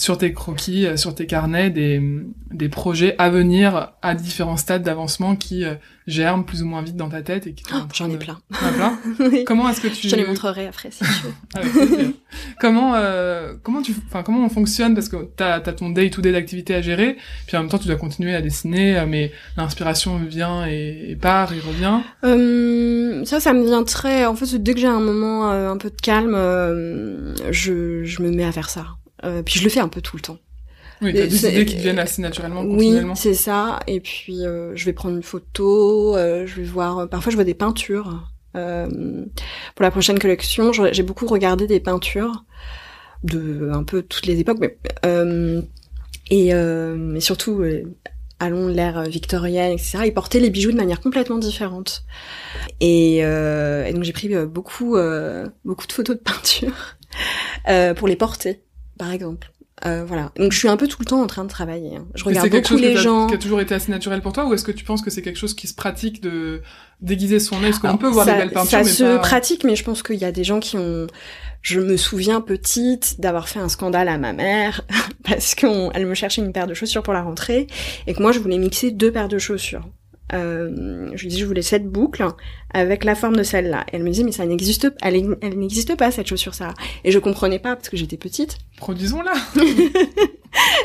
sur 0.00 0.18
tes 0.18 0.32
croquis, 0.32 0.86
sur 0.96 1.14
tes 1.14 1.26
carnets, 1.26 1.70
des, 1.70 2.02
des 2.50 2.68
projets 2.68 3.14
à 3.18 3.30
venir 3.30 3.92
à 4.02 4.14
différents 4.14 4.56
stades 4.56 4.82
d'avancement 4.82 5.36
qui 5.36 5.64
germent 6.06 6.44
plus 6.44 6.62
ou 6.62 6.66
moins 6.66 6.82
vite 6.82 6.96
dans 6.96 7.08
ta 7.08 7.22
tête 7.22 7.46
et 7.46 7.54
qui 7.54 7.64
oh, 7.72 7.78
J'en 7.94 8.10
ai 8.10 8.16
plein. 8.16 8.38
plein 8.50 8.98
Comment 9.46 9.68
est-ce 9.68 9.80
que 9.80 9.88
tu... 9.88 10.08
Je 10.08 10.10
te 10.10 10.16
les 10.16 10.26
montrerai 10.26 10.66
après 10.66 10.90
si 10.90 11.04
tu 11.04 11.60
veux. 11.60 12.14
comment 12.60 12.94
euh, 12.94 13.54
comment 13.62 13.82
tu 13.82 13.94
enfin 14.08 14.22
comment 14.22 14.44
on 14.44 14.48
fonctionne? 14.48 14.94
Parce 14.94 15.08
que 15.08 15.16
t'as 15.36 15.56
as 15.56 15.72
ton 15.72 15.90
day 15.90 16.10
to 16.10 16.20
day 16.20 16.32
d'activité 16.32 16.74
à 16.74 16.82
gérer 16.82 17.16
puis 17.46 17.56
en 17.56 17.60
même 17.60 17.70
temps 17.70 17.78
tu 17.78 17.86
dois 17.86 17.96
continuer 17.96 18.34
à 18.34 18.42
dessiner 18.42 18.98
euh, 18.98 19.06
mais 19.06 19.32
l'inspiration 19.56 20.18
vient 20.18 20.66
et, 20.66 21.16
part 21.20 21.52
il 21.54 21.60
revient. 21.60 22.00
Euh, 22.24 23.24
ça 23.24 23.40
ça 23.40 23.52
me 23.52 23.64
vient 23.64 23.84
très 23.84 24.26
en 24.26 24.34
fait 24.34 24.56
dès 24.56 24.74
que 24.74 24.80
j'ai 24.80 24.86
un 24.86 25.00
moment 25.00 25.52
euh, 25.52 25.70
un 25.70 25.76
peu 25.76 25.90
de 25.90 26.00
calme 26.00 26.34
euh, 26.34 27.34
je 27.50 28.04
je 28.04 28.22
me 28.22 28.30
mets 28.30 28.44
à 28.44 28.52
faire 28.52 28.70
ça 28.70 28.86
puis 29.44 29.58
je 29.58 29.64
le 29.64 29.70
fais 29.70 29.80
un 29.80 29.88
peu 29.88 30.00
tout 30.00 30.16
le 30.16 30.22
temps 30.22 30.38
oui, 31.02 31.14
t'as 31.14 31.26
des 31.26 31.46
idées 31.46 31.64
qui 31.64 31.76
viennent 31.76 31.98
assez 31.98 32.20
naturellement, 32.20 32.60
Oui, 32.62 32.94
c'est 33.14 33.32
ça. 33.32 33.80
Et 33.86 34.00
puis, 34.00 34.40
je 34.42 34.84
vais 34.84 34.92
prendre 34.92 35.16
une 35.16 35.22
photo, 35.22 36.14
je 36.14 36.54
vais 36.54 36.64
voir... 36.64 37.08
Parfois, 37.08 37.30
je 37.30 37.36
vois 37.36 37.44
des 37.44 37.54
peintures. 37.54 38.30
Euh, 38.56 39.24
pour 39.74 39.82
la 39.82 39.90
prochaine 39.90 40.18
collection, 40.18 40.72
j'ai 40.72 41.02
beaucoup 41.02 41.26
regardé 41.26 41.66
des 41.66 41.80
peintures 41.80 42.44
de 43.22 43.70
un 43.72 43.84
peu 43.84 44.02
toutes 44.02 44.26
les 44.26 44.38
époques, 44.40 44.58
mais 44.60 44.78
euh, 45.04 45.60
et 46.30 46.54
euh, 46.54 46.96
mais 46.96 47.20
surtout 47.20 47.60
euh, 47.60 47.82
allons 48.38 48.68
l'ère 48.68 49.02
victorienne, 49.04 49.72
etc. 49.72 50.00
Ils 50.06 50.14
portaient 50.14 50.40
les 50.40 50.50
bijoux 50.50 50.72
de 50.72 50.76
manière 50.76 51.00
complètement 51.00 51.38
différente. 51.38 52.04
Et, 52.80 53.18
et 53.18 53.92
donc 53.92 54.02
j'ai 54.02 54.12
pris 54.12 54.34
beaucoup 54.46 54.96
beaucoup 55.64 55.86
de 55.86 55.92
photos 55.92 56.16
de 56.16 56.22
peinture 56.24 56.96
pour 57.96 58.08
les 58.08 58.16
porter, 58.16 58.62
par 59.00 59.12
exemple. 59.12 59.50
Euh, 59.86 60.04
voilà. 60.04 60.30
Donc 60.36 60.52
je 60.52 60.58
suis 60.58 60.68
un 60.68 60.76
peu 60.76 60.86
tout 60.86 60.98
le 61.00 61.06
temps 61.06 61.22
en 61.22 61.26
train 61.26 61.42
de 61.42 61.48
travailler. 61.48 61.96
Hein. 61.96 62.04
Je 62.14 62.22
regarde 62.22 62.50
beaucoup 62.50 62.76
les 62.76 62.96
gens. 62.96 63.28
Qui 63.28 63.34
a 63.34 63.38
toujours 63.38 63.62
été 63.62 63.74
assez 63.74 63.90
naturel 63.90 64.20
pour 64.20 64.34
toi, 64.34 64.46
ou 64.46 64.52
est-ce 64.52 64.64
que 64.64 64.72
tu 64.72 64.84
penses 64.84 65.00
que 65.00 65.08
c'est 65.08 65.22
quelque 65.22 65.38
chose 65.38 65.54
qui 65.54 65.66
se 65.66 65.74
pratique 65.74 66.20
de 66.22 66.60
déguiser 67.00 67.40
son 67.40 67.56
œil? 67.56 67.70
Parce 67.70 67.78
qu'on 67.78 67.96
peut 67.96 68.08
voir 68.08 68.26
des 68.26 68.32
belles 68.32 68.52
peintures, 68.52 68.70
ça 68.70 68.84
se 68.84 69.16
pratique, 69.18 69.64
mais 69.64 69.74
je 69.76 69.84
pense 69.84 70.02
qu'il 70.02 70.16
y 70.16 70.26
a 70.26 70.32
des 70.32 70.44
gens 70.44 70.60
qui 70.60 70.76
ont. 70.76 71.06
Je 71.62 71.80
me 71.80 71.96
souviens 71.96 72.42
petite 72.42 73.20
d'avoir 73.20 73.48
fait 73.48 73.58
un 73.58 73.68
scandale 73.68 74.08
à 74.08 74.18
ma 74.18 74.34
mère 74.34 74.82
parce 75.24 75.54
qu'elle 75.54 76.06
me 76.06 76.14
cherchait 76.14 76.42
une 76.42 76.52
paire 76.52 76.66
de 76.66 76.74
chaussures 76.74 77.02
pour 77.02 77.14
la 77.14 77.22
rentrée 77.22 77.66
et 78.06 78.14
que 78.14 78.22
moi 78.22 78.32
je 78.32 78.38
voulais 78.38 78.58
mixer 78.58 78.90
deux 78.90 79.12
paires 79.12 79.28
de 79.28 79.38
chaussures. 79.38 79.86
Euh, 80.32 81.10
je 81.14 81.22
lui 81.22 81.28
dis 81.28 81.38
je 81.38 81.44
voulais 81.44 81.62
cette 81.62 81.86
boucle 81.88 82.24
avec 82.72 83.04
la 83.04 83.14
forme 83.14 83.36
de 83.36 83.42
celle-là. 83.42 83.84
elle 83.92 84.02
me 84.02 84.10
disait 84.10 84.22
mais 84.22 84.32
ça 84.32 84.46
n'existe 84.46 84.90
pas, 84.90 85.08
elle, 85.08 85.36
elle 85.42 85.58
n'existe 85.58 85.96
pas 85.96 86.10
cette 86.10 86.28
chaussure 86.28 86.54
ça. 86.54 86.74
Et 87.04 87.10
je 87.10 87.18
comprenais 87.18 87.58
pas 87.58 87.76
parce 87.76 87.88
que 87.88 87.96
j'étais 87.96 88.16
petite. 88.16 88.58
Produisons-la. 88.76 89.32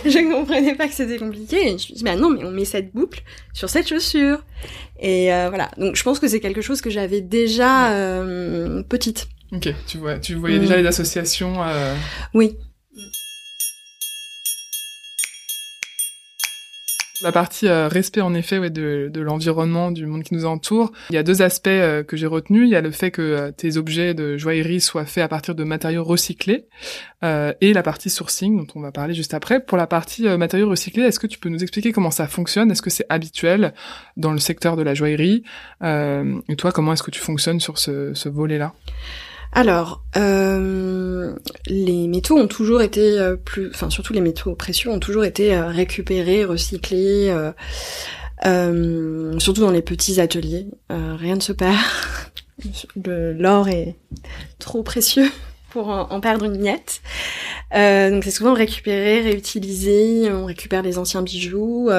je 0.05 0.31
comprenais 0.31 0.75
pas 0.75 0.87
que 0.87 0.93
c'était 0.93 1.17
compliqué. 1.17 1.57
Et 1.57 1.77
je 1.77 1.91
me 1.91 1.97
dis 1.97 2.03
bah 2.03 2.15
non 2.15 2.29
mais 2.29 2.43
on 2.43 2.51
met 2.51 2.65
cette 2.65 2.93
boucle 2.93 3.23
sur 3.53 3.69
cette 3.69 3.87
chaussure. 3.87 4.43
Et 4.99 5.33
euh, 5.33 5.49
voilà. 5.49 5.69
Donc 5.77 5.95
je 5.95 6.03
pense 6.03 6.19
que 6.19 6.27
c'est 6.27 6.39
quelque 6.39 6.61
chose 6.61 6.81
que 6.81 6.89
j'avais 6.89 7.21
déjà 7.21 7.91
euh, 7.93 8.83
petite. 8.83 9.27
Ok, 9.51 9.73
tu 9.87 9.97
vois, 9.97 10.17
tu 10.17 10.35
voyais 10.35 10.59
déjà 10.59 10.75
mm. 10.75 10.81
les 10.81 10.87
associations. 10.87 11.63
Euh... 11.63 11.95
Oui. 12.33 12.57
La 17.25 17.31
partie 17.31 17.67
euh, 17.67 17.87
respect 17.87 18.21
en 18.21 18.35
effet 18.35 18.59
ouais, 18.59 18.69
de, 18.69 19.09
de 19.11 19.19
l'environnement, 19.19 19.89
du 19.89 20.05
monde 20.05 20.21
qui 20.21 20.35
nous 20.35 20.45
entoure. 20.45 20.91
Il 21.09 21.15
y 21.15 21.17
a 21.17 21.23
deux 21.23 21.41
aspects 21.41 21.65
euh, 21.69 22.03
que 22.03 22.15
j'ai 22.15 22.27
retenus. 22.27 22.67
Il 22.67 22.69
y 22.69 22.75
a 22.75 22.81
le 22.81 22.91
fait 22.91 23.09
que 23.09 23.23
euh, 23.23 23.51
tes 23.51 23.77
objets 23.77 24.13
de 24.13 24.37
joaillerie 24.37 24.79
soient 24.79 25.07
faits 25.07 25.23
à 25.23 25.27
partir 25.27 25.55
de 25.55 25.63
matériaux 25.63 26.03
recyclés 26.03 26.67
et 27.23 27.73
la 27.73 27.81
partie 27.81 28.11
sourcing 28.11 28.55
dont 28.55 28.67
on 28.75 28.81
va 28.81 28.91
parler 28.91 29.15
juste 29.15 29.33
après. 29.33 29.59
Pour 29.59 29.79
la 29.79 29.87
partie 29.87 30.27
matériaux 30.37 30.69
recyclés, 30.69 31.01
est-ce 31.01 31.19
que 31.19 31.25
tu 31.25 31.39
peux 31.39 31.49
nous 31.49 31.63
expliquer 31.63 31.91
comment 31.91 32.11
ça 32.11 32.27
fonctionne? 32.27 32.69
Est-ce 32.69 32.83
que 32.83 32.91
c'est 32.91 33.07
habituel 33.09 33.73
dans 34.15 34.31
le 34.31 34.37
secteur 34.37 34.75
de 34.75 34.83
la 34.83 34.93
joaillerie? 34.93 35.41
Et 35.81 36.55
toi, 36.55 36.71
comment 36.71 36.93
est-ce 36.93 37.01
que 37.01 37.09
tu 37.09 37.19
fonctionnes 37.19 37.59
sur 37.59 37.79
ce, 37.79 38.13
ce 38.13 38.29
volet-là? 38.29 38.73
Alors, 39.51 40.03
euh, 40.17 41.35
les 41.67 42.07
métaux 42.07 42.37
ont 42.37 42.47
toujours 42.47 42.81
été 42.81 43.17
euh, 43.17 43.35
plus, 43.35 43.69
enfin 43.69 43.89
surtout 43.89 44.13
les 44.13 44.21
métaux 44.21 44.53
précieux 44.55 44.89
ont 44.89 44.99
toujours 44.99 45.23
été 45.23 45.55
euh, 45.55 45.67
récupérés, 45.67 46.43
recyclés, 46.43 47.33
surtout 48.43 49.61
dans 49.61 49.71
les 49.71 49.81
petits 49.81 50.19
ateliers. 50.19 50.67
rien 50.89 51.35
ne 51.35 51.41
se 51.41 51.53
perd. 51.53 51.77
L'or 53.05 53.69
est 53.69 53.95
trop 54.59 54.83
précieux 54.83 55.29
pour 55.69 55.89
en, 55.89 56.19
perdre 56.19 56.45
une 56.45 56.59
miette. 56.59 57.01
donc 57.71 58.23
c'est 58.23 58.31
souvent 58.31 58.53
récupéré, 58.53 59.21
réutilisé. 59.21 60.31
On 60.31 60.45
récupère 60.45 60.81
les 60.81 60.97
anciens 60.97 61.21
bijoux 61.21 61.89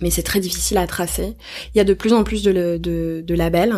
mais 0.00 0.10
c'est 0.10 0.22
très 0.22 0.40
difficile 0.40 0.78
à 0.78 0.86
tracer. 0.86 1.36
Il 1.74 1.78
y 1.78 1.80
a 1.80 1.84
de 1.84 1.94
plus 1.94 2.12
en 2.12 2.24
plus 2.24 2.42
de, 2.42 3.34
labels. 3.34 3.74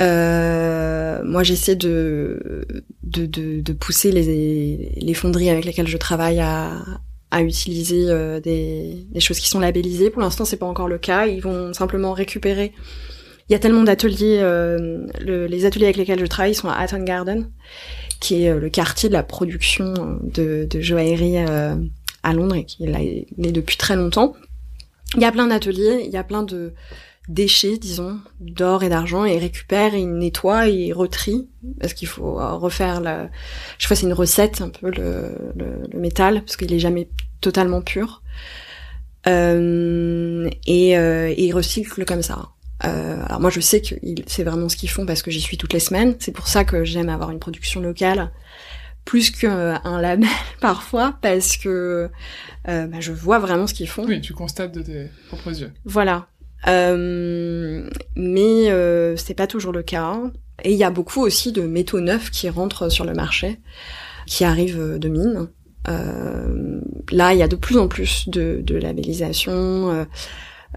Euh, 0.00 1.22
moi, 1.24 1.42
j'essaie 1.42 1.76
de, 1.76 2.66
de, 3.02 3.26
de, 3.26 3.60
de, 3.60 3.72
pousser 3.72 4.12
les, 4.12 4.92
les 4.96 5.14
fonderies 5.14 5.50
avec 5.50 5.64
lesquelles 5.64 5.88
je 5.88 5.96
travaille 5.96 6.40
à, 6.40 6.70
à 7.30 7.42
utiliser 7.42 8.04
euh, 8.08 8.40
des, 8.40 9.06
des, 9.10 9.20
choses 9.20 9.38
qui 9.38 9.48
sont 9.48 9.60
labellisées. 9.60 10.10
Pour 10.10 10.22
l'instant, 10.22 10.44
c'est 10.44 10.56
pas 10.56 10.66
encore 10.66 10.88
le 10.88 10.98
cas. 10.98 11.26
Ils 11.26 11.40
vont 11.40 11.72
simplement 11.72 12.12
récupérer. 12.12 12.72
Il 13.48 13.52
y 13.52 13.56
a 13.56 13.58
tellement 13.58 13.82
d'ateliers. 13.82 14.38
Euh, 14.40 15.06
les 15.20 15.64
ateliers 15.64 15.86
avec 15.86 15.96
lesquels 15.96 16.20
je 16.20 16.26
travaille 16.26 16.54
sont 16.54 16.68
à 16.68 16.74
Hatton 16.74 17.02
Garden, 17.02 17.50
qui 18.20 18.44
est 18.44 18.50
euh, 18.50 18.60
le 18.60 18.70
quartier 18.70 19.08
de 19.08 19.14
la 19.14 19.22
production 19.22 20.20
de, 20.22 20.66
de 20.68 20.80
joaillerie 20.80 21.38
à 21.38 22.34
Londres 22.34 22.56
et 22.56 22.64
qui 22.64 22.84
est 22.84 22.90
là 22.90 22.98
depuis 23.36 23.76
très 23.76 23.96
longtemps. 23.96 24.34
Il 25.14 25.22
y 25.22 25.24
a 25.24 25.32
plein 25.32 25.46
d'ateliers. 25.46 26.02
Il 26.04 26.10
y 26.10 26.16
a 26.16 26.24
plein 26.24 26.42
de 26.42 26.72
déchets, 27.28 27.78
disons, 27.78 28.18
d'or 28.40 28.82
et 28.82 28.88
d'argent, 28.88 29.24
et 29.24 29.38
récupère, 29.38 29.94
il 29.94 30.10
nettoie, 30.18 30.68
il 30.68 30.92
retrie, 30.92 31.48
parce 31.80 31.92
qu'il 31.92 32.08
faut 32.08 32.34
refaire 32.58 33.00
la... 33.00 33.28
Je 33.78 33.84
crois 33.86 33.96
c'est 33.96 34.06
une 34.06 34.12
recette, 34.12 34.60
un 34.60 34.70
peu, 34.70 34.90
le, 34.90 35.34
le, 35.56 35.98
métal, 35.98 36.42
parce 36.42 36.56
qu'il 36.56 36.72
est 36.72 36.78
jamais 36.78 37.08
totalement 37.40 37.82
pur. 37.82 38.22
Euh, 39.26 40.48
et, 40.66 40.96
euh, 40.96 41.28
et 41.28 41.46
il 41.46 41.52
recycle 41.52 42.04
comme 42.04 42.22
ça. 42.22 42.48
Euh, 42.84 43.20
alors 43.24 43.40
moi 43.40 43.50
je 43.50 43.58
sais 43.58 43.82
que 43.82 43.96
c'est 44.26 44.44
vraiment 44.44 44.68
ce 44.68 44.76
qu'ils 44.76 44.88
font 44.88 45.04
parce 45.04 45.22
que 45.22 45.30
j'y 45.30 45.40
suis 45.40 45.56
toutes 45.56 45.72
les 45.72 45.80
semaines. 45.80 46.16
C'est 46.20 46.32
pour 46.32 46.46
ça 46.46 46.64
que 46.64 46.84
j'aime 46.84 47.08
avoir 47.08 47.30
une 47.30 47.40
production 47.40 47.80
locale 47.80 48.30
plus 49.04 49.30
qu'un 49.30 50.00
label 50.00 50.28
parfois 50.60 51.18
parce 51.22 51.56
que 51.56 52.10
euh, 52.68 52.86
bah, 52.86 53.00
je 53.00 53.12
vois 53.12 53.38
vraiment 53.38 53.66
ce 53.66 53.74
qu'ils 53.74 53.88
font. 53.88 54.04
Oui, 54.06 54.20
tu 54.20 54.32
constates 54.32 54.72
de 54.72 54.82
tes 54.82 55.10
propres 55.28 55.60
yeux. 55.60 55.72
Voilà. 55.84 56.28
Euh, 56.66 57.88
mais 58.16 58.70
euh, 58.70 59.16
c'est 59.16 59.34
pas 59.34 59.46
toujours 59.46 59.72
le 59.72 59.82
cas. 59.82 60.18
Et 60.64 60.72
il 60.72 60.78
y 60.78 60.84
a 60.84 60.90
beaucoup 60.90 61.20
aussi 61.20 61.52
de 61.52 61.62
métaux 61.62 62.00
neufs 62.00 62.30
qui 62.30 62.48
rentrent 62.48 62.88
sur 62.88 63.04
le 63.04 63.12
marché, 63.12 63.60
qui 64.26 64.44
arrivent 64.44 64.98
de 64.98 65.08
mines. 65.08 65.48
Euh, 65.86 66.80
là, 67.12 67.32
il 67.32 67.38
y 67.38 67.42
a 67.42 67.48
de 67.48 67.56
plus 67.56 67.78
en 67.78 67.86
plus 67.86 68.28
de, 68.28 68.60
de 68.62 68.74
labellisation 68.74 70.06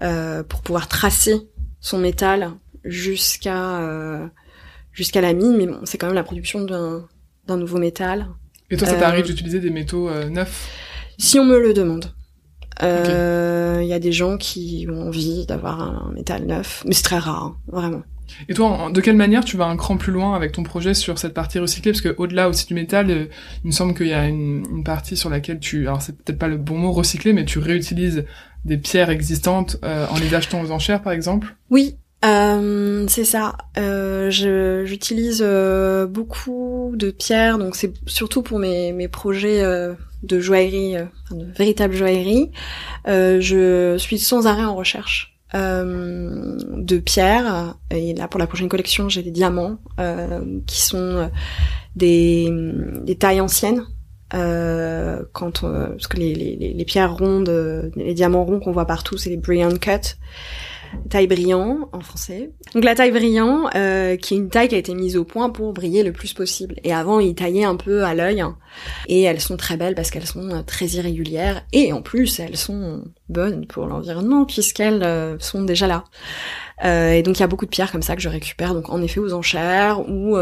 euh, 0.02 0.42
pour 0.44 0.62
pouvoir 0.62 0.86
tracer 0.86 1.48
son 1.80 1.98
métal 1.98 2.52
jusqu'à 2.84 4.30
jusqu'à 4.92 5.20
la 5.20 5.32
mine. 5.32 5.56
Mais 5.56 5.66
bon, 5.66 5.80
c'est 5.84 5.98
quand 5.98 6.06
même 6.06 6.14
la 6.14 6.22
production 6.22 6.60
d'un 6.60 7.56
nouveau 7.56 7.78
métal. 7.78 8.28
Et 8.70 8.76
toi, 8.76 8.86
ça 8.86 8.94
t'arrive 8.94 9.26
d'utiliser 9.26 9.58
des 9.58 9.70
métaux 9.70 10.08
neufs? 10.30 10.70
Si 11.18 11.40
on 11.40 11.44
me 11.44 11.60
le 11.60 11.74
demande. 11.74 12.06
Il 12.80 12.86
euh, 12.86 13.82
y 13.82 13.92
a 13.92 13.98
des 13.98 14.12
gens 14.12 14.36
qui 14.36 14.86
ont 14.90 15.08
envie 15.08 15.46
d'avoir 15.46 15.80
un, 15.80 16.12
métal 16.14 16.46
neuf, 16.46 16.82
mais 16.86 16.94
c'est 16.94 17.02
très 17.02 17.18
rare, 17.18 17.44
hein, 17.44 17.56
vraiment. 17.66 18.02
Et 18.48 18.54
toi, 18.54 18.90
de 18.90 19.00
quelle 19.02 19.16
manière 19.16 19.44
tu 19.44 19.58
vas 19.58 19.66
un 19.66 19.76
cran 19.76 19.98
plus 19.98 20.12
loin 20.12 20.34
avec 20.34 20.52
ton 20.52 20.62
projet 20.62 20.94
sur 20.94 21.18
cette 21.18 21.34
partie 21.34 21.58
recyclée? 21.58 21.92
Parce 21.92 22.00
que 22.00 22.14
au-delà 22.16 22.48
aussi 22.48 22.66
du 22.66 22.74
métal, 22.74 23.10
euh, 23.10 23.26
il 23.62 23.66
me 23.66 23.72
semble 23.72 23.94
qu'il 23.94 24.06
y 24.06 24.14
a 24.14 24.26
une, 24.26 24.64
une, 24.70 24.84
partie 24.84 25.16
sur 25.16 25.28
laquelle 25.28 25.60
tu, 25.60 25.86
alors 25.86 26.00
c'est 26.00 26.16
peut-être 26.16 26.38
pas 26.38 26.48
le 26.48 26.56
bon 26.56 26.78
mot 26.78 26.92
recycler, 26.92 27.34
mais 27.34 27.44
tu 27.44 27.58
réutilises 27.58 28.24
des 28.64 28.78
pierres 28.78 29.10
existantes 29.10 29.76
euh, 29.84 30.06
en 30.08 30.18
les 30.18 30.34
achetant 30.34 30.62
aux 30.62 30.70
enchères, 30.70 31.02
par 31.02 31.12
exemple? 31.12 31.56
Oui, 31.68 31.96
euh, 32.24 33.06
c'est 33.08 33.24
ça. 33.24 33.56
Euh, 33.78 34.30
J'utilise 34.30 35.42
euh, 35.44 36.06
beaucoup 36.06 36.92
de 36.94 37.10
pierres, 37.10 37.58
donc 37.58 37.74
c'est 37.74 37.92
surtout 38.06 38.42
pour 38.42 38.58
mes, 38.58 38.92
mes 38.92 39.08
projets 39.08 39.62
euh, 39.62 39.94
de 40.22 40.40
joaillerie, 40.40 40.96
euh, 40.96 41.04
de 41.30 41.44
véritable 41.52 41.94
joaillerie. 41.94 42.50
je 43.06 43.96
suis 43.98 44.18
sans 44.18 44.46
arrêt 44.46 44.64
en 44.64 44.74
recherche 44.74 45.38
de 45.54 46.98
pierres. 46.98 47.76
Et 47.90 48.14
là, 48.14 48.26
pour 48.26 48.40
la 48.40 48.46
prochaine 48.46 48.70
collection, 48.70 49.10
j'ai 49.10 49.22
des 49.22 49.30
diamants 49.30 49.78
qui 50.66 50.80
sont 50.80 51.30
des, 51.94 52.50
des 53.02 53.16
tailles 53.16 53.40
anciennes. 53.40 53.84
quand 54.30 55.60
parce 55.60 56.06
que 56.06 56.16
les, 56.16 56.34
les, 56.34 56.72
les 56.72 56.84
pierres 56.84 57.14
rondes, 57.14 57.92
les 57.96 58.14
diamants 58.14 58.44
ronds 58.44 58.60
qu'on 58.60 58.72
voit 58.72 58.86
partout, 58.86 59.18
c'est 59.18 59.30
les 59.30 59.36
brilliant 59.36 59.76
cut 59.76 60.16
taille 61.08 61.26
brillant 61.26 61.88
en 61.92 62.00
français. 62.00 62.50
Donc 62.74 62.84
la 62.84 62.94
taille 62.94 63.10
brillant, 63.10 63.68
euh, 63.74 64.16
qui 64.16 64.34
est 64.34 64.36
une 64.36 64.48
taille 64.48 64.68
qui 64.68 64.74
a 64.74 64.78
été 64.78 64.94
mise 64.94 65.16
au 65.16 65.24
point 65.24 65.50
pour 65.50 65.72
briller 65.72 66.02
le 66.02 66.12
plus 66.12 66.32
possible. 66.32 66.76
Et 66.84 66.92
avant, 66.92 67.20
ils 67.20 67.34
taillaient 67.34 67.64
un 67.64 67.76
peu 67.76 68.04
à 68.04 68.14
l'œil. 68.14 68.44
Et 69.08 69.22
elles 69.22 69.40
sont 69.40 69.56
très 69.56 69.76
belles 69.76 69.94
parce 69.94 70.10
qu'elles 70.10 70.26
sont 70.26 70.50
euh, 70.50 70.62
très 70.62 70.86
irrégulières. 70.86 71.64
Et 71.72 71.92
en 71.92 72.02
plus, 72.02 72.40
elles 72.40 72.56
sont 72.56 73.04
bonnes 73.28 73.66
pour 73.66 73.86
l'environnement 73.86 74.44
puisqu'elles 74.44 75.02
euh, 75.02 75.38
sont 75.38 75.62
déjà 75.62 75.86
là. 75.86 76.04
Euh, 76.84 77.12
et 77.12 77.22
donc 77.22 77.38
il 77.38 77.40
y 77.40 77.44
a 77.44 77.48
beaucoup 77.48 77.66
de 77.66 77.70
pierres 77.70 77.92
comme 77.92 78.02
ça 78.02 78.16
que 78.16 78.22
je 78.22 78.28
récupère. 78.28 78.74
Donc 78.74 78.90
en 78.90 79.02
effet 79.02 79.20
aux 79.20 79.32
enchères 79.32 80.00
ou 80.08 80.36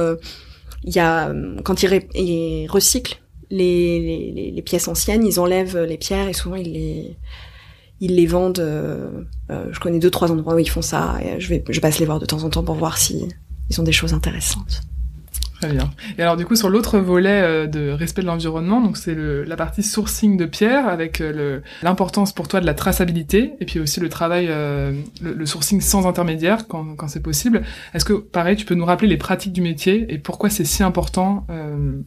il 0.84 0.94
y 0.94 0.98
a 0.98 1.32
quand 1.64 1.82
ils, 1.82 2.66
recyclent 2.70 3.20
les, 3.50 4.62
pièces 4.64 4.88
anciennes, 4.88 5.26
ils 5.26 5.38
enlèvent 5.38 5.78
les 5.78 5.98
pierres 5.98 6.28
et 6.28 6.32
souvent 6.32 6.56
ils 6.56 6.72
les 6.72 7.16
ils 8.00 8.16
les 8.16 8.26
vendent. 8.26 8.58
Euh, 8.58 9.22
euh, 9.50 9.66
je 9.70 9.78
connais 9.78 9.98
deux 9.98 10.10
trois 10.10 10.32
endroits 10.32 10.54
où 10.54 10.58
ils 10.58 10.68
font 10.68 10.82
ça. 10.82 11.18
Et 11.22 11.38
je 11.38 11.48
vais, 11.48 11.62
je 11.68 11.80
passe 11.80 11.98
les 11.98 12.06
voir 12.06 12.18
de 12.18 12.26
temps 12.26 12.42
en 12.42 12.50
temps 12.50 12.64
pour 12.64 12.74
voir 12.74 12.98
si 12.98 13.28
ils 13.68 13.80
ont 13.80 13.84
des 13.84 13.92
choses 13.92 14.14
intéressantes. 14.14 14.82
Très 15.60 15.72
bien. 15.72 15.90
Et 16.16 16.22
alors 16.22 16.38
du 16.38 16.46
coup 16.46 16.56
sur 16.56 16.70
l'autre 16.70 16.98
volet 16.98 17.42
euh, 17.42 17.66
de 17.66 17.90
respect 17.90 18.22
de 18.22 18.26
l'environnement, 18.26 18.80
donc 18.80 18.96
c'est 18.96 19.14
la 19.14 19.56
partie 19.56 19.82
sourcing 19.82 20.38
de 20.38 20.46
pierre 20.46 20.88
avec 20.88 21.22
l'importance 21.82 22.32
pour 22.32 22.48
toi 22.48 22.62
de 22.62 22.66
la 22.66 22.72
traçabilité 22.72 23.52
et 23.60 23.66
puis 23.66 23.78
aussi 23.78 24.00
le 24.00 24.08
travail, 24.08 24.46
le, 24.46 25.44
sourcing 25.44 25.82
sans 25.82 26.06
intermédiaire 26.06 26.66
quand, 26.66 26.96
c'est 27.08 27.22
possible. 27.22 27.60
Est-ce 27.92 28.06
que 28.06 28.14
pareil 28.14 28.56
tu 28.56 28.64
peux 28.64 28.74
nous 28.74 28.86
rappeler 28.86 29.08
les 29.08 29.18
pratiques 29.18 29.52
du 29.52 29.60
métier 29.60 30.06
et 30.08 30.18
pourquoi 30.18 30.48
c'est 30.48 30.64
si 30.64 30.82
important 30.82 31.46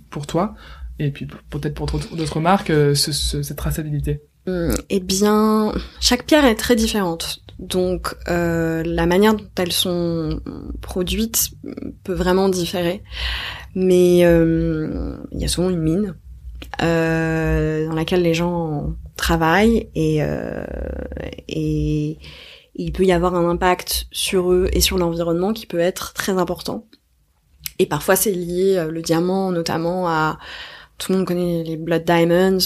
pour 0.10 0.26
toi 0.26 0.56
et 0.98 1.12
puis 1.12 1.28
peut-être 1.52 1.76
pour 1.76 1.86
d'autres 1.86 2.40
marques 2.40 2.72
ce, 2.96 3.12
cette 3.44 3.58
traçabilité? 3.58 4.24
Eh 4.48 5.00
bien, 5.00 5.74
chaque 6.00 6.26
pierre 6.26 6.46
est 6.46 6.56
très 6.56 6.76
différente. 6.76 7.44
Donc, 7.60 8.16
euh, 8.30 8.84
la 8.86 9.06
manière 9.06 9.36
dont 9.36 9.48
elles 9.58 9.72
sont 9.72 10.42
produites 10.82 11.52
peut 12.04 12.14
vraiment 12.14 12.50
différer. 12.50 13.04
Mais 13.76 14.26
euh, 14.26 15.18
il 15.32 15.40
y 15.40 15.46
a 15.46 15.48
souvent 15.48 15.70
une 15.70 15.82
mine 15.82 16.16
euh, 16.82 17.88
dans 17.88 17.96
laquelle 17.96 18.22
les 18.22 18.34
gens 18.34 18.96
travaillent 19.16 19.90
et, 19.96 20.20
et 21.48 22.18
il 22.76 22.92
peut 22.92 23.06
y 23.06 23.12
avoir 23.12 23.36
un 23.36 23.50
impact 23.50 24.08
sur 24.12 24.52
eux 24.52 24.70
et 24.74 24.82
sur 24.82 24.98
l'environnement 24.98 25.54
qui 25.54 25.66
peut 25.66 25.80
être 25.80 26.14
très 26.14 26.34
important. 26.34 26.88
Et 27.80 27.86
parfois, 27.86 28.16
c'est 28.16 28.32
lié, 28.32 28.86
le 28.90 29.02
diamant 29.02 29.52
notamment, 29.52 30.08
à 30.08 30.38
tout 31.04 31.12
le 31.12 31.18
monde 31.18 31.28
connaît 31.28 31.64
les 31.64 31.76
Blood 31.76 32.06
Diamonds, 32.06 32.60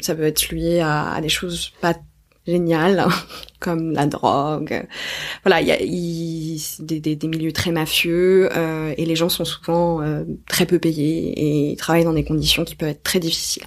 ça 0.00 0.14
peut 0.14 0.22
être 0.22 0.52
lié 0.52 0.78
à, 0.78 1.18
des 1.20 1.28
choses 1.28 1.72
pas 1.80 1.96
géniales, 2.46 3.04
comme 3.58 3.90
la 3.90 4.06
drogue. 4.06 4.86
Voilà, 5.44 5.60
il 5.60 5.66
y 5.66 5.72
a 5.72 7.14
des, 7.16 7.28
milieux 7.28 7.50
très 7.50 7.72
mafieux 7.72 8.48
euh, 8.56 8.94
et 8.96 9.04
les 9.06 9.16
gens 9.16 9.28
sont 9.28 9.44
souvent 9.44 10.02
euh, 10.02 10.22
très 10.46 10.66
peu 10.66 10.78
payés 10.78 11.32
et 11.36 11.72
ils 11.72 11.76
travaillent 11.76 12.04
dans 12.04 12.12
des 12.12 12.22
conditions 12.22 12.64
qui 12.64 12.76
peuvent 12.76 12.90
être 12.90 13.02
très 13.02 13.18
difficiles. 13.18 13.64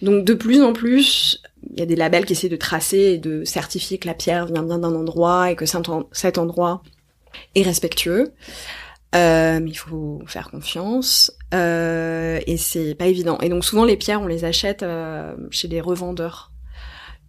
Donc 0.00 0.24
de 0.24 0.34
plus 0.34 0.60
en 0.60 0.72
plus, 0.72 1.40
il 1.70 1.78
y 1.78 1.82
a 1.82 1.86
des 1.86 1.94
labels 1.94 2.24
qui 2.24 2.32
essaient 2.32 2.48
de 2.48 2.56
tracer 2.56 3.12
et 3.12 3.18
de 3.18 3.44
certifier 3.44 3.98
que 3.98 4.08
la 4.08 4.14
pierre 4.14 4.46
vient 4.46 4.64
bien 4.64 4.78
d'un 4.78 4.96
endroit 4.96 5.52
et 5.52 5.54
que 5.54 5.64
cet 5.64 6.38
endroit 6.38 6.82
est 7.54 7.62
respectueux. 7.62 8.32
Euh, 9.14 9.60
mais 9.60 9.70
il 9.70 9.74
faut 9.74 10.22
faire 10.26 10.50
confiance 10.50 11.32
euh, 11.52 12.40
et 12.46 12.56
c'est 12.56 12.94
pas 12.94 13.06
évident. 13.06 13.38
Et 13.40 13.50
donc 13.50 13.62
souvent 13.64 13.84
les 13.84 13.98
pierres 13.98 14.22
on 14.22 14.26
les 14.26 14.44
achète 14.46 14.82
euh, 14.82 15.34
chez 15.50 15.68
des 15.68 15.82
revendeurs 15.82 16.50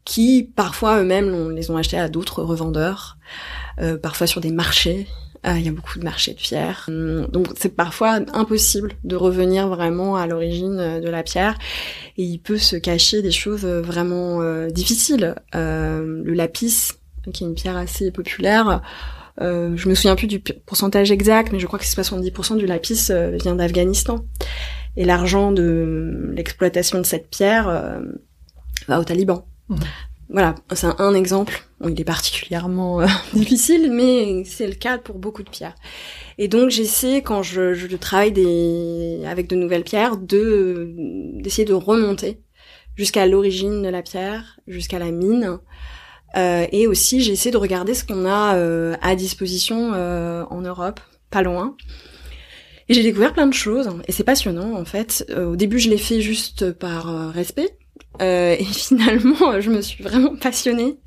qui 0.06 0.50
parfois 0.56 1.00
eux-mêmes 1.00 1.52
les 1.52 1.72
ont 1.72 1.78
achetées 1.78 2.00
à 2.00 2.08
d'autres 2.08 2.42
revendeurs, 2.42 3.18
euh, 3.80 3.98
parfois 3.98 4.28
sur 4.28 4.40
des 4.40 4.52
marchés. 4.52 5.08
Euh, 5.46 5.58
il 5.58 5.66
y 5.66 5.68
a 5.68 5.74
beaucoup 5.74 6.00
de 6.00 6.06
marchés 6.06 6.32
de 6.32 6.38
pierres, 6.38 6.86
hum, 6.88 7.28
donc 7.28 7.48
c'est 7.58 7.76
parfois 7.76 8.20
impossible 8.32 8.94
de 9.04 9.18
revenir 9.18 9.68
vraiment 9.68 10.16
à 10.16 10.26
l'origine 10.26 11.02
de 11.02 11.10
la 11.10 11.22
pierre. 11.22 11.58
Et 12.18 12.24
il 12.24 12.40
peut 12.40 12.58
se 12.58 12.78
cacher 12.78 13.22
des 13.22 13.32
choses 13.32 13.66
vraiment 13.66 14.42
difficiles. 14.68 15.36
le 15.54 16.34
lapis, 16.34 16.92
qui 17.34 17.44
est 17.44 17.48
une 17.48 17.56
pierre 17.56 17.76
assez 17.76 18.10
populaire 18.12 18.82
euh, 19.42 19.76
je 19.76 19.90
me 19.90 19.96
souviens 19.96 20.16
plus 20.16 20.28
du 20.28 20.40
pourcentage 20.40 21.12
exact, 21.12 21.52
mais 21.52 21.60
je 21.60 21.66
crois 21.66 21.80
que 21.80 21.86
c'est 21.86 22.00
70% 22.00 22.58
du 22.58 22.66
lapis 22.66 23.08
euh, 23.10 23.38
vient 23.42 23.56
d'Afghanistan. 23.56 24.26
Et 24.96 25.06
l'argent 25.06 25.52
de 25.52 26.32
l'exploitation 26.36 27.00
de 27.00 27.06
cette 27.06 27.30
pierre 27.30 27.68
euh, 27.68 28.00
va 28.88 29.00
aux 29.00 29.04
talibans. 29.04 29.44
Mmh. 29.70 29.76
Voilà, 30.30 30.56
c'est 30.74 30.88
un, 30.88 31.14
exemple. 31.14 31.68
il 31.88 32.00
est 32.00 32.06
particulièrement 32.06 33.02
difficile, 33.34 33.92
mais 33.92 34.44
c'est 34.46 34.68
le 34.68 34.74
cas 34.74 34.98
pour 34.98 35.20
beaucoup 35.20 35.44
de 35.44 35.50
pierres. 35.50 35.76
Et 36.38 36.48
donc 36.48 36.70
j'essaie, 36.70 37.22
quand 37.22 37.44
je, 37.44 37.74
je, 37.74 37.96
travaille 37.98 38.32
des, 38.32 39.22
avec 39.28 39.48
de 39.48 39.56
nouvelles 39.56 39.84
pierres, 39.84 40.18
de 40.18 40.92
d'essayer 41.36 41.66
de 41.66 41.74
remonter 41.74 42.42
jusqu'à 42.96 43.28
l'origine 43.28 43.84
de 43.84 43.90
la 43.90 44.02
pierre, 44.02 44.60
jusqu'à 44.66 44.98
la 44.98 45.12
mine, 45.12 45.60
euh, 46.36 46.66
et 46.72 46.88
aussi, 46.88 47.22
j'ai 47.22 47.34
essayé 47.34 47.52
de 47.52 47.58
regarder 47.58 47.94
ce 47.94 48.04
qu'on 48.04 48.26
a 48.26 48.56
euh, 48.56 48.96
à 49.02 49.16
disposition 49.16 49.92
euh, 49.94 50.44
en 50.50 50.62
Europe, 50.62 51.00
pas 51.30 51.42
loin. 51.42 51.76
Et 52.90 52.94
j'ai 52.94 53.04
découvert 53.04 53.34
plein 53.34 53.48
de 53.48 53.54
choses, 53.54 53.90
et 54.08 54.12
c'est 54.12 54.26
passionnant 54.26 54.76
en 54.76 54.84
fait. 54.84 55.26
au 55.38 55.56
début, 55.56 55.80
je 55.80 55.90
l'ai 55.90 55.98
fait 55.98 56.20
juste 56.20 56.74
par 56.74 57.32
respect, 57.32 57.78
et 58.20 58.66
finalement, 58.74 59.62
je 59.62 59.70
me 59.70 59.82
suis 59.82 60.04
vraiment 60.04 60.36
passionnée, 60.36 60.98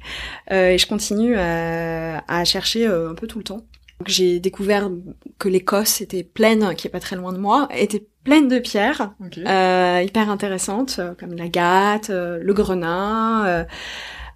et 0.51 0.79
je 0.79 0.87
continue 0.87 1.37
à, 1.37 2.24
à 2.29 2.45
chercher 2.47 2.87
un 2.87 3.14
peu 3.14 3.27
tout 3.27 3.37
le 3.37 3.45
temps. 3.45 3.66
J'ai 4.07 4.41
découvert 4.41 4.91
que 5.39 5.51
l'Écosse 5.51 6.01
était 6.01 6.24
pleine, 6.24 6.74
qui 6.77 6.87
est 6.87 6.91
pas 6.91 7.01
très 7.01 7.16
loin 7.16 7.35
de 7.35 7.39
moi, 7.39 7.68
était 7.77 8.07
pleine 8.24 8.49
de 8.49 8.59
pierres 8.59 9.12
hyper 9.31 10.31
intéressantes, 10.31 10.99
comme 11.20 11.35
l'agate, 11.35 12.09
le 12.09 12.53
grenat 12.55 13.27
Euh, 13.47 13.64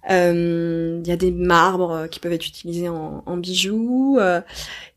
Il 0.09 1.03
y 1.05 1.11
a 1.11 1.17
des 1.17 1.31
marbres 1.31 2.07
qui 2.09 2.19
peuvent 2.19 2.33
être 2.33 2.47
utilisés 2.47 2.89
en, 2.89 3.37
bijoux. 3.37 4.17
Euh, 4.19 4.41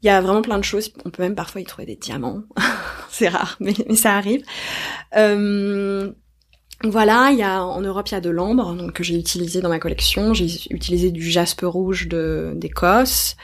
Il 0.03 0.07
y 0.07 0.11
a 0.11 0.21
vraiment 0.21 0.43
plein 0.43 0.59
de 0.59 0.65
choses. 0.65 0.93
On 1.05 1.11
peut 1.11 1.23
même 1.23 1.35
parfois 1.35 1.61
y 1.61 1.65
trouver 1.65 1.87
des 1.87 1.97
diamants. 1.97 2.43
C'est 3.11 3.29
rare, 3.29 3.57
mais, 3.61 3.75
ça 3.95 4.17
arrive. 4.17 4.45
Euh, 5.17 6.11
voilà, 6.83 7.31
il 7.33 7.39
y 7.39 7.43
a 7.43 7.65
en 7.65 7.81
Europe 7.81 8.09
il 8.09 8.13
y 8.13 8.17
a 8.17 8.21
de 8.21 8.31
l'ambre 8.31 8.91
que 8.93 9.05
j'ai 9.05 9.17
utilisé 9.19 9.61
dans 9.61 9.69
ma 9.69 9.79
collection. 9.79 10.35
J'ai 10.35 10.49
utilisé 10.71 11.11
du 11.11 11.31
jaspe 11.31 11.63
rouge 11.63 12.09
d'Écosse. 12.09 13.37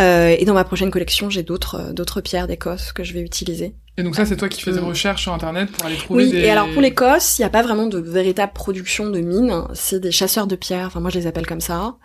Euh, 0.00 0.34
et 0.38 0.44
dans 0.44 0.54
ma 0.54 0.64
prochaine 0.64 0.90
collection, 0.90 1.30
j'ai 1.30 1.42
d'autres 1.42 1.92
d'autres 1.92 2.20
pierres 2.20 2.48
d'Écosse 2.48 2.92
que 2.92 3.04
je 3.04 3.12
vais 3.14 3.20
utiliser. 3.20 3.74
Et 3.96 4.02
donc 4.02 4.16
ça, 4.16 4.26
c'est 4.26 4.36
toi 4.36 4.48
qui 4.48 4.60
fais 4.60 4.72
des 4.72 4.80
mm. 4.80 4.84
recherches 4.84 5.22
sur 5.22 5.32
Internet 5.32 5.70
pour 5.70 5.86
aller 5.86 5.96
trouver 5.96 6.24
oui, 6.24 6.32
des... 6.32 6.38
et 6.38 6.50
alors 6.50 6.68
pour 6.72 6.82
l'Écosse, 6.82 7.38
il 7.38 7.42
n'y 7.42 7.46
a 7.46 7.50
pas 7.50 7.62
vraiment 7.62 7.86
de 7.86 7.98
véritable 7.98 8.52
production 8.52 9.10
de 9.10 9.20
mines. 9.20 9.64
C'est 9.72 10.00
des 10.00 10.10
chasseurs 10.10 10.46
de 10.46 10.56
pierres, 10.56 10.86
enfin 10.88 11.00
moi 11.00 11.10
je 11.10 11.18
les 11.18 11.26
appelle 11.26 11.46
comme 11.46 11.60
ça. 11.60 11.96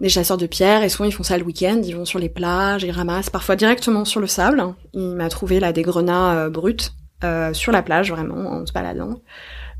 Des 0.00 0.08
chasseurs 0.08 0.36
de 0.36 0.46
pierres, 0.46 0.82
et 0.82 0.88
souvent 0.88 1.08
ils 1.08 1.12
font 1.12 1.22
ça 1.22 1.38
le 1.38 1.44
week-end, 1.44 1.80
ils 1.84 1.94
vont 1.94 2.04
sur 2.04 2.18
les 2.18 2.28
plages, 2.28 2.82
ils 2.82 2.90
ramassent 2.90 3.30
parfois 3.30 3.54
directement 3.54 4.04
sur 4.04 4.18
le 4.18 4.26
sable. 4.26 4.74
Il 4.94 5.14
m'a 5.14 5.28
trouvé 5.28 5.60
là 5.60 5.72
des 5.72 5.82
grenats 5.82 6.32
euh, 6.32 6.50
bruts 6.50 6.90
euh, 7.22 7.52
sur 7.52 7.70
la 7.70 7.82
plage, 7.82 8.10
vraiment, 8.10 8.50
en 8.50 8.66
se 8.66 8.72
baladant. 8.72 9.20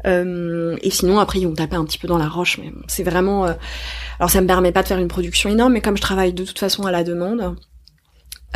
Euh, 0.06 0.76
et 0.82 0.90
sinon, 0.90 1.18
après, 1.18 1.40
ils 1.40 1.46
vont 1.46 1.54
taper 1.54 1.76
un 1.76 1.84
petit 1.84 1.98
peu 1.98 2.08
dans 2.08 2.18
la 2.18 2.28
roche, 2.28 2.58
mais 2.58 2.70
bon, 2.70 2.82
c'est 2.88 3.02
vraiment... 3.02 3.46
Euh... 3.46 3.52
Alors 4.18 4.30
ça 4.30 4.40
me 4.40 4.46
permet 4.46 4.72
pas 4.72 4.82
de 4.82 4.88
faire 4.88 4.98
une 4.98 5.08
production 5.08 5.50
énorme, 5.50 5.72
mais 5.72 5.80
comme 5.80 5.96
je 5.96 6.02
travaille 6.02 6.32
de 6.32 6.44
toute 6.44 6.58
façon 6.58 6.84
à 6.84 6.90
la 6.90 7.04
demande, 7.04 7.56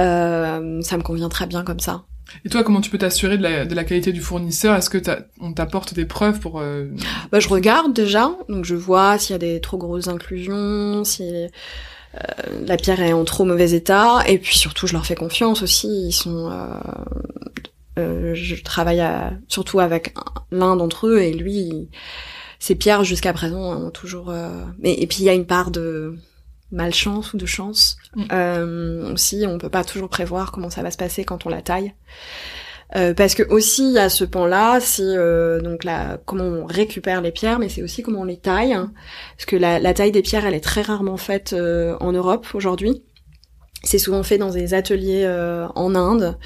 euh, 0.00 0.82
ça 0.82 0.96
me 0.96 1.02
convient 1.02 1.28
très 1.28 1.46
bien 1.46 1.64
comme 1.64 1.80
ça. 1.80 2.04
Et 2.44 2.48
toi, 2.48 2.64
comment 2.64 2.80
tu 2.80 2.90
peux 2.90 2.98
t'assurer 2.98 3.38
de 3.38 3.42
la, 3.42 3.64
de 3.64 3.74
la, 3.74 3.84
qualité 3.84 4.12
du 4.12 4.20
fournisseur? 4.20 4.74
Est-ce 4.74 4.90
que 4.90 4.98
on 5.40 5.52
t'apporte 5.52 5.94
des 5.94 6.06
preuves 6.06 6.40
pour 6.40 6.60
euh... 6.60 6.86
bah, 7.30 7.38
je 7.38 7.48
regarde 7.48 7.92
déjà, 7.92 8.32
donc 8.48 8.64
je 8.64 8.74
vois 8.74 9.18
s'il 9.18 9.32
y 9.32 9.36
a 9.36 9.38
des 9.38 9.60
trop 9.60 9.78
grosses 9.78 10.08
inclusions, 10.08 11.04
si 11.04 11.22
euh, 11.22 11.48
la 12.66 12.76
pierre 12.76 13.00
est 13.00 13.12
en 13.12 13.24
trop 13.24 13.44
mauvais 13.44 13.72
état, 13.72 14.24
et 14.26 14.38
puis 14.38 14.58
surtout, 14.58 14.88
je 14.88 14.94
leur 14.94 15.06
fais 15.06 15.14
confiance 15.14 15.62
aussi. 15.62 15.88
Ils 16.08 16.12
sont, 16.12 16.50
euh, 17.98 18.34
je 18.34 18.62
travaille 18.62 19.00
à, 19.00 19.32
surtout 19.48 19.80
avec 19.80 20.14
l'un 20.50 20.76
d'entre 20.76 21.06
eux, 21.08 21.18
et 21.20 21.32
lui, 21.32 21.88
ces 22.58 22.74
pierres 22.74 23.04
jusqu'à 23.04 23.32
présent 23.32 23.76
ont 23.76 23.90
toujours. 23.90 24.30
euh, 24.30 24.64
et 24.82 25.06
puis 25.06 25.18
il 25.20 25.24
y 25.24 25.28
a 25.30 25.34
une 25.34 25.46
part 25.46 25.70
de 25.70 26.16
malchance 26.72 27.32
ou 27.32 27.36
de 27.38 27.46
chance. 27.46 27.96
Mm. 28.14 28.24
Euh, 28.32 29.12
aussi, 29.12 29.44
on 29.46 29.58
peut 29.58 29.68
pas 29.70 29.84
toujours 29.84 30.08
prévoir 30.08 30.52
comment 30.52 30.70
ça 30.70 30.82
va 30.82 30.90
se 30.90 30.96
passer 30.96 31.24
quand 31.24 31.46
on 31.46 31.48
la 31.48 31.62
taille. 31.62 31.94
Euh, 32.94 33.14
parce 33.14 33.34
que 33.34 33.42
aussi 33.50 33.90
il 33.90 33.98
a 33.98 34.08
ce 34.08 34.22
pan-là, 34.24 34.78
c'est 34.78 35.02
euh, 35.02 35.60
donc 35.60 35.82
la 35.82 36.18
comment 36.24 36.44
on 36.44 36.66
récupère 36.66 37.20
les 37.20 37.32
pierres, 37.32 37.58
mais 37.58 37.68
c'est 37.68 37.82
aussi 37.82 38.02
comment 38.02 38.20
on 38.20 38.24
les 38.24 38.36
taille. 38.36 38.74
hein. 38.74 38.92
Parce 39.36 39.46
que 39.46 39.56
la, 39.56 39.80
la 39.80 39.92
taille 39.92 40.12
des 40.12 40.22
pierres, 40.22 40.46
elle 40.46 40.54
est 40.54 40.60
très 40.60 40.82
rarement 40.82 41.16
faite 41.16 41.52
euh, 41.52 41.96
en 41.98 42.12
Europe 42.12 42.46
aujourd'hui. 42.54 43.02
C'est 43.82 43.98
souvent 43.98 44.22
fait 44.22 44.38
dans 44.38 44.50
des 44.50 44.74
ateliers 44.74 45.24
euh, 45.24 45.68
en 45.74 45.94
Inde, 45.94 46.38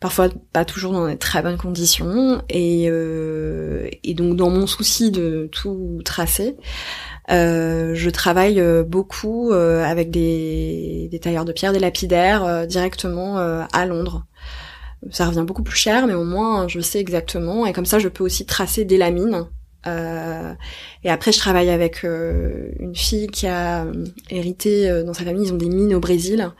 parfois 0.00 0.28
pas 0.52 0.64
toujours 0.64 0.92
dans 0.92 1.06
des 1.06 1.16
très 1.16 1.42
bonnes 1.42 1.58
conditions. 1.58 2.42
Et, 2.48 2.86
euh, 2.90 3.88
donc 4.14 4.36
dans 4.36 4.50
mon 4.50 4.66
souci 4.66 5.10
de 5.10 5.48
tout 5.52 6.00
tracer, 6.04 6.56
euh, 7.30 7.94
je 7.94 8.10
travaille 8.10 8.62
beaucoup 8.86 9.52
avec 9.52 10.10
des, 10.10 11.10
tailleurs 11.22 11.44
de 11.44 11.52
pierre, 11.52 11.72
des 11.72 11.78
lapidaires 11.78 12.66
directement 12.66 13.36
à 13.36 13.86
Londres. 13.86 14.24
Ça 15.10 15.26
revient 15.26 15.44
beaucoup 15.46 15.62
plus 15.62 15.76
cher, 15.76 16.08
mais 16.08 16.14
au 16.14 16.24
moins 16.24 16.66
je 16.66 16.80
sais 16.80 16.98
exactement. 16.98 17.66
Et 17.66 17.72
comme 17.72 17.86
ça, 17.86 18.00
je 18.00 18.08
peux 18.08 18.24
aussi 18.24 18.46
tracer 18.46 18.84
des 18.84 18.96
lamines. 18.96 19.46
Euh, 19.88 20.52
et 21.04 21.10
après, 21.10 21.32
je 21.32 21.38
travaille 21.38 21.70
avec 21.70 22.02
une 22.02 22.94
fille 22.94 23.28
qui 23.28 23.46
a 23.46 23.86
hérité 24.30 25.02
dans 25.04 25.14
sa 25.14 25.24
famille. 25.24 25.46
Ils 25.46 25.52
ont 25.52 25.56
des 25.56 25.68
mines 25.68 25.94
au 25.94 26.00
Brésil 26.00 26.50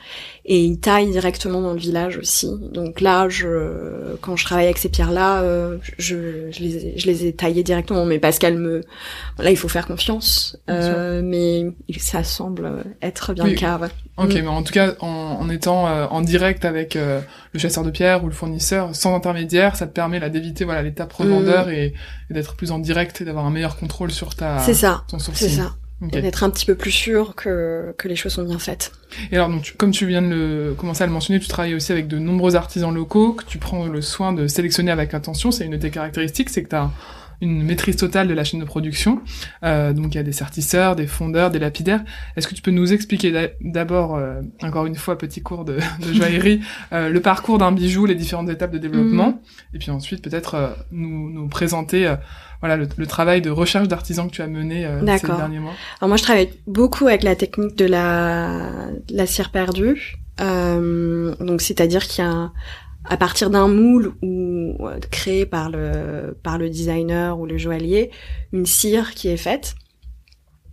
et 0.45 0.65
ils 0.65 0.79
taillent 0.79 1.11
directement 1.11 1.61
dans 1.61 1.73
le 1.73 1.79
village 1.79 2.17
aussi. 2.17 2.49
Donc 2.73 3.01
là, 3.01 3.29
je, 3.29 4.17
quand 4.23 4.37
je 4.37 4.45
travaille 4.45 4.65
avec 4.65 4.79
ces 4.79 4.89
pierres-là, 4.89 5.43
euh, 5.43 5.77
je, 5.99 6.51
je, 6.51 6.61
les 6.61 6.87
ai, 6.87 6.99
je 6.99 7.07
les 7.07 7.27
ai 7.27 7.33
taillées 7.33 7.63
directement, 7.63 8.05
mais 8.07 8.19
parce 8.19 8.39
qu'elles 8.39 8.59
me, 8.59 8.83
là, 9.39 9.51
il 9.51 9.57
faut 9.57 9.69
faire 9.69 9.87
confiance. 9.87 10.57
Euh, 10.71 11.21
mais 11.23 11.67
ça 11.99 12.25
semble 12.25 12.85
être 13.03 13.35
bien 13.35 13.45
Oui. 13.45 13.51
le 13.51 13.57
cas. 13.57 13.79
Ouais. 13.79 13.89
Ok, 14.19 14.35
Mm. 14.35 14.43
mais 14.43 14.49
en 14.49 14.63
tout 14.63 14.73
cas, 14.73 14.95
en, 15.01 15.07
en 15.41 15.49
étant 15.49 15.87
euh, 15.89 16.07
en 16.11 16.21
direct 16.21 16.65
avec 16.65 16.97
euh, 16.97 17.21
le 17.53 17.59
chasseur 17.61 17.85
de 17.85 17.91
pierre 17.91 18.25
ou 18.25 18.27
le 18.27 18.33
fournisseur, 18.35 18.95
sans 18.95 19.15
intermédiaire, 19.15 19.77
ça 19.77 19.87
te 19.87 19.93
permet 19.93 20.19
là 20.19 20.29
d'éviter 20.29 20.65
voilà 20.65 20.83
l'étape 20.83 21.13
revendeur 21.13 21.69
et, 21.71 21.95
et 22.31 22.35
d'être 22.35 22.57
plus 22.57 22.71
en 22.73 22.79
direct 22.81 23.21
et 23.21 23.25
d'avoir 23.25 23.47
un 23.47 23.51
meilleur 23.51 23.77
contrôle 23.77 24.11
sur 24.11 24.35
ta 24.35 24.57
Mm. 24.57 24.63
C'est 24.67 24.75
ça. 24.75 25.05
ton 25.09 25.19
C'est 25.19 25.25
sourcing. 25.27 25.51
ça. 25.51 25.75
Ok. 26.01 26.15
Et 26.15 26.23
d'être 26.23 26.45
un 26.45 26.51
petit 26.51 26.65
peu 26.65 26.77
plus 26.77 26.93
sûr 26.93 27.35
que, 27.35 27.93
que 27.99 28.07
les 28.07 28.15
choses 28.15 28.33
sont 28.35 28.45
bien 28.45 28.61
faites. 28.61 28.93
Et 29.33 29.35
alors, 29.37 29.49
donc, 29.49 29.63
tu- 29.63 29.75
comme 29.75 29.91
tu 29.91 30.07
viens 30.07 30.23
de 30.23 30.29
le, 30.29 30.75
commencer 30.79 31.03
à 31.03 31.07
le 31.07 31.13
mentionner, 31.13 31.41
tu 31.41 31.49
travailles 31.49 31.75
aussi 31.75 31.91
avec 31.91 32.07
de 32.07 32.19
nombreux 32.21 32.55
artisans 32.55 32.95
locaux 32.95 33.33
que 33.33 33.45
tu 33.45 33.59
prends 33.59 33.85
le 33.87 34.01
soin 34.01 34.33
de 34.33 34.47
sélectionner 34.47 34.93
avec 34.93 35.13
attention. 35.13 35.51
C'est 35.51 35.65
une 35.65 35.73
de 35.73 35.77
tes 35.77 35.91
caractéristiques, 35.91 36.51
c'est 36.51 36.63
que 36.63 36.69
tu 36.69 36.77
as 36.77 36.91
une 37.41 37.63
maîtrise 37.63 37.97
totale 37.97 38.27
de 38.29 38.35
la 38.35 38.43
chaîne 38.45 38.59
de 38.61 38.65
production. 38.65 39.21
Euh, 39.63 39.93
donc, 39.93 40.15
il 40.15 40.19
y 40.19 40.21
a 40.21 40.25
des 40.25 40.33
certisseurs, 40.33 40.97
des 40.97 41.07
fondeurs, 41.07 41.51
des 41.51 41.59
lapidaires. 41.61 42.03
Est-ce 42.37 42.49
que 42.49 42.55
tu 42.55 42.63
peux 42.63 42.71
nous 42.73 42.93
expliquer 42.93 43.31
d'a- 43.31 43.49
d'abord, 43.61 44.17
euh, 44.17 44.41
encore 44.63 44.87
une 44.87 44.97
fois, 44.97 45.17
petit 45.17 45.41
cours 45.41 45.65
de, 45.65 45.75
de 46.07 46.13
joaillerie, 46.13 46.61
euh, 46.93 47.09
le 47.09 47.21
parcours 47.21 47.59
d'un 47.59 47.71
bijou, 47.73 48.07
les 48.07 48.15
différentes 48.17 48.51
étapes 48.51 48.73
de 48.73 48.79
développement, 48.79 49.41
et 49.75 49.79
puis 49.79 49.91
ensuite 49.91 50.23
peut-être 50.23 50.55
euh, 50.55 50.69
nous, 50.91 51.31
nous 51.31 51.47
présenter 51.49 52.07
euh, 52.09 52.17
voilà 52.61 52.77
le, 52.77 52.89
le 52.97 53.07
travail 53.07 53.41
de 53.41 53.51
recherche 53.51 53.87
d'artisans 53.87 54.27
que 54.29 54.35
tu 54.35 54.43
as 54.43 54.49
mené 54.49 54.85
euh, 54.85 55.01
ces 55.19 55.27
derniers 55.37 55.61
mois. 55.61 55.75
Alors 56.01 56.09
moi, 56.09 56.17
je 56.17 56.25
travaille 56.25 56.51
beaucoup 56.67 57.07
avec 57.07 57.23
la 57.23 57.37
technique 57.37 57.77
de 57.77 57.85
la, 57.85 58.89
de 59.09 59.17
la 59.17 59.27
cire 59.27 59.51
perdue. 59.51 60.17
Euh, 60.41 61.35
donc, 61.41 61.61
c'est-à-dire 61.63 62.07
qu'il 62.07 62.25
y 62.25 62.27
a, 62.27 62.31
un- 62.31 62.53
à 63.09 63.17
partir 63.17 63.51
d'un 63.51 63.69
moule 63.69 64.13
ou 64.23 64.77
euh, 64.81 64.99
créé 65.11 65.47
par 65.47 65.71
le 65.71 66.37
par 66.43 66.59
le 66.59 66.69
designer 66.69 67.39
ou 67.39 67.47
le 67.47 67.59
joaillier, 67.59 68.11
une 68.53 68.67
cire 68.67 69.15
qui 69.15 69.29
est 69.29 69.37
faite 69.37 69.75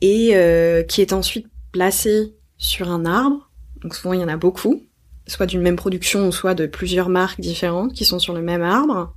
et 0.01 0.31
euh, 0.35 0.83
qui 0.83 1.01
est 1.01 1.13
ensuite 1.13 1.47
placée 1.71 2.35
sur 2.57 2.91
un 2.91 3.05
arbre. 3.05 3.49
Donc 3.81 3.95
souvent, 3.95 4.13
il 4.13 4.21
y 4.21 4.23
en 4.23 4.27
a 4.27 4.37
beaucoup, 4.37 4.83
soit 5.27 5.45
d'une 5.45 5.61
même 5.61 5.75
production, 5.75 6.31
soit 6.31 6.55
de 6.55 6.65
plusieurs 6.65 7.09
marques 7.09 7.39
différentes 7.39 7.93
qui 7.93 8.05
sont 8.05 8.19
sur 8.19 8.33
le 8.33 8.41
même 8.41 8.61
arbre, 8.61 9.13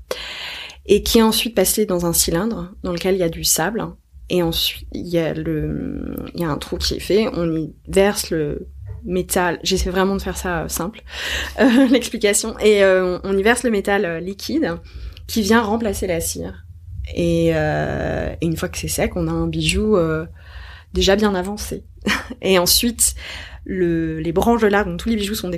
et 0.87 1.03
qui 1.03 1.19
est 1.19 1.23
ensuite 1.23 1.55
passée 1.55 1.87
dans 1.87 2.07
un 2.07 2.13
cylindre 2.13 2.73
dans 2.83 2.93
lequel 2.93 3.15
il 3.15 3.19
y 3.19 3.25
a 3.25 3.29
du 3.29 3.45
sable 3.45 3.87
et 4.31 4.43
ensuite 4.43 4.87
il 4.93 5.07
y 5.07 5.19
a 5.19 5.35
le 5.35 6.17
il 6.35 6.41
y 6.41 6.45
a 6.45 6.51
un 6.51 6.59
trou 6.59 6.77
qui 6.77 6.95
est 6.95 7.01
fait 7.01 7.29
on 7.33 7.57
y 7.57 7.75
verse 7.89 8.31
le 8.31 8.69
métal. 9.05 9.59
J'essaie 9.63 9.91
vraiment 9.91 10.17
de 10.17 10.23
faire 10.23 10.37
ça 10.37 10.63
euh, 10.63 10.69
simple. 10.69 11.03
Euh, 11.61 11.89
l'explication. 11.89 12.57
Et 12.61 12.85
euh, 12.85 13.19
on 13.25 13.37
y 13.37 13.43
verse 13.43 13.65
le 13.65 13.71
métal 13.71 14.19
liquide 14.19 14.77
qui 15.27 15.43
vient 15.43 15.61
remplacer 15.61 16.07
la 16.07 16.21
cire. 16.21 16.65
Et, 17.15 17.51
une 17.51 18.57
fois 18.57 18.69
que 18.69 18.79
c'est 18.79 18.89
sec 18.89 19.17
on 19.17 19.27
a 19.27 19.31
un 19.31 19.47
bijou 19.47 19.97
déjà 20.93 21.17
bien 21.17 21.35
avancé. 21.35 21.85
Et 22.43 22.59
ensuite 22.59 23.15
le, 23.65 24.21
les 24.21 24.33
branches 24.33 24.63
de 24.63 24.69
l'arbre 24.69 24.91
donc 24.91 25.01
tous 25.01 25.09
les 25.09 25.17
bijoux 25.17 25.35
sont 25.35 25.51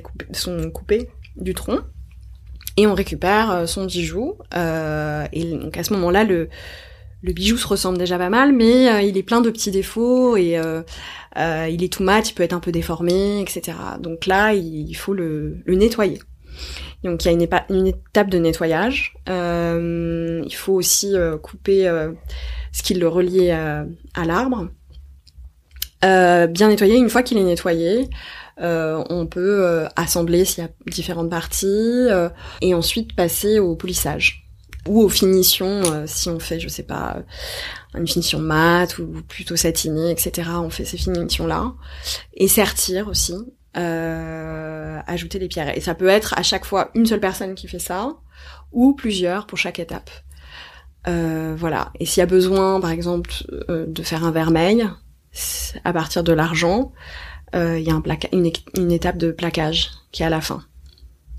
coupés 0.72 1.10
du 1.36 1.54
tronc. 1.54 1.80
Et 2.76 2.86
on 2.86 2.94
récupère 2.94 3.68
son 3.68 3.84
bijou 3.84 4.38
et 4.54 5.44
donc 5.44 5.76
à 5.76 5.84
ce 5.84 5.92
moment-là 5.92 6.24
le 6.24 6.48
le 7.22 7.32
bijou 7.32 7.56
se 7.56 7.66
ressemble 7.66 7.98
déjà 7.98 8.18
pas 8.18 8.30
mal, 8.30 8.52
mais 8.52 8.90
euh, 8.90 9.02
il 9.02 9.16
est 9.18 9.22
plein 9.22 9.40
de 9.40 9.50
petits 9.50 9.70
défauts 9.70 10.36
et 10.36 10.58
euh, 10.58 10.82
euh, 11.36 11.68
il 11.70 11.84
est 11.84 11.92
tout 11.92 12.02
mat, 12.02 12.30
il 12.30 12.34
peut 12.34 12.42
être 12.42 12.54
un 12.54 12.60
peu 12.60 12.72
déformé, 12.72 13.40
etc. 13.40 13.76
Donc 14.00 14.26
là, 14.26 14.54
il, 14.54 14.94
faut 14.94 15.12
le, 15.12 15.62
nettoyer. 15.66 16.20
Donc 17.04 17.24
il 17.24 17.28
y 17.28 17.30
a 17.30 17.64
une, 17.68 17.86
étape 17.86 18.30
de 18.30 18.38
nettoyage. 18.38 19.14
Il 19.26 20.54
faut 20.54 20.74
aussi 20.74 21.14
couper 21.42 21.84
ce 22.72 22.82
qui 22.82 22.94
le 22.94 23.08
relie 23.08 23.50
à, 23.50 23.86
à 24.14 24.24
l'arbre. 24.24 24.68
Bien 26.02 26.68
nettoyer. 26.68 26.96
Une 26.96 27.10
fois 27.10 27.22
qu'il 27.22 27.38
est 27.38 27.44
nettoyé, 27.44 28.08
on 28.58 29.26
peut 29.30 29.86
assembler 29.94 30.44
s'il 30.44 30.64
y 30.64 30.66
a 30.66 30.70
différentes 30.90 31.30
parties 31.30 32.08
et 32.60 32.74
ensuite 32.74 33.14
passer 33.14 33.58
au 33.58 33.76
polissage 33.76 34.49
ou 34.88 35.02
aux 35.02 35.08
finitions 35.08 35.82
euh, 35.84 36.04
si 36.06 36.28
on 36.28 36.38
fait 36.38 36.60
je 36.60 36.68
sais 36.68 36.82
pas 36.82 37.16
euh, 37.16 37.98
une 37.98 38.06
finition 38.06 38.38
mate 38.38 38.98
ou 38.98 39.06
plutôt 39.28 39.56
satinée 39.56 40.10
etc 40.10 40.50
on 40.54 40.70
fait 40.70 40.84
ces 40.84 40.96
finitions 40.96 41.46
là 41.46 41.72
et 42.34 42.48
sertir 42.48 43.08
aussi 43.08 43.36
euh, 43.76 44.98
ajouter 45.06 45.38
les 45.38 45.46
pierres. 45.46 45.76
Et 45.76 45.80
ça 45.80 45.94
peut 45.94 46.08
être 46.08 46.36
à 46.36 46.42
chaque 46.42 46.64
fois 46.64 46.90
une 46.96 47.06
seule 47.06 47.20
personne 47.20 47.54
qui 47.54 47.68
fait 47.68 47.78
ça 47.78 48.16
ou 48.72 48.94
plusieurs 48.94 49.46
pour 49.46 49.58
chaque 49.58 49.78
étape. 49.78 50.10
Voilà. 51.06 51.92
Et 52.00 52.04
s'il 52.04 52.20
y 52.20 52.24
a 52.24 52.26
besoin 52.26 52.80
par 52.80 52.90
exemple 52.90 53.30
de 53.68 54.02
faire 54.02 54.24
un 54.24 54.32
vermeil 54.32 54.88
à 55.84 55.92
partir 55.92 56.24
de 56.24 56.32
l'argent 56.32 56.92
il 57.54 57.78
y 57.78 57.90
a 57.92 58.02
une, 58.32 58.50
une 58.76 58.90
étape 58.90 59.18
de 59.18 59.30
plaquage 59.30 59.92
qui 60.10 60.24
est 60.24 60.26
à 60.26 60.30
la 60.30 60.40
fin 60.40 60.64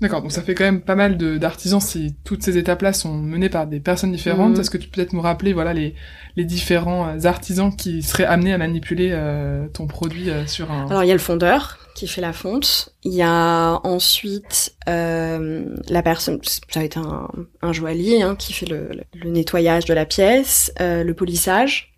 D'accord, 0.02 0.20
donc 0.20 0.32
ça 0.32 0.42
fait 0.42 0.56
quand 0.56 0.64
même 0.64 0.80
pas 0.80 0.96
mal 0.96 1.16
d'artisans 1.16 1.80
si 1.80 2.16
toutes 2.24 2.42
ces 2.42 2.58
étapes-là 2.58 2.92
sont 2.92 3.14
menées 3.14 3.48
par 3.48 3.68
des 3.68 3.78
personnes 3.78 4.10
différentes. 4.10 4.54
Mhm. 4.54 4.60
Est-ce 4.60 4.70
que 4.70 4.76
tu 4.76 4.88
peux 4.88 4.96
peut-être 4.96 5.12
nous 5.12 5.20
rappeler 5.20 5.52
voilà 5.52 5.72
les, 5.72 5.94
les 6.36 6.44
différents 6.44 7.06
euh, 7.06 7.24
artisans 7.24 7.74
qui 7.74 8.02
seraient 8.02 8.24
amenés 8.24 8.52
à 8.52 8.58
manipuler 8.58 9.10
euh, 9.12 9.68
ton 9.68 9.86
produit 9.86 10.28
euh, 10.28 10.44
sur 10.44 10.72
un... 10.72 10.88
Alors 10.88 11.04
il 11.04 11.06
y 11.06 11.12
a 11.12 11.14
le 11.14 11.20
fondeur 11.20 11.78
qui 11.94 12.08
fait 12.08 12.20
la 12.20 12.32
fonte. 12.32 12.92
Il 13.04 13.12
y 13.12 13.22
a 13.22 13.78
ensuite 13.84 14.74
euh, 14.88 15.66
la 15.88 16.02
personne, 16.02 16.40
ça 16.42 16.80
va 16.80 16.84
être 16.84 16.98
un, 16.98 17.30
un 17.62 17.72
joaillier 17.72 18.22
hein, 18.22 18.34
qui 18.34 18.52
fait 18.52 18.66
le, 18.66 18.90
le 19.14 19.30
nettoyage 19.30 19.84
de 19.84 19.94
la 19.94 20.04
pièce, 20.04 20.72
euh, 20.80 21.04
le 21.04 21.14
polissage. 21.14 21.94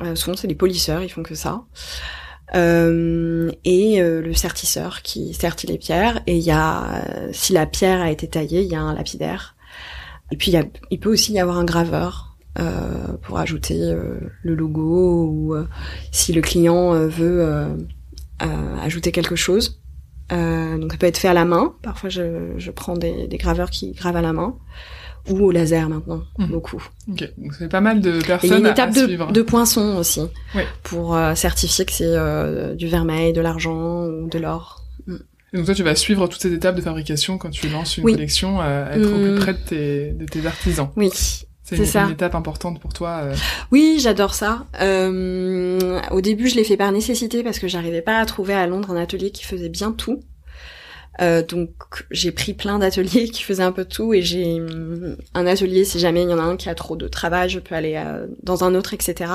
Euh, 0.00 0.16
souvent 0.16 0.36
c'est 0.36 0.48
des 0.48 0.56
polisseurs, 0.56 1.04
ils 1.04 1.08
font 1.08 1.22
que 1.22 1.36
ça. 1.36 1.62
Euh, 2.54 3.50
et 3.64 4.00
euh, 4.00 4.20
le 4.20 4.34
sertisseur 4.34 5.02
qui 5.02 5.32
sertit 5.34 5.66
les 5.66 5.78
pierres. 5.78 6.22
Et 6.26 6.36
il 6.36 6.42
y 6.42 6.50
a, 6.50 6.84
euh, 6.84 7.28
si 7.32 7.52
la 7.52 7.66
pierre 7.66 8.00
a 8.00 8.10
été 8.10 8.28
taillée, 8.28 8.62
il 8.62 8.70
y 8.70 8.74
a 8.74 8.80
un 8.80 8.94
lapidaire. 8.94 9.56
Et 10.30 10.36
puis 10.36 10.50
y 10.50 10.56
a, 10.56 10.64
il 10.90 11.00
peut 11.00 11.10
aussi 11.10 11.32
y 11.32 11.40
avoir 11.40 11.58
un 11.58 11.64
graveur 11.64 12.36
euh, 12.58 13.16
pour 13.22 13.38
ajouter 13.38 13.78
le 14.42 14.54
logo 14.54 15.26
ou 15.26 15.56
si 16.12 16.32
le 16.32 16.40
client 16.40 16.92
veut 17.06 17.76
ajouter 18.38 19.12
quelque 19.12 19.36
chose. 19.36 19.82
Donc 20.30 20.92
ça 20.92 20.98
peut 20.98 21.06
être 21.06 21.18
fait 21.18 21.28
à 21.28 21.34
la 21.34 21.44
main. 21.44 21.74
Parfois 21.82 22.08
je, 22.08 22.54
je 22.56 22.70
prends 22.70 22.96
des, 22.96 23.26
des 23.28 23.36
graveurs 23.36 23.70
qui 23.70 23.92
gravent 23.92 24.16
à 24.16 24.22
la 24.22 24.32
main 24.32 24.56
ou 25.30 25.38
au 25.46 25.50
laser 25.50 25.88
maintenant, 25.88 26.22
Mhm. 26.38 26.46
beaucoup. 26.48 26.82
Ok, 27.10 27.30
donc 27.38 27.54
c'est 27.58 27.68
pas 27.70 27.80
mal 27.80 28.00
de 28.00 28.10
Et 28.10 28.12
il 28.12 28.16
y 28.16 28.20
a 28.32 28.38
personnes 28.38 28.58
une 28.60 28.66
étape 28.66 28.90
à, 28.90 28.92
de, 28.92 29.04
suivre. 29.06 29.32
de 29.32 29.42
poinçon 29.42 29.96
aussi 29.96 30.20
Oui. 30.54 30.62
pour 30.82 31.16
euh, 31.16 31.34
certifier 31.34 31.84
que 31.84 31.92
c'est 31.92 32.04
euh, 32.06 32.74
du 32.74 32.88
vermeil, 32.88 33.32
de 33.32 33.40
l'argent 33.40 34.04
ou 34.06 34.28
de 34.28 34.38
l'or. 34.38 34.82
Et 35.08 35.56
donc 35.56 35.66
toi, 35.66 35.74
tu 35.74 35.82
vas 35.84 35.94
suivre 35.94 36.26
toutes 36.26 36.42
ces 36.42 36.52
étapes 36.52 36.74
de 36.74 36.80
fabrication 36.80 37.38
quand 37.38 37.50
tu 37.50 37.68
lances 37.68 37.96
une 37.96 38.04
Oui. 38.04 38.12
collection, 38.14 38.60
euh, 38.60 38.90
être 38.90 39.06
au 39.08 39.16
plus 39.18 39.30
Mm. 39.32 39.38
près 39.38 39.52
de 39.54 39.58
tes, 39.58 40.10
de 40.12 40.24
tes 40.26 40.44
artisans. 40.46 40.90
Oui, 40.96 41.10
C'est 41.12 41.46
C'est 41.62 41.76
une, 41.76 41.86
ça. 41.86 42.04
une 42.04 42.10
étape 42.10 42.34
importante 42.34 42.78
pour 42.80 42.92
toi. 42.92 43.20
euh. 43.22 43.34
oui, 43.72 43.96
j'adore 43.98 44.34
ça. 44.34 44.66
Euh, 44.82 46.00
au 46.10 46.20
début, 46.20 46.48
je 46.48 46.56
l'ai 46.56 46.64
fait 46.64 46.76
par 46.76 46.92
nécessité 46.92 47.42
parce 47.42 47.58
que 47.58 47.68
j'arrivais 47.68 48.02
pas 48.02 48.18
à 48.18 48.26
trouver 48.26 48.52
à 48.54 48.66
Londres 48.66 48.90
un 48.90 48.96
atelier 49.00 49.30
qui 49.30 49.44
faisait 49.44 49.68
bien 49.70 49.92
tout. 49.92 50.20
Euh, 51.20 51.44
donc 51.44 51.70
j'ai 52.10 52.32
pris 52.32 52.54
plein 52.54 52.78
d'ateliers 52.78 53.28
qui 53.28 53.42
faisaient 53.42 53.62
un 53.62 53.72
peu 53.72 53.84
tout 53.84 54.14
et 54.14 54.22
j'ai 54.22 54.60
un 55.34 55.46
atelier 55.46 55.84
si 55.84 56.00
jamais 56.00 56.22
il 56.22 56.30
y 56.30 56.34
en 56.34 56.38
a 56.38 56.42
un 56.42 56.56
qui 56.56 56.68
a 56.68 56.74
trop 56.74 56.96
de 56.96 57.06
travail, 57.06 57.48
je 57.48 57.60
peux 57.60 57.74
aller 57.74 57.94
euh, 57.96 58.26
dans 58.42 58.64
un 58.64 58.74
autre, 58.74 58.94
etc. 58.94 59.30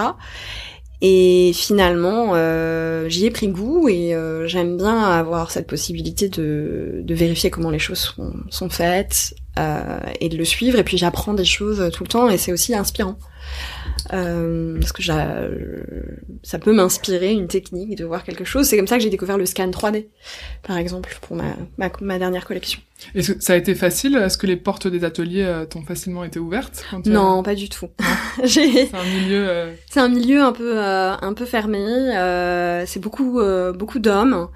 Et 1.01 1.51
finalement, 1.53 2.31
euh, 2.33 3.07
j'y 3.07 3.25
ai 3.25 3.31
pris 3.31 3.47
goût 3.47 3.87
et 3.87 4.13
euh, 4.13 4.47
j'aime 4.47 4.75
bien 4.75 5.01
avoir 5.01 5.49
cette 5.49 5.65
possibilité 5.65 6.27
de, 6.27 6.99
de 7.01 7.15
vérifier 7.15 7.49
comment 7.49 7.69
les 7.69 7.79
choses 7.79 7.99
sont, 7.99 8.33
sont 8.49 8.69
faites 8.69 9.33
euh, 9.57 9.99
et 10.19 10.27
de 10.27 10.35
le 10.35 10.43
suivre. 10.43 10.77
Et 10.77 10.83
puis 10.83 10.97
j'apprends 10.97 11.33
des 11.33 11.45
choses 11.45 11.89
tout 11.93 12.03
le 12.03 12.09
temps 12.09 12.29
et 12.29 12.37
c'est 12.37 12.51
aussi 12.51 12.75
inspirant. 12.75 13.17
Euh, 14.13 14.77
parce 14.79 14.91
que 14.93 15.01
ça 16.43 16.59
peut 16.59 16.73
m'inspirer 16.73 17.31
une 17.31 17.47
technique 17.47 17.95
de 17.97 18.05
voir 18.05 18.23
quelque 18.23 18.43
chose. 18.43 18.65
C'est 18.67 18.77
comme 18.77 18.87
ça 18.87 18.97
que 18.97 19.03
j'ai 19.03 19.09
découvert 19.09 19.37
le 19.37 19.45
scan 19.45 19.69
3D, 19.69 20.07
par 20.63 20.77
exemple, 20.77 21.17
pour 21.21 21.35
ma, 21.35 21.55
ma, 21.77 21.91
ma 22.01 22.19
dernière 22.19 22.45
collection. 22.45 22.79
Que 23.13 23.21
ça 23.21 23.53
a 23.53 23.55
été 23.55 23.75
facile? 23.75 24.15
Est-ce 24.17 24.37
que 24.37 24.47
les 24.47 24.57
portes 24.57 24.87
des 24.87 25.03
ateliers 25.03 25.43
euh, 25.45 25.65
t'ont 25.65 25.83
facilement 25.83 26.23
été 26.23 26.39
ouvertes 26.39 26.83
quand 26.91 27.05
as- 27.05 27.09
Non, 27.09 27.43
pas 27.43 27.55
du 27.55 27.69
tout. 27.69 27.87
J'ai- 28.43 28.87
C'est 28.87 28.95
un 28.95 29.03
milieu. 29.03 29.47
euh, 29.49 29.73
C'est 29.89 29.99
un 29.99 30.09
milieu 30.09 30.41
un 30.41 30.51
peu 30.51 30.77
euh, 30.77 31.13
un 31.21 31.33
peu 31.33 31.45
fermé. 31.45 31.79
euh, 31.79 32.85
c'est 32.85 32.99
beaucoup 32.99 33.39
euh, 33.39 33.71
beaucoup 33.73 33.99
d'hommes 33.99 34.47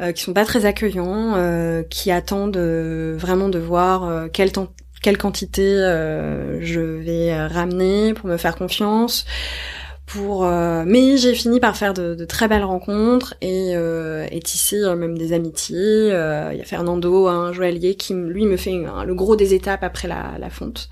euh, 0.00 0.12
qui 0.12 0.22
sont 0.22 0.34
pas 0.34 0.44
très 0.44 0.66
accueillants, 0.66 1.34
euh, 1.36 1.82
qui 1.84 2.10
attendent 2.10 2.56
euh, 2.58 3.16
vraiment 3.18 3.48
de 3.48 3.58
voir 3.58 4.04
euh, 4.04 4.28
quelle 4.30 4.52
temps- 4.52 4.68
quelle 5.02 5.18
quantité 5.18 5.62
euh, 5.62 6.60
je 6.60 6.80
vais 6.80 7.32
euh, 7.32 7.48
ramener 7.48 8.14
pour 8.14 8.28
me 8.28 8.36
faire 8.36 8.56
confiance. 8.56 9.24
Pour 10.06 10.44
euh, 10.44 10.84
mais 10.86 11.16
j'ai 11.16 11.34
fini 11.34 11.58
par 11.58 11.76
faire 11.76 11.92
de, 11.92 12.24
très 12.24 12.46
belles 12.46 12.64
rencontres 12.64 13.34
et, 13.40 13.72
euh, 13.74 14.26
et 14.30 14.38
tisser 14.40 14.80
même 14.94 15.18
des 15.18 15.32
amitiés. 15.32 16.08
Il 16.08 16.58
y 16.58 16.60
a 16.60 16.64
Fernando, 16.64 17.26
un 17.26 17.52
joaillier, 17.52 17.96
qui 17.96 18.14
lui 18.14 18.46
me 18.46 18.56
fait 18.56 18.72
le 19.04 19.14
gros 19.14 19.34
des 19.34 19.52
étapes 19.52 19.82
après 19.82 20.06
la, 20.06 20.38
la 20.38 20.50
fonte 20.50 20.88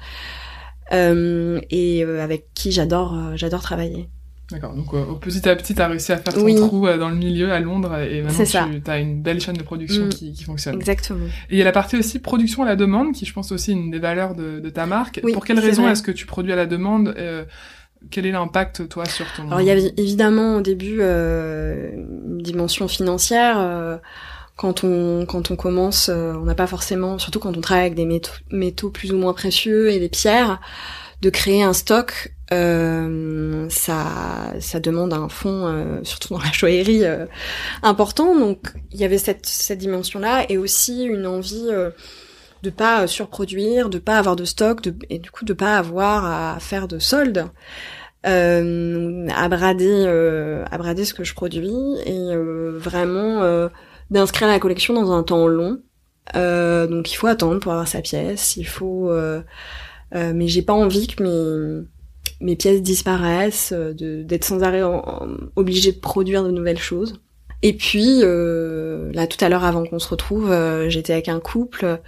et 0.91 2.05
avec 2.21 2.47
qui 2.55 2.73
j'adore 2.73 3.17
j'adore 3.37 3.63
travailler. 3.63 4.09
D'accord. 4.51 4.75
Donc 4.75 4.93
euh, 4.93 5.05
petit 5.21 5.49
à 5.49 5.57
petit, 5.57 5.75
t'as 5.75 5.89
réussi 5.89 6.13
à 6.13 6.19
faire 6.19 6.35
ton 6.35 6.43
Oui. 6.45 6.55
trou 6.55 6.87
euh, 6.87 6.99
dans 6.99 7.09
le 7.09 7.15
milieu 7.17 7.51
à 7.51 7.61
Londres 7.61 7.97
et 7.99 8.21
maintenant 8.23 8.45
tu 8.45 8.91
as 8.91 8.99
une 8.99 9.23
belle 9.23 9.41
chaîne 9.41 9.57
de 9.57 9.63
production 9.63 10.05
Mm. 10.05 10.09
qui, 10.11 10.33
qui 10.35 10.45
fonctionne. 10.45 10.75
Exactement. 10.75 11.25
Et 11.49 11.53
il 11.55 11.59
y 11.59 11.63
a 11.63 11.65
la 11.65 11.73
partie 11.73 11.97
aussi 11.97 12.19
production 12.19 12.63
à 12.63 12.67
la 12.67 12.77
demande, 12.77 13.13
qui 13.15 13.25
je 13.25 13.33
pense 13.33 13.53
aussi 13.53 13.73
une 13.73 13.91
des 13.91 13.99
valeurs 13.99 14.35
de, 14.35 14.61
de 14.61 14.71
ta 14.71 14.85
marque. 14.87 15.21
Oui, 15.25 15.33
Pour 15.33 15.45
quelle 15.47 15.59
c'est 15.61 15.67
raison 15.67 15.83
vrai. 15.83 15.93
est-ce 15.93 16.03
que 16.03 16.13
tu 16.13 16.27
produis 16.27 16.53
à 16.53 16.57
la 16.57 16.67
demande 16.67 17.15
euh, 17.17 17.45
Quel 18.11 18.27
est 18.27 18.33
l'impact 18.33 18.87
toi 18.91 19.07
sur 19.07 19.25
ton 19.35 19.47
Alors 19.47 19.63
il 19.63 19.67
y 19.67 19.71
avait 19.71 19.95
évidemment 19.97 20.57
au 20.57 20.61
début 20.61 20.99
euh, 21.01 21.93
une 21.95 22.43
dimension 22.43 22.87
financière. 22.87 23.57
euh, 23.59 23.97
quand 24.57 24.85
on 24.85 25.27
quand 25.27 25.51
on 25.51 25.57
commence, 25.57 26.09
euh, 26.11 26.33
on 26.35 26.45
n'a 26.45 26.55
pas 26.55 26.69
forcément, 26.69 27.19
surtout 27.19 27.41
quand 27.41 27.57
on 27.57 27.61
travaille 27.61 27.87
avec 27.87 27.95
des 27.97 28.05
métaux, 28.07 28.31
métaux 28.53 28.91
plus 28.91 29.11
ou 29.11 29.17
moins 29.17 29.33
précieux 29.33 29.91
et 29.91 29.99
des 29.99 30.09
pierres, 30.09 30.61
de 31.23 31.31
créer 31.31 31.63
un 31.63 31.73
stock. 31.73 32.33
euh, 32.53 33.67
ça 33.71 34.53
ça 34.61 34.81
demande 34.81 35.13
un 35.15 35.29
fonds, 35.29 35.67
euh, 35.67 36.01
surtout 36.05 36.35
dans 36.35 36.41
la 36.41 36.53
joaillerie, 36.53 37.05
euh, 37.05 37.27
important. 37.83 38.39
Donc 38.39 38.73
il 38.93 39.01
y 39.01 39.05
avait 39.05 39.19
cette 39.19 39.47
cette 39.47 39.79
dimension 39.79 40.21
là 40.21 40.45
et 40.51 40.59
aussi 40.59 41.05
une 41.05 41.27
envie. 41.27 41.69
euh, 41.71 41.91
de 42.63 42.71
pas 42.71 43.07
surproduire, 43.07 43.91
de 43.91 43.99
pas 43.99 44.19
avoir 44.19 44.37
de 44.37 44.45
stock, 44.45 44.83
de, 44.83 44.95
et 45.11 45.19
du 45.19 45.31
coup 45.31 45.45
de 45.45 45.53
pas 45.53 45.77
avoir 45.79 46.25
à 46.25 46.59
faire 46.61 46.89
de 46.89 46.99
soldes. 46.99 47.47
euh, 48.27 49.29
à 49.35 49.49
brader 49.49 50.05
euh, 50.07 50.65
à 50.71 50.79
brader 50.79 51.05
ce 51.05 51.15
que 51.15 51.25
je 51.25 51.35
produis 51.35 51.73
et 52.07 52.37
vraiment 52.79 53.69
d'inscrire 54.11 54.49
la 54.49 54.59
collection 54.59 54.95
dans 54.95 55.13
un 55.13 55.23
temps 55.23 55.47
long 55.47 55.79
euh, 56.37 56.87
donc 56.87 57.13
il 57.13 57.17
faut 57.17 57.27
attendre 57.27 57.61
pour 57.61 57.73
avoir 57.73 57.89
sa 57.89 58.01
pièce 58.01 58.57
il 58.57 58.65
faut 58.67 59.11
euh, 59.11 59.43
euh, 60.15 60.33
mais 60.35 60.49
j'ai 60.49 60.63
pas 60.63 60.73
envie 60.73 61.07
que 61.07 61.23
mes 61.23 61.87
mes 62.41 62.57
pièces 62.57 62.83
disparaissent 62.83 63.73
euh, 63.73 63.93
de 63.95 64.23
d'être 64.23 64.45
sans 64.45 64.63
arrêt 64.63 64.83
en, 64.83 65.29
obligée 65.57 65.93
de 65.93 65.99
produire 65.99 66.45
de 66.45 66.51
nouvelles 66.51 66.79
choses. 66.79 67.21
Et 67.63 67.73
puis 67.73 68.21
euh, 68.23 69.11
là 69.15 69.27
tout 69.27 69.43
à 69.43 69.49
l'heure 69.49 69.65
avant 69.65 69.85
qu'on 69.85 69.99
se 69.99 70.09
retrouve 70.09 70.51
euh, 70.51 70.91
j'étais 70.91 71.15
avec 71.15 71.29
un 71.31 71.41
couple 71.41 71.99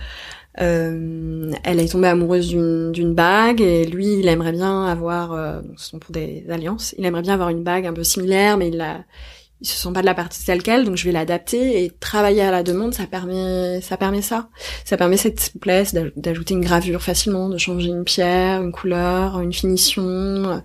euh, 0.61 1.53
elle 1.65 1.81
est 1.81 1.93
tombée 1.93 2.09
amoureuse 2.09 2.49
d'une 2.49 3.15
bague 3.15 3.63
et 3.63 3.87
lui 3.87 4.19
il 4.19 4.29
aimerait 4.29 4.53
bien 4.53 4.85
avoir 4.85 5.63
ce 5.79 5.91
sont 5.91 5.99
pour 5.99 6.13
des 6.13 6.45
alliances 6.51 6.95
il 6.99 7.07
aimerait 7.07 7.23
bien 7.23 7.33
avoir 7.35 7.49
une 7.49 7.63
bague 7.63 7.87
un 7.87 7.95
peu 7.95 8.05
similaire 8.05 8.59
mais 8.59 8.69
il 8.69 8.81
a 8.83 9.05
il 9.61 9.67
se 9.67 9.77
sent 9.77 9.89
pas 9.95 10.03
de 10.03 10.07
la 10.07 10.15
partie 10.15 10.45
telle 10.45 10.63
quelle 10.63 10.85
donc 10.85 10.97
je 10.97 11.05
vais 11.05 11.13
l'adapter 11.13 11.83
et 11.85 11.91
travailler 11.91 12.43
à 12.43 12.51
la 12.51 12.63
demande 12.63 12.93
ça 12.93 13.07
permet 13.07 13.81
ça 13.81 13.97
permet 13.97 14.21
ça 14.23 14.49
ça 14.85 14.97
permet 14.99 15.17
cette 15.17 15.41
souplesse 15.41 15.95
d'aj- 15.95 16.13
d'ajouter 16.17 16.53
une 16.55 16.61
gravure 16.61 17.01
facilement 17.03 17.49
de 17.49 17.57
changer 17.57 17.89
une 17.89 18.05
pierre 18.05 18.63
une 18.63 18.73
couleur 18.73 19.41
une 19.41 19.53
finition 19.55 20.63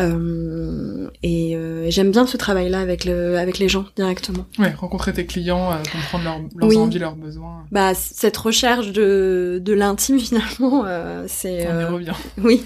euh, 0.00 1.08
et 1.22 1.54
euh, 1.56 1.86
j'aime 1.90 2.10
bien 2.10 2.26
ce 2.26 2.36
travail 2.36 2.68
là 2.68 2.80
avec 2.80 3.04
le 3.04 3.38
avec 3.38 3.58
les 3.58 3.68
gens 3.68 3.84
directement 3.96 4.44
Ouais, 4.58 4.72
rencontrer 4.72 5.12
tes 5.12 5.24
clients, 5.26 5.72
euh, 5.72 5.76
comprendre 5.92 6.24
leurs, 6.24 6.38
leurs 6.56 6.68
Oui. 6.68 6.76
envies, 6.78 6.98
leurs 6.98 7.14
besoins. 7.16 7.64
bah 7.70 7.94
cette 7.94 8.36
recherche 8.36 8.90
de 8.92 9.60
de 9.62 9.72
l'intime 9.72 10.18
finalement 10.18 10.84
euh, 10.86 11.24
c'est 11.28 11.66
On 11.68 11.80
y 11.80 11.82
euh, 11.84 11.90
revient. 11.90 12.12
oui 12.42 12.62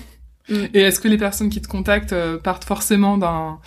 Et 0.72 0.80
est-ce 0.80 1.00
que 1.00 1.08
les 1.08 1.18
personnes 1.18 1.50
qui 1.50 1.60
te 1.60 1.68
contactent 1.68 2.14
partent 2.42 2.64
forcément 2.64 3.18
d'un 3.18 3.58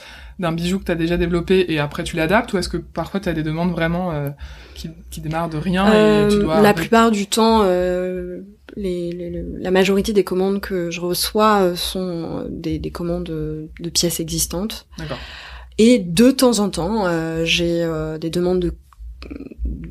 d'un 0.41 0.51
bijou 0.51 0.79
que 0.79 0.83
tu 0.85 0.91
as 0.91 0.95
déjà 0.95 1.15
développé 1.17 1.65
et 1.69 1.79
après 1.79 2.03
tu 2.03 2.15
l'adaptes 2.17 2.51
ou 2.53 2.57
est-ce 2.57 2.67
que 2.69 2.77
parfois 2.77 3.19
tu 3.21 3.29
as 3.29 3.33
des 3.33 3.43
demandes 3.43 3.71
vraiment 3.71 4.11
euh, 4.11 4.29
qui, 4.75 4.89
qui 5.09 5.21
démarrent 5.21 5.49
de 5.49 5.57
rien 5.57 5.85
et 5.87 6.27
tu 6.29 6.35
Euh, 6.37 6.41
dois 6.43 6.61
la 6.61 6.73
plupart 6.73 7.11
du 7.11 7.27
temps, 7.27 7.61
euh, 7.63 8.41
les, 8.75 9.11
les- 9.11 9.29
les- 9.29 9.45
la 9.59 9.71
majorité 9.71 10.11
des 10.13 10.23
commandes 10.23 10.59
que 10.59 10.91
je 10.91 10.99
reçois 11.01 11.75
sont 11.75 12.45
des, 12.49 12.79
des 12.79 12.91
commandes 12.91 13.25
de, 13.25 13.69
de 13.79 13.89
pièces 13.89 14.19
existantes. 14.19 14.87
D'accord. 14.97 15.19
Et 15.77 15.99
de 15.99 16.31
temps 16.31 16.59
en 16.59 16.69
temps, 16.69 17.05
j'ai 17.45 17.87
des 18.19 18.29
demandes 18.29 18.59
de, 18.59 18.73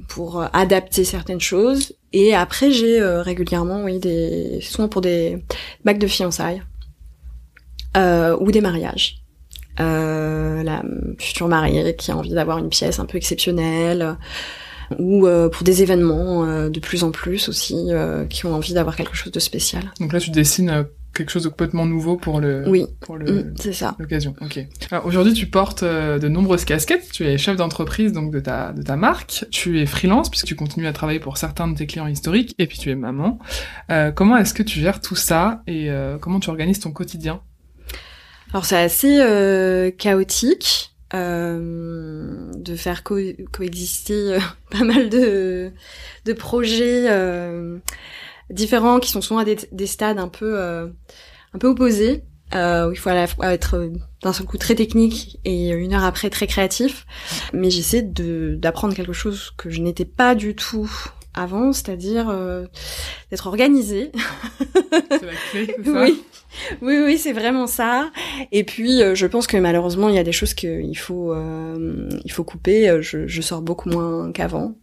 pour 0.09 0.43
adapter 0.53 1.05
certaines 1.05 1.41
choses. 1.41 1.95
Et 2.13 2.35
après, 2.35 2.71
j'ai 2.71 3.03
régulièrement, 3.03 3.85
oui, 3.85 3.99
des 3.99 4.61
souvent 4.63 4.89
pour 4.89 5.01
des 5.01 5.43
bacs 5.85 5.99
de 5.99 6.07
fiançailles 6.07 6.63
ou 7.97 8.51
des 8.53 8.61
mariages. 8.61 9.23
Euh, 9.81 10.63
la 10.63 10.83
future 11.19 11.49
mariée 11.49 11.97
qui 11.97 12.11
a 12.11 12.17
envie 12.17 12.31
d'avoir 12.31 12.59
une 12.59 12.69
pièce 12.69 12.99
un 12.99 13.07
peu 13.07 13.17
exceptionnelle 13.17 14.17
ou 14.99 15.27
euh, 15.27 15.49
pour 15.49 15.63
des 15.63 15.83
événements 15.83 16.45
euh, 16.45 16.69
de 16.69 16.81
plus 16.81 17.05
en 17.05 17.11
plus 17.11 17.49
aussi 17.49 17.89
qui 18.29 18.47
ont 18.47 18.55
envie 18.55 18.75
d'avoir 18.75 18.97
quelque 18.97 19.15
chose 19.17 19.33
de 19.33 19.41
spécial. 19.41 19.93
Donc 20.01 20.13
là 20.13 20.21
tu 20.21 20.31
dessines 20.31 20.85
quelque 21.15 21.31
chose 21.31 21.45
de 21.45 21.49
complètement 21.49 21.87
nouveau 21.87 22.17
pour 22.17 22.41
le 22.41 22.69
oui. 22.69 22.87
pour 23.01 23.17
Mm, 23.19 23.55
c'est 23.57 23.73
ça. 23.73 23.97
l'occasion. 23.99 24.35
Ok. 24.41 24.67
Alors 24.91 25.07
aujourd'hui, 25.07 25.33
tu 25.33 25.47
portes 25.47 25.83
euh, 25.83 26.19
de 26.19 26.29
nombreuses 26.29 26.65
casquettes. 26.65 27.11
Tu 27.13 27.27
es 27.27 27.39
chef 27.39 27.57
d'entreprise 27.57 28.13
donc 28.13 28.33
de 28.33 28.41
ta 28.41 28.73
de 28.73 28.83
ta 28.83 28.97
marque. 28.97 29.45
Tu 29.51 29.81
es 29.81 29.87
freelance 29.87 30.31
puisque 30.31 30.47
tu 30.47 30.55
continues 30.55 30.87
à 30.87 30.93
travailler 30.93 31.21
pour 31.21 31.37
certains 31.37 31.69
de 31.69 31.77
tes 31.77 31.87
clients 31.87 32.07
historiques 32.07 32.55
et 32.59 32.67
puis 32.67 32.79
tu 32.79 32.91
es 32.91 32.95
maman. 32.95 33.39
Euh, 33.91 34.11
comment 34.13 34.37
est-ce 34.37 34.55
que 34.55 34.63
tu 34.63 34.81
gères 34.81 35.01
tout 35.01 35.17
ça? 35.17 35.63
Et 35.67 35.91
euh, 35.91 36.19
comment 36.19 36.41
tu 36.41 36.51
organises 36.51 36.81
ton 36.81 36.93
quotidien? 36.93 37.41
Alors 38.53 38.65
c'est 38.65 38.77
assez 38.77 39.21
euh, 39.21 39.91
chaotique 39.91 40.93
euh, 41.15 42.51
de 42.55 42.75
faire 42.77 43.03
co- 43.03 43.19
coexister 43.53 44.35
euh, 44.35 44.41
pas 44.71 44.85
mal 44.85 45.09
de, 45.09 45.73
de 46.25 46.33
projets 46.33 47.07
euh, 47.09 47.79
différents 48.51 48.99
qui 49.01 49.11
sont 49.11 49.21
souvent 49.21 49.41
à 49.41 49.45
des, 49.45 49.57
des 49.73 49.87
stades 49.87 50.19
un 50.19 50.29
peu 50.29 50.59
euh, 50.59 50.89
un 51.55 51.59
peu 51.59 51.69
opposés 51.69 52.25
où 52.53 52.91
il 52.91 52.97
faut 52.97 53.11
à 53.11 53.15
la 53.15 53.29
fois 53.29 53.53
être 53.53 53.93
d'un 54.25 54.33
seul 54.33 54.45
coup 54.45 54.59
très 54.59 54.75
technique 54.75 55.39
et 55.45 55.69
une 55.71 55.95
heure 55.95 56.03
après 56.03 56.31
très 56.31 56.49
créatif. 56.49 57.07
Mais 57.53 57.71
j'essaie 57.71 58.03
d'apprendre 58.03 58.93
quelque 58.93 59.13
chose 59.13 59.53
que 59.57 59.71
je 59.71 59.81
n'étais 59.81 60.05
pas 60.05 60.35
du 60.35 60.57
tout 60.57 60.91
avant, 61.35 61.73
c'est-à-dire 61.73 62.29
euh, 62.29 62.67
d'être 63.31 63.47
organisée. 63.47 64.11
C'est 65.11 65.27
la 65.27 65.33
clé, 65.51 65.77
ça 65.85 66.03
Oui, 66.03 66.23
oui, 66.83 66.99
oui, 67.05 67.19
c'est 67.19 67.33
vraiment 67.33 67.67
ça. 67.67 68.11
Et 68.53 68.65
puis, 68.65 69.03
euh, 69.03 69.15
je 69.15 69.27
pense 69.27 69.47
que 69.47 69.57
malheureusement, 69.57 70.09
il 70.09 70.15
y 70.15 70.19
a 70.19 70.25
des 70.25 70.33
choses 70.33 70.55
qu'il 70.55 70.99
faut, 70.99 71.33
euh, 71.33 72.09
il 72.25 72.33
faut 72.33 72.45
couper. 72.45 72.89
Euh, 72.89 73.03
Je, 73.03 73.27
je 73.27 73.41
sors 73.43 73.63
beaucoup 73.63 73.89
moins 73.89 74.33
qu'avant. 74.33 74.75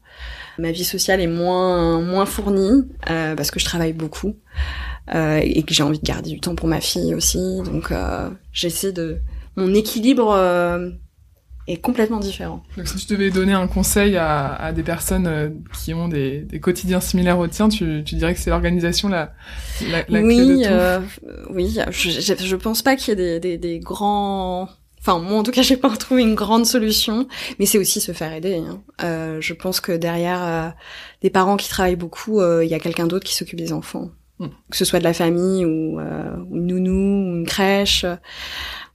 Ma 0.57 0.71
vie 0.71 0.85
sociale 0.85 1.21
est 1.21 1.27
moins, 1.27 2.01
moins 2.01 2.25
fournie 2.25 2.83
euh, 3.11 3.35
parce 3.35 3.51
que 3.51 3.59
je 3.59 3.65
travaille 3.65 3.93
beaucoup 3.93 4.35
euh, 5.13 5.39
et 5.43 5.61
que 5.61 5.73
j'ai 5.73 5.83
envie 5.83 5.99
de 5.99 6.05
garder 6.05 6.31
du 6.31 6.39
temps 6.39 6.55
pour 6.55 6.67
ma 6.67 6.81
fille 6.81 7.13
aussi. 7.13 7.61
Donc, 7.63 7.91
euh, 7.91 8.29
j'essaie 8.53 8.91
de 8.91 9.19
mon 9.55 9.73
équilibre 9.75 10.31
euh, 10.31 10.89
est 11.67 11.77
complètement 11.77 12.19
différent. 12.19 12.63
Donc 12.77 12.87
si 12.87 13.05
tu 13.05 13.13
devais 13.13 13.29
donner 13.29 13.53
un 13.53 13.67
conseil 13.67 14.15
à, 14.17 14.53
à 14.53 14.71
des 14.71 14.83
personnes 14.83 15.27
euh, 15.27 15.49
qui 15.73 15.93
ont 15.93 16.07
des, 16.07 16.39
des 16.41 16.59
quotidiens 16.59 17.01
similaires 17.01 17.39
au 17.39 17.47
tien, 17.47 17.69
tu, 17.69 18.03
tu 18.05 18.15
dirais 18.15 18.33
que 18.33 18.39
c'est 18.39 18.49
l'organisation 18.49 19.09
la, 19.09 19.33
la, 19.89 20.03
la 20.07 20.21
oui, 20.21 20.35
clé 20.35 20.45
de 20.45 20.63
tout 20.63 20.69
euh, 20.71 20.99
oui. 21.49 21.77
Je, 21.91 22.09
je, 22.09 22.33
je 22.37 22.55
pense 22.55 22.81
pas 22.81 22.95
qu'il 22.95 23.09
y 23.09 23.11
ait 23.21 23.39
des, 23.39 23.39
des, 23.39 23.57
des 23.57 23.79
grands. 23.79 24.69
Enfin, 24.99 25.19
moi, 25.19 25.39
en 25.39 25.43
tout 25.43 25.51
cas, 25.51 25.61
j'ai 25.61 25.77
pas 25.77 25.89
trouvé 25.95 26.21
une 26.21 26.35
grande 26.35 26.65
solution, 26.65 27.27
mais 27.59 27.65
c'est 27.65 27.77
aussi 27.77 28.01
se 28.01 28.11
faire 28.11 28.33
aider. 28.33 28.55
Hein. 28.57 28.81
Euh, 29.03 29.37
je 29.39 29.53
pense 29.53 29.79
que 29.79 29.91
derrière 29.91 30.43
euh, 30.43 30.69
des 31.21 31.29
parents 31.29 31.55
qui 31.55 31.69
travaillent 31.69 31.95
beaucoup, 31.95 32.41
euh, 32.41 32.65
il 32.65 32.69
y 32.69 32.73
a 32.73 32.79
quelqu'un 32.79 33.07
d'autre 33.07 33.25
qui 33.25 33.35
s'occupe 33.35 33.59
des 33.59 33.71
enfants, 33.73 34.09
Mm. 34.39 34.47
que 34.69 34.77
ce 34.77 34.85
soit 34.85 34.99
de 34.99 35.03
la 35.03 35.13
famille 35.13 35.65
ou, 35.65 35.99
euh, 35.99 36.35
ou 36.49 36.57
une 36.57 36.67
nounou, 36.67 37.31
ou 37.31 37.35
une 37.37 37.47
crèche, 37.47 38.05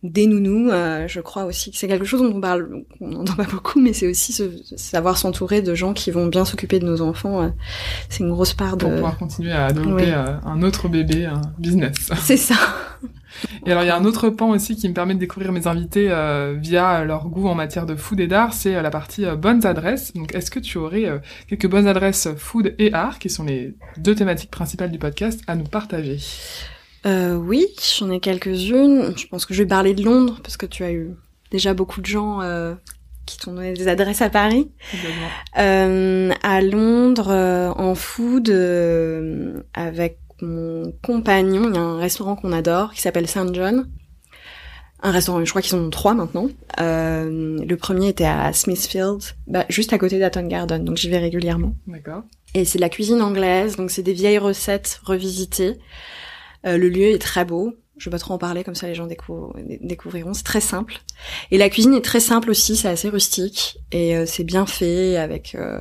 des 0.03 0.27
nounous. 0.27 0.71
euh, 0.71 1.07
je 1.09 1.21
crois 1.21 1.45
aussi 1.45 1.71
que 1.71 1.77
c'est 1.77 1.89
quelque 1.89 2.05
chose 2.05 2.23
dont 2.23 2.37
on 2.37 2.41
parle, 2.41 2.85
on 3.01 3.09
n'entend 3.09 3.35
pas 3.35 3.45
beaucoup, 3.45 3.81
mais 3.81 3.93
c'est 3.93 4.09
aussi 4.09 4.33
savoir 4.77 5.17
s'entourer 5.17 5.63
de 5.63 5.75
gens 5.75 5.93
qui 5.93 6.11
vont 6.11 6.27
bien 6.27 6.45
s'occuper 6.45 6.79
de 6.79 6.87
nos 6.87 7.01
enfants. 7.03 7.43
euh, 7.43 7.49
c'est 8.09 8.21
une 8.25 8.31
grosse 8.31 8.55
part 8.55 8.77
de. 8.77 8.85
pour 8.85 8.95
pouvoir 8.95 9.19
continuer 9.19 9.53
à 9.53 9.73
développer 9.73 10.13
euh, 10.13 10.41
un 10.45 10.63
autre 10.63 10.89
bébé, 10.89 11.27
un 11.27 11.41
business. 11.59 12.11
C'est 12.21 12.37
ça. 12.37 12.57
Et 13.67 13.71
alors 13.71 13.83
il 13.83 13.87
y 13.87 13.91
a 13.91 13.97
un 13.97 14.05
autre 14.05 14.29
pan 14.29 14.51
aussi 14.51 14.77
qui 14.77 14.89
me 14.89 14.95
permet 14.95 15.15
de 15.15 15.19
découvrir 15.19 15.53
mes 15.53 15.67
invités 15.67 16.09
euh, 16.11 16.55
via 16.61 17.03
leur 17.05 17.29
goût 17.29 17.49
en 17.49 17.55
matière 17.55 17.87
de 17.87 17.95
food 17.95 18.21
et 18.21 18.27
d'art, 18.27 18.53
c'est 18.53 18.81
la 18.81 18.91
partie 18.91 19.25
euh, 19.25 19.37
bonnes 19.37 19.65
adresses. 19.67 20.13
Donc 20.13 20.35
est-ce 20.35 20.51
que 20.51 20.61
tu 20.61 20.79
aurais 20.79 21.07
euh, 21.07 21.19
quelques 21.49 21.69
bonnes 21.69 21.87
adresses 21.89 22.29
food 22.37 22.75
et 22.79 22.93
art, 22.93 23.19
qui 23.19 23.31
sont 23.31 23.45
les 23.45 23.75
deux 23.97 24.15
thématiques 24.15 24.51
principales 24.51 24.91
du 24.91 24.99
podcast, 24.99 25.41
à 25.47 25.57
nous 25.57 25.65
partager? 25.65 26.19
Euh, 27.07 27.35
oui, 27.35 27.67
j'en 27.99 28.11
ai 28.11 28.21
quelques-unes. 28.21 29.15
Je 29.17 29.27
pense 29.27 29.47
que 29.47 29.55
je 29.55 29.63
vais 29.63 29.69
parler 29.69 29.95
de 29.95 30.03
Londres 30.05 30.39
parce 30.43 30.57
que 30.57 30.67
tu 30.67 30.85
as 30.85 30.93
eu 30.93 31.11
déjà 31.51 31.75
beaucoup 31.75 32.01
de 32.01 32.07
gens 32.07 32.41
euh, 32.43 32.75
qui 33.27 33.39
t'ont 33.39 33.53
donné 33.55 33.73
des 33.73 33.89
adresses 33.89 34.23
à 34.23 34.31
Paris. 34.31 34.71
Euh, 35.59 36.33
à 36.43 36.61
Londres, 36.61 37.31
euh, 37.31 37.71
en 37.71 37.95
food, 37.95 38.49
euh, 38.51 39.61
avec 39.75 40.19
mon 40.41 40.93
compagnon, 41.03 41.69
il 41.69 41.75
y 41.75 41.79
a 41.79 41.83
un 41.83 41.99
restaurant 41.99 42.37
qu'on 42.37 42.53
adore 42.53 42.93
qui 42.93 43.01
s'appelle 43.01 43.29
Saint 43.29 43.53
John. 43.53 43.89
Un 45.05 45.11
restaurant, 45.11 45.45
je 45.45 45.51
crois 45.51 45.63
qu'ils 45.63 45.75
en 45.75 45.81
ont 45.83 45.91
trois 45.91 46.15
maintenant. 46.15 46.49
Euh, 46.81 47.59
le 47.65 47.77
premier 47.77 48.09
était 48.09 48.25
à 48.25 48.53
Smithfield, 48.53 49.21
bah, 49.49 49.65
juste 49.69 49.93
à 49.93 49.99
côté 49.99 50.21
d'Aton 50.21 50.47
Garden, 50.47 50.85
donc 50.85 50.97
j'y 50.97 51.11
vais 51.11 51.19
régulièrement. 51.19 51.75
D'accord. 51.89 52.23
Et 52.55 52.65
c'est 52.65 52.79
de 52.79 52.83
la 52.83 52.89
cuisine 52.89 53.21
anglaise, 53.21 53.77
donc 53.77 53.91
c'est 53.91 54.03
des 54.05 54.13
vieilles 54.13 54.39
recettes 54.39 55.01
revisitées. 55.05 55.79
Euh, 56.67 56.77
le 56.79 56.89
lieu 56.89 57.07
est 57.13 57.19
très 57.19 57.45
beau. 57.45 57.75
Je 57.99 58.07
vais 58.09 58.13
pas 58.13 58.19
trop 58.19 58.35
en 58.35 58.39
parler, 58.39 58.65
comme 58.65 58.75
ça 58.75 58.87
les 58.89 58.95
gens 58.95 59.07
décou- 59.07 59.53
dé- 59.69 59.79
découvriront. 59.83 60.33
C'est 60.35 60.43
très 60.45 60.61
simple. 60.61 60.95
Et 61.51 61.59
la 61.59 61.69
cuisine 61.69 61.95
est 61.95 62.05
très 62.05 62.21
simple 62.21 62.51
aussi, 62.51 62.75
c'est 62.77 62.89
assez 62.89 63.09
rustique. 63.09 63.79
Et 63.93 64.17
euh, 64.17 64.25
c'est 64.27 64.45
bien 64.45 64.67
fait, 64.67 65.17
avec 65.17 65.55
euh, 65.55 65.79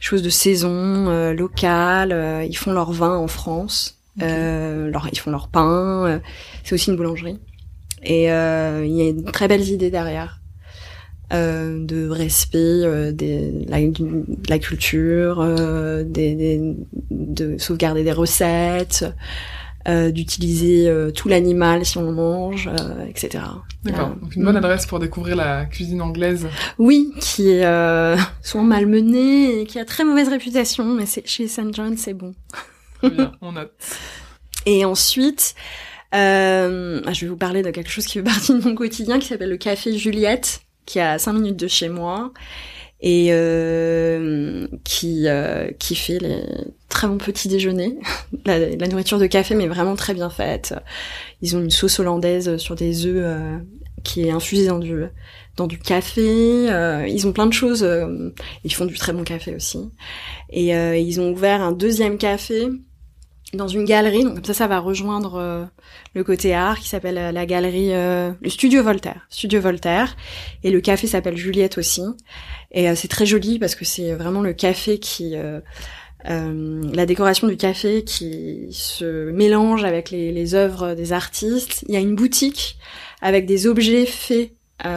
choses 0.00 0.22
de 0.22 0.30
saison, 0.30 1.08
euh, 1.08 1.32
locales. 1.34 2.12
euh, 2.12 2.44
ils 2.44 2.56
font 2.56 2.72
leur 2.72 2.92
vin 2.92 3.16
en 3.16 3.28
France. 3.28 3.98
Euh, 4.22 4.90
leur, 4.90 5.08
ils 5.12 5.18
font 5.18 5.30
leur 5.30 5.48
pain. 5.48 6.06
euh, 6.06 6.18
c'est 6.64 6.74
aussi 6.74 6.90
une 6.90 6.96
boulangerie. 6.96 7.38
Et 8.02 8.32
euh, 8.32 8.84
il 8.86 8.92
y 8.96 9.08
a 9.08 9.12
de 9.12 9.30
très 9.30 9.46
belles 9.46 9.68
idées 9.68 9.90
derrière. 9.90 10.38
Euh, 11.32 11.84
de 11.84 12.08
respect 12.08 12.56
euh, 12.58 13.12
des, 13.12 13.52
la, 13.68 13.80
de 13.80 14.24
la 14.48 14.58
culture, 14.58 15.38
euh, 15.40 16.02
des, 16.02 16.34
des- 16.34 16.74
de 17.12 17.56
sauvegarder 17.56 18.02
des 18.02 18.10
recettes, 18.10 19.04
euh, 19.88 20.10
d'utiliser 20.10 20.88
euh, 20.88 21.10
tout 21.10 21.28
l'animal 21.28 21.84
si 21.86 21.96
on 21.98 22.02
le 22.02 22.12
mange, 22.12 22.68
euh, 22.68 23.06
etc. 23.06 23.44
D'accord. 23.84 24.08
Euh, 24.08 24.20
Donc 24.20 24.36
une 24.36 24.44
bonne 24.44 24.54
mm. 24.54 24.58
adresse 24.58 24.86
pour 24.86 24.98
découvrir 24.98 25.36
la 25.36 25.64
cuisine 25.64 26.02
anglaise. 26.02 26.46
Oui, 26.78 27.12
qui 27.20 27.50
est 27.50 27.64
euh, 27.64 28.16
souvent 28.42 28.64
malmenée 28.64 29.60
et 29.60 29.66
qui 29.66 29.78
a 29.78 29.84
très 29.84 30.04
mauvaise 30.04 30.28
réputation, 30.28 30.84
mais 30.84 31.06
c'est 31.06 31.26
chez 31.26 31.48
St. 31.48 31.72
John, 31.72 31.96
c'est 31.96 32.14
bon. 32.14 32.34
Très 32.98 33.10
bien, 33.10 33.32
on 33.40 33.52
note. 33.52 33.72
Et 34.66 34.84
ensuite, 34.84 35.54
euh, 36.14 37.00
je 37.10 37.20
vais 37.22 37.26
vous 37.28 37.36
parler 37.36 37.62
de 37.62 37.70
quelque 37.70 37.90
chose 37.90 38.04
qui 38.04 38.18
fait 38.18 38.22
partie 38.22 38.52
de 38.52 38.62
mon 38.62 38.74
quotidien, 38.74 39.18
qui 39.18 39.28
s'appelle 39.28 39.48
le 39.48 39.56
Café 39.56 39.96
Juliette, 39.96 40.60
qui 40.84 40.98
est 40.98 41.02
à 41.02 41.18
5 41.18 41.32
minutes 41.32 41.56
de 41.56 41.68
chez 41.68 41.88
moi, 41.88 42.32
et 43.02 43.28
euh, 43.30 44.66
qui, 44.84 45.24
euh, 45.26 45.70
qui 45.78 45.94
fait 45.94 46.18
les 46.18 46.42
très 46.88 47.08
bons 47.08 47.18
petits 47.18 47.48
déjeuners. 47.48 47.98
la, 48.44 48.76
nourriture 48.88 49.18
de 49.18 49.26
café, 49.26 49.54
mais 49.54 49.68
vraiment 49.68 49.96
très 49.96 50.14
bien 50.14 50.30
faite. 50.30 50.74
Ils 51.40 51.56
ont 51.56 51.60
une 51.60 51.70
sauce 51.70 51.98
hollandaise 51.98 52.56
sur 52.58 52.74
des 52.74 53.06
œufs 53.06 53.16
euh, 53.16 53.58
qui 54.04 54.26
est 54.26 54.30
infusée 54.30 54.66
dans 54.66 54.78
du, 54.78 55.04
dans 55.56 55.66
du 55.66 55.78
café. 55.78 56.70
euh, 56.70 57.06
ils 57.06 57.26
ont 57.26 57.32
plein 57.32 57.46
de 57.46 57.52
choses. 57.52 57.82
euh, 57.82 58.30
ils 58.64 58.72
font 58.74 58.86
du 58.86 58.96
très 58.96 59.12
bon 59.12 59.24
café 59.24 59.54
aussi. 59.54 59.78
Et 60.50 60.76
euh, 60.76 60.96
ils 60.96 61.20
ont 61.20 61.30
ouvert 61.32 61.62
un 61.62 61.72
deuxième 61.72 62.18
café 62.18 62.68
dans 63.52 63.68
une 63.68 63.84
galerie, 63.84 64.24
donc 64.24 64.36
comme 64.36 64.44
ça, 64.44 64.54
ça 64.54 64.66
va 64.68 64.78
rejoindre 64.78 65.34
euh, 65.34 65.64
le 66.14 66.24
côté 66.24 66.54
art 66.54 66.78
qui 66.78 66.88
s'appelle 66.88 67.18
euh, 67.18 67.32
la 67.32 67.46
galerie, 67.46 67.92
euh, 67.92 68.32
le 68.40 68.50
Studio 68.50 68.82
Voltaire, 68.82 69.26
Studio 69.28 69.60
Voltaire, 69.60 70.16
et 70.62 70.70
le 70.70 70.80
café 70.80 71.06
s'appelle 71.06 71.36
Juliette 71.36 71.78
aussi. 71.78 72.02
Et 72.70 72.88
euh, 72.88 72.94
c'est 72.94 73.08
très 73.08 73.26
joli 73.26 73.58
parce 73.58 73.74
que 73.74 73.84
c'est 73.84 74.12
vraiment 74.12 74.40
le 74.40 74.52
café 74.52 74.98
qui, 74.98 75.34
la 76.24 77.06
décoration 77.06 77.48
du 77.48 77.56
café 77.56 78.04
qui 78.04 78.68
se 78.72 79.30
mélange 79.30 79.84
avec 79.84 80.10
les, 80.10 80.32
les 80.32 80.54
œuvres 80.54 80.94
des 80.94 81.12
artistes. 81.12 81.84
Il 81.88 81.94
y 81.94 81.96
a 81.96 82.00
une 82.00 82.14
boutique 82.14 82.78
avec 83.22 83.46
des 83.46 83.66
objets 83.66 84.06
faits 84.06 84.52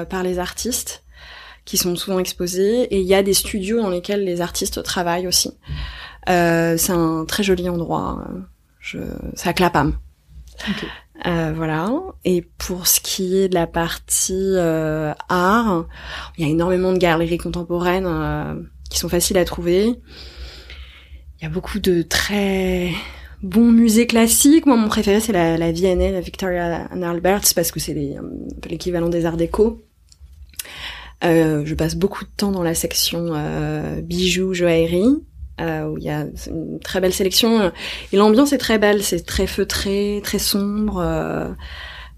par 0.09 0.23
les 0.23 0.37
artistes 0.39 1.03
qui 1.65 1.77
sont 1.77 1.95
souvent 1.95 2.19
exposés, 2.19 2.83
et 2.83 2.99
il 2.99 3.07
y 3.07 3.15
a 3.15 3.23
des 3.23 3.33
studios 3.33 3.81
dans 3.81 3.89
lesquels 3.89 4.25
les 4.25 4.41
artistes 4.41 4.83
travaillent 4.83 5.27
aussi. 5.27 5.51
Euh, 6.29 6.77
c'est 6.77 6.91
un 6.93 7.25
très 7.25 7.43
joli 7.43 7.67
endroit. 7.69 8.23
euh, 8.29 8.39
Je, 8.79 8.99
c'est 9.35 9.49
à 9.49 9.53
Clapham. 9.53 9.93
Ok. 10.69 10.85
Euh, 11.25 11.53
voilà. 11.55 11.89
Et 12.25 12.41
pour 12.57 12.87
ce 12.87 12.99
qui 12.99 13.37
est 13.37 13.49
de 13.49 13.53
la 13.55 13.67
partie 13.67 14.33
euh, 14.55 15.13
art, 15.29 15.85
il 16.37 16.45
y 16.45 16.47
a 16.47 16.51
énormément 16.51 16.91
de 16.91 16.97
galeries 16.97 17.37
contemporaines 17.37 18.07
euh, 18.07 18.55
qui 18.89 18.99
sont 18.99 19.09
faciles 19.09 19.37
à 19.37 19.45
trouver. 19.45 19.87
Il 21.39 21.43
y 21.43 21.45
a 21.45 21.49
beaucoup 21.49 21.79
de 21.79 22.01
très 22.01 22.91
bons 23.41 23.71
musées 23.71 24.07
classiques. 24.07 24.65
Moi, 24.65 24.75
mon 24.77 24.87
préféré, 24.87 25.19
c'est 25.19 25.33
la, 25.33 25.57
la 25.57 25.71
V&A, 25.71 26.11
la 26.11 26.21
Victoria 26.21 26.87
and 26.93 27.01
Alberts, 27.03 27.53
parce 27.55 27.71
que 27.71 27.79
c'est 27.79 27.93
les- 27.93 28.17
peu 28.61 28.69
l'équivalent 28.69 29.09
des 29.09 29.25
arts 29.25 29.37
déco. 29.37 29.81
Euh, 31.23 31.63
je 31.65 31.75
passe 31.75 31.95
beaucoup 31.95 32.25
de 32.25 32.29
temps 32.35 32.51
dans 32.51 32.63
la 32.63 32.75
section 32.75 33.27
euh, 33.31 34.01
bijoux, 34.01 34.53
joaillerie, 34.53 35.23
euh, 35.63 35.87
où 35.87 35.97
il 35.97 36.03
y 36.03 36.09
a 36.09 36.25
une 36.47 36.79
très 36.79 36.99
belle 37.01 37.13
sélection. 37.13 37.71
Et 38.11 38.17
l'ambiance 38.17 38.53
est 38.53 38.57
très 38.57 38.77
belle, 38.77 39.01
c'est 39.03 39.25
très 39.25 39.47
feutré, 39.47 40.21
très 40.23 40.39
sombre. 40.39 40.99
euh, 40.99 41.49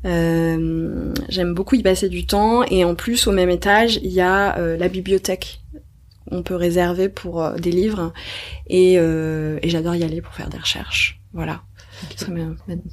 euh, 0.06 1.14
J'aime 1.30 1.54
beaucoup 1.54 1.76
y 1.76 1.84
passer 1.84 2.10
du 2.10 2.26
temps. 2.26 2.64
Et 2.64 2.84
en 2.84 2.96
plus, 2.96 3.28
au 3.28 3.32
même 3.32 3.50
étage, 3.50 3.98
il 4.04 4.12
y 4.12 4.22
a 4.22 4.58
euh, 4.58 4.78
la 4.78 4.88
bibliothèque. 4.88 5.62
On 6.32 6.42
peut 6.42 6.56
réserver 6.56 7.08
pour 7.10 7.44
euh, 7.44 7.56
des 7.58 7.72
livres. 7.72 8.12
Et, 8.68 8.96
euh, 8.98 9.60
et 9.62 9.70
j'adore 9.70 9.96
y 9.96 10.04
aller 10.04 10.22
pour 10.22 10.34
faire 10.34 10.50
des 10.50 10.58
recherches. 10.58 11.20
Voilà. 11.34 11.62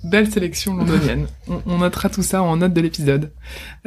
Belle 0.05 0.30
sélection 0.30 0.76
londonienne. 0.76 1.26
on, 1.66 1.78
notera 1.78 2.09
tout 2.09 2.22
ça 2.22 2.42
en 2.42 2.57
note 2.59 2.72
de 2.72 2.80
l'épisode. 2.80 3.32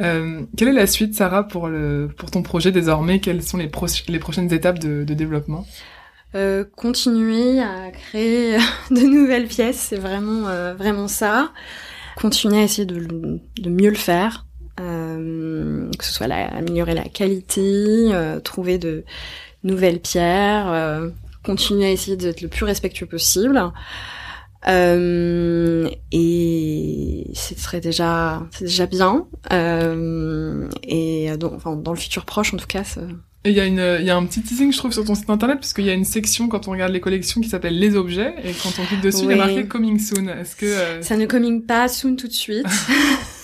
Euh, 0.00 0.42
quelle 0.56 0.68
est 0.68 0.72
la 0.72 0.86
suite, 0.86 1.14
Sarah, 1.14 1.44
pour, 1.48 1.68
le, 1.68 2.10
pour 2.16 2.30
ton 2.30 2.42
projet 2.42 2.70
désormais? 2.70 3.20
Quelles 3.20 3.42
sont 3.42 3.56
les, 3.56 3.70
les 4.08 4.18
prochaines 4.18 4.52
étapes 4.52 4.78
de, 4.78 5.04
de 5.04 5.14
développement? 5.14 5.66
Euh, 6.34 6.64
continuer 6.76 7.60
à 7.60 7.90
créer 7.90 8.58
de 8.90 9.00
nouvelles 9.00 9.46
pièces, 9.46 9.78
c'est 9.78 9.96
vraiment 9.96 10.48
euh, 10.48 10.74
vraiment 10.74 11.08
ça. 11.08 11.52
Continuer 12.16 12.58
à 12.60 12.62
essayer 12.62 12.86
de, 12.86 13.68
mieux 13.68 13.90
le 13.90 13.96
faire, 13.96 14.46
euh, 14.80 15.90
que 15.98 16.04
ce 16.04 16.12
soit 16.12 16.26
la, 16.26 16.46
améliorer 16.46 16.94
la 16.94 17.04
qualité, 17.04 18.10
trouver 18.42 18.78
de 18.78 19.04
nouvelles 19.64 20.00
pierres, 20.00 21.10
continuer 21.42 21.84
à 21.84 21.90
essayer 21.90 22.16
d'être 22.16 22.40
le 22.40 22.48
plus 22.48 22.64
respectueux 22.64 23.04
possible. 23.04 23.70
Euh, 24.68 25.88
et 26.12 27.30
ce 27.34 27.54
serait 27.54 27.80
déjà, 27.80 28.46
c'est 28.50 28.64
déjà 28.64 28.86
bien. 28.86 29.26
Euh, 29.52 30.68
et 30.82 31.36
donc, 31.36 31.52
enfin, 31.54 31.76
dans 31.76 31.92
le 31.92 31.98
futur 31.98 32.24
proche, 32.24 32.52
en 32.52 32.56
tout 32.56 32.66
cas. 32.66 32.82
Et 33.44 33.50
il 33.50 33.56
y 33.56 33.60
a 33.60 33.66
une, 33.66 34.04
y 34.04 34.10
a 34.10 34.16
un 34.16 34.26
petit 34.26 34.42
teasing, 34.42 34.72
je 34.72 34.78
trouve, 34.78 34.92
sur 34.92 35.04
ton 35.04 35.14
site 35.14 35.30
internet, 35.30 35.58
parce 35.60 35.72
qu'il 35.72 35.84
y 35.84 35.90
a 35.90 35.94
une 35.94 36.04
section 36.04 36.48
quand 36.48 36.66
on 36.66 36.72
regarde 36.72 36.92
les 36.92 37.00
collections 37.00 37.40
qui 37.40 37.48
s'appelle 37.48 37.78
les 37.78 37.94
objets, 37.94 38.34
et 38.42 38.52
quand 38.52 38.72
on 38.80 38.84
clique 38.86 39.02
dessus, 39.02 39.22
il 39.22 39.30
y 39.30 39.34
a 39.34 39.36
marqué 39.36 39.66
coming 39.66 40.00
soon. 40.00 40.28
Est-ce 40.28 40.56
que 40.56 40.66
euh, 40.66 41.02
ça 41.02 41.16
ne 41.16 41.26
coming 41.26 41.64
pas 41.64 41.86
soon 41.86 42.16
tout 42.16 42.26
de 42.26 42.32
suite 42.32 42.66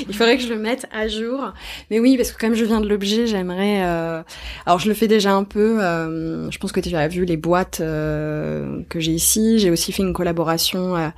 Il 0.08 0.14
faudrait 0.14 0.36
que 0.36 0.42
je 0.42 0.48
le 0.48 0.58
mette 0.58 0.86
à 0.92 1.08
jour. 1.08 1.52
Mais 1.90 2.00
oui, 2.00 2.16
parce 2.16 2.32
que 2.32 2.38
comme 2.38 2.54
je 2.54 2.64
viens 2.64 2.80
de 2.80 2.88
l'objet, 2.88 3.26
j'aimerais. 3.26 3.82
Euh... 3.84 4.22
Alors 4.66 4.78
je 4.78 4.88
le 4.88 4.94
fais 4.94 5.08
déjà 5.08 5.32
un 5.32 5.44
peu. 5.44 5.82
Euh... 5.82 6.50
Je 6.50 6.58
pense 6.58 6.72
que 6.72 6.80
tu 6.80 6.94
as 6.94 7.08
vu 7.08 7.24
les 7.24 7.36
boîtes 7.36 7.80
euh, 7.80 8.82
que 8.88 9.00
j'ai 9.00 9.12
ici. 9.12 9.58
J'ai 9.58 9.70
aussi 9.70 9.92
fait 9.92 10.02
une 10.02 10.12
collaboration 10.12 10.96
euh, 10.96 11.08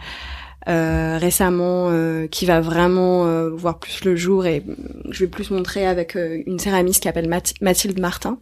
euh, 0.69 1.19
récemment 1.19 1.91
qui 2.31 2.47
va 2.47 2.61
vraiment 2.61 3.49
voir 3.51 3.79
plus 3.79 4.05
le 4.05 4.17
jour 4.17 4.47
et 4.47 4.65
je 5.11 5.21
vais 5.21 5.31
plus 5.31 5.51
montrer 5.51 5.87
avec 5.87 6.17
une 6.17 6.59
céramiste 6.59 7.03
qui 7.03 7.09
s'appelle 7.09 7.29
Mathilde 7.61 8.01
Martin 8.01 8.39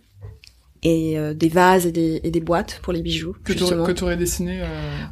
et 0.84 1.16
des 1.34 1.48
vases 1.48 1.86
et 1.86 1.92
des, 1.92 2.20
et 2.22 2.30
des, 2.30 2.40
boîtes 2.40 2.80
pour 2.82 2.92
les 2.92 3.02
bijoux 3.02 3.34
que 3.44 3.52
tu 3.52 4.04
aurais 4.04 4.16
dessiné 4.16 4.62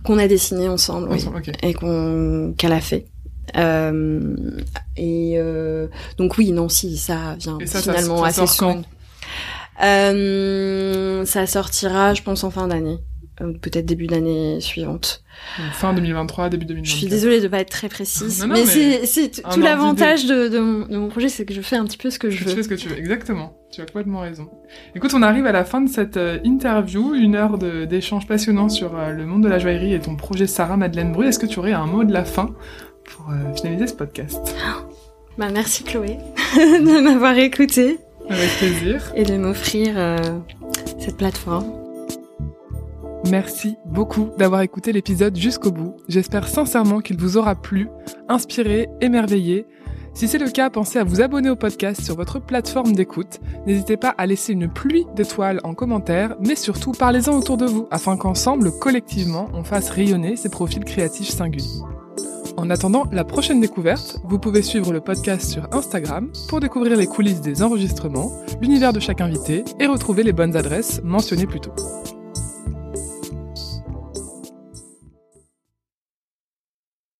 qu'on 0.05 0.19
a 0.19 0.29
dessiné 0.29 0.69
ensemble, 0.69 1.13
ensemble 1.13 1.43
oui, 1.47 1.53
et 1.63 1.75
qu'on 1.75 2.55
qu'elle 2.57 2.73
a 2.73 2.81
fait 2.81 3.07
euh, 3.57 4.37
et 4.97 5.35
euh, 5.37 5.89
donc 6.19 6.39
oui, 6.39 6.53
non, 6.53 6.69
si 6.69 6.97
ça 6.97 7.37
vient 7.39 7.59
finalement 7.67 8.23
assez 8.25 8.47
soon. 8.47 8.85
Euh, 9.83 11.25
ça 11.25 11.47
sortira, 11.47 12.15
je 12.15 12.23
pense, 12.23 12.45
en 12.45 12.51
fin 12.51 12.69
d'année, 12.69 12.99
peut-être 13.39 13.87
début 13.87 14.07
d'année 14.07 14.61
suivante. 14.61 15.25
fin 15.73 15.95
2023, 15.95 16.51
début 16.51 16.67
2024. 16.67 16.93
Je 16.93 16.99
suis 16.99 17.09
désolée 17.09 17.41
de 17.41 17.49
pas 17.49 17.61
être 17.61 17.71
très 17.71 17.89
précise, 17.89 18.45
mais, 18.47 18.67
c'est 18.67 19.43
tout 19.43 19.61
l'avantage 19.61 20.27
de, 20.27 20.49
de, 20.49 20.59
mon, 20.59 20.87
de, 20.87 20.97
mon, 20.99 21.09
projet, 21.09 21.31
c'est 21.31 21.47
que 21.47 21.55
je 21.55 21.63
fais 21.63 21.77
un 21.77 21.85
petit 21.85 21.97
peu 21.97 22.11
ce 22.11 22.19
que 22.19 22.29
je 22.29 22.45
veux. 22.45 22.51
Tu 22.51 22.57
fais 22.57 22.63
ce 22.63 22.69
que 22.69 22.75
tu 22.75 22.89
veux, 22.89 22.99
exactement. 22.99 23.57
Tu 23.73 23.81
as 23.81 23.87
complètement 23.87 24.21
raison. 24.21 24.51
Écoute, 24.95 25.13
on 25.15 25.23
arrive 25.23 25.47
à 25.47 25.53
la 25.53 25.65
fin 25.65 25.81
de 25.81 25.89
cette 25.89 26.19
interview, 26.45 27.15
une 27.15 27.37
heure 27.37 27.57
d'échange 27.57 28.27
passionnant 28.27 28.69
sur 28.69 28.93
le 28.95 29.25
monde 29.25 29.45
de 29.45 29.49
la 29.49 29.59
joaillerie 29.59 29.95
et 29.95 30.01
ton 30.01 30.17
projet 30.17 30.47
Sarah 30.47 30.77
Madeleine 30.77 31.13
Bru. 31.13 31.27
Est-ce 31.27 31.39
que 31.39 31.47
tu 31.47 31.59
aurais 31.59 31.73
un 31.73 31.87
mot 31.87 32.05
de 32.05 32.13
la 32.13 32.25
fin 32.25 32.55
pour 33.11 33.31
euh, 33.31 33.55
finaliser 33.55 33.87
ce 33.87 33.95
podcast. 33.95 34.41
Bah, 35.39 35.49
merci 35.51 35.85
Chloé 35.85 36.19
de 36.57 37.01
m'avoir 37.01 37.39
écouté. 37.39 37.99
Avec 38.29 38.51
plaisir. 38.59 39.13
Et 39.15 39.23
de 39.23 39.39
m'offrir 39.39 39.95
euh, 39.97 40.19
cette 40.99 41.17
plateforme. 41.17 41.73
Merci 43.31 43.77
beaucoup 43.87 44.29
d'avoir 44.37 44.61
écouté 44.63 44.93
l'épisode 44.93 45.37
jusqu'au 45.37 45.71
bout. 45.71 45.97
J'espère 46.09 46.49
sincèrement 46.49 47.01
qu'il 47.01 47.17
vous 47.17 47.37
aura 47.39 47.55
plu, 47.55 47.89
inspiré, 48.29 48.89
émerveillé. 49.01 49.67
Si 50.15 50.27
c'est 50.27 50.39
le 50.39 50.51
cas, 50.51 50.69
pensez 50.69 50.99
à 50.99 51.05
vous 51.05 51.23
abonner 51.23 51.49
au 51.49 51.57
podcast 51.57 52.03
sur 52.03 52.17
votre 52.17 52.41
plateforme 52.41 52.93
d'écoute. 52.93 53.39
N'hésitez 53.67 53.97
pas 53.97 54.11
à 54.19 54.27
laisser 54.27 54.53
une 54.53 54.69
pluie 54.69 55.07
d'étoiles 55.15 55.61
en 55.63 55.75
commentaire, 55.75 56.35
mais 56.41 56.57
surtout 56.57 56.93
parlez-en 56.93 57.39
autour 57.39 57.57
de 57.57 57.67
vous 57.67 57.87
afin 57.91 58.17
qu'ensemble, 58.17 58.73
collectivement, 58.73 59.49
on 59.55 59.63
fasse 59.63 59.91
rayonner 59.91 60.37
ces 60.37 60.51
profils 60.51 60.85
créatifs 60.85 61.31
singuliers. 61.31 61.83
En 62.57 62.71
attendant 62.71 63.05
la 63.13 63.25
prochaine 63.25 63.61
découverte, 63.61 64.19
vous 64.25 64.39
pouvez 64.39 64.63
suivre 64.63 64.93
le 64.93 65.01
podcast 65.01 65.51
sur 65.51 65.69
Instagram 65.73 66.31
pour 66.49 66.61
découvrir 66.61 66.97
les 66.97 67.07
coulisses 67.07 67.41
des 67.41 67.63
enregistrements, 67.63 68.33
l'univers 68.61 68.93
de 68.93 69.01
chaque 69.01 69.21
invité 69.21 69.65
et 69.79 69.87
retrouver 69.87 70.23
les 70.23 70.33
bonnes 70.33 70.57
adresses 70.57 71.01
mentionnées 71.03 71.47
plus 71.47 71.61
tôt. 71.61 71.73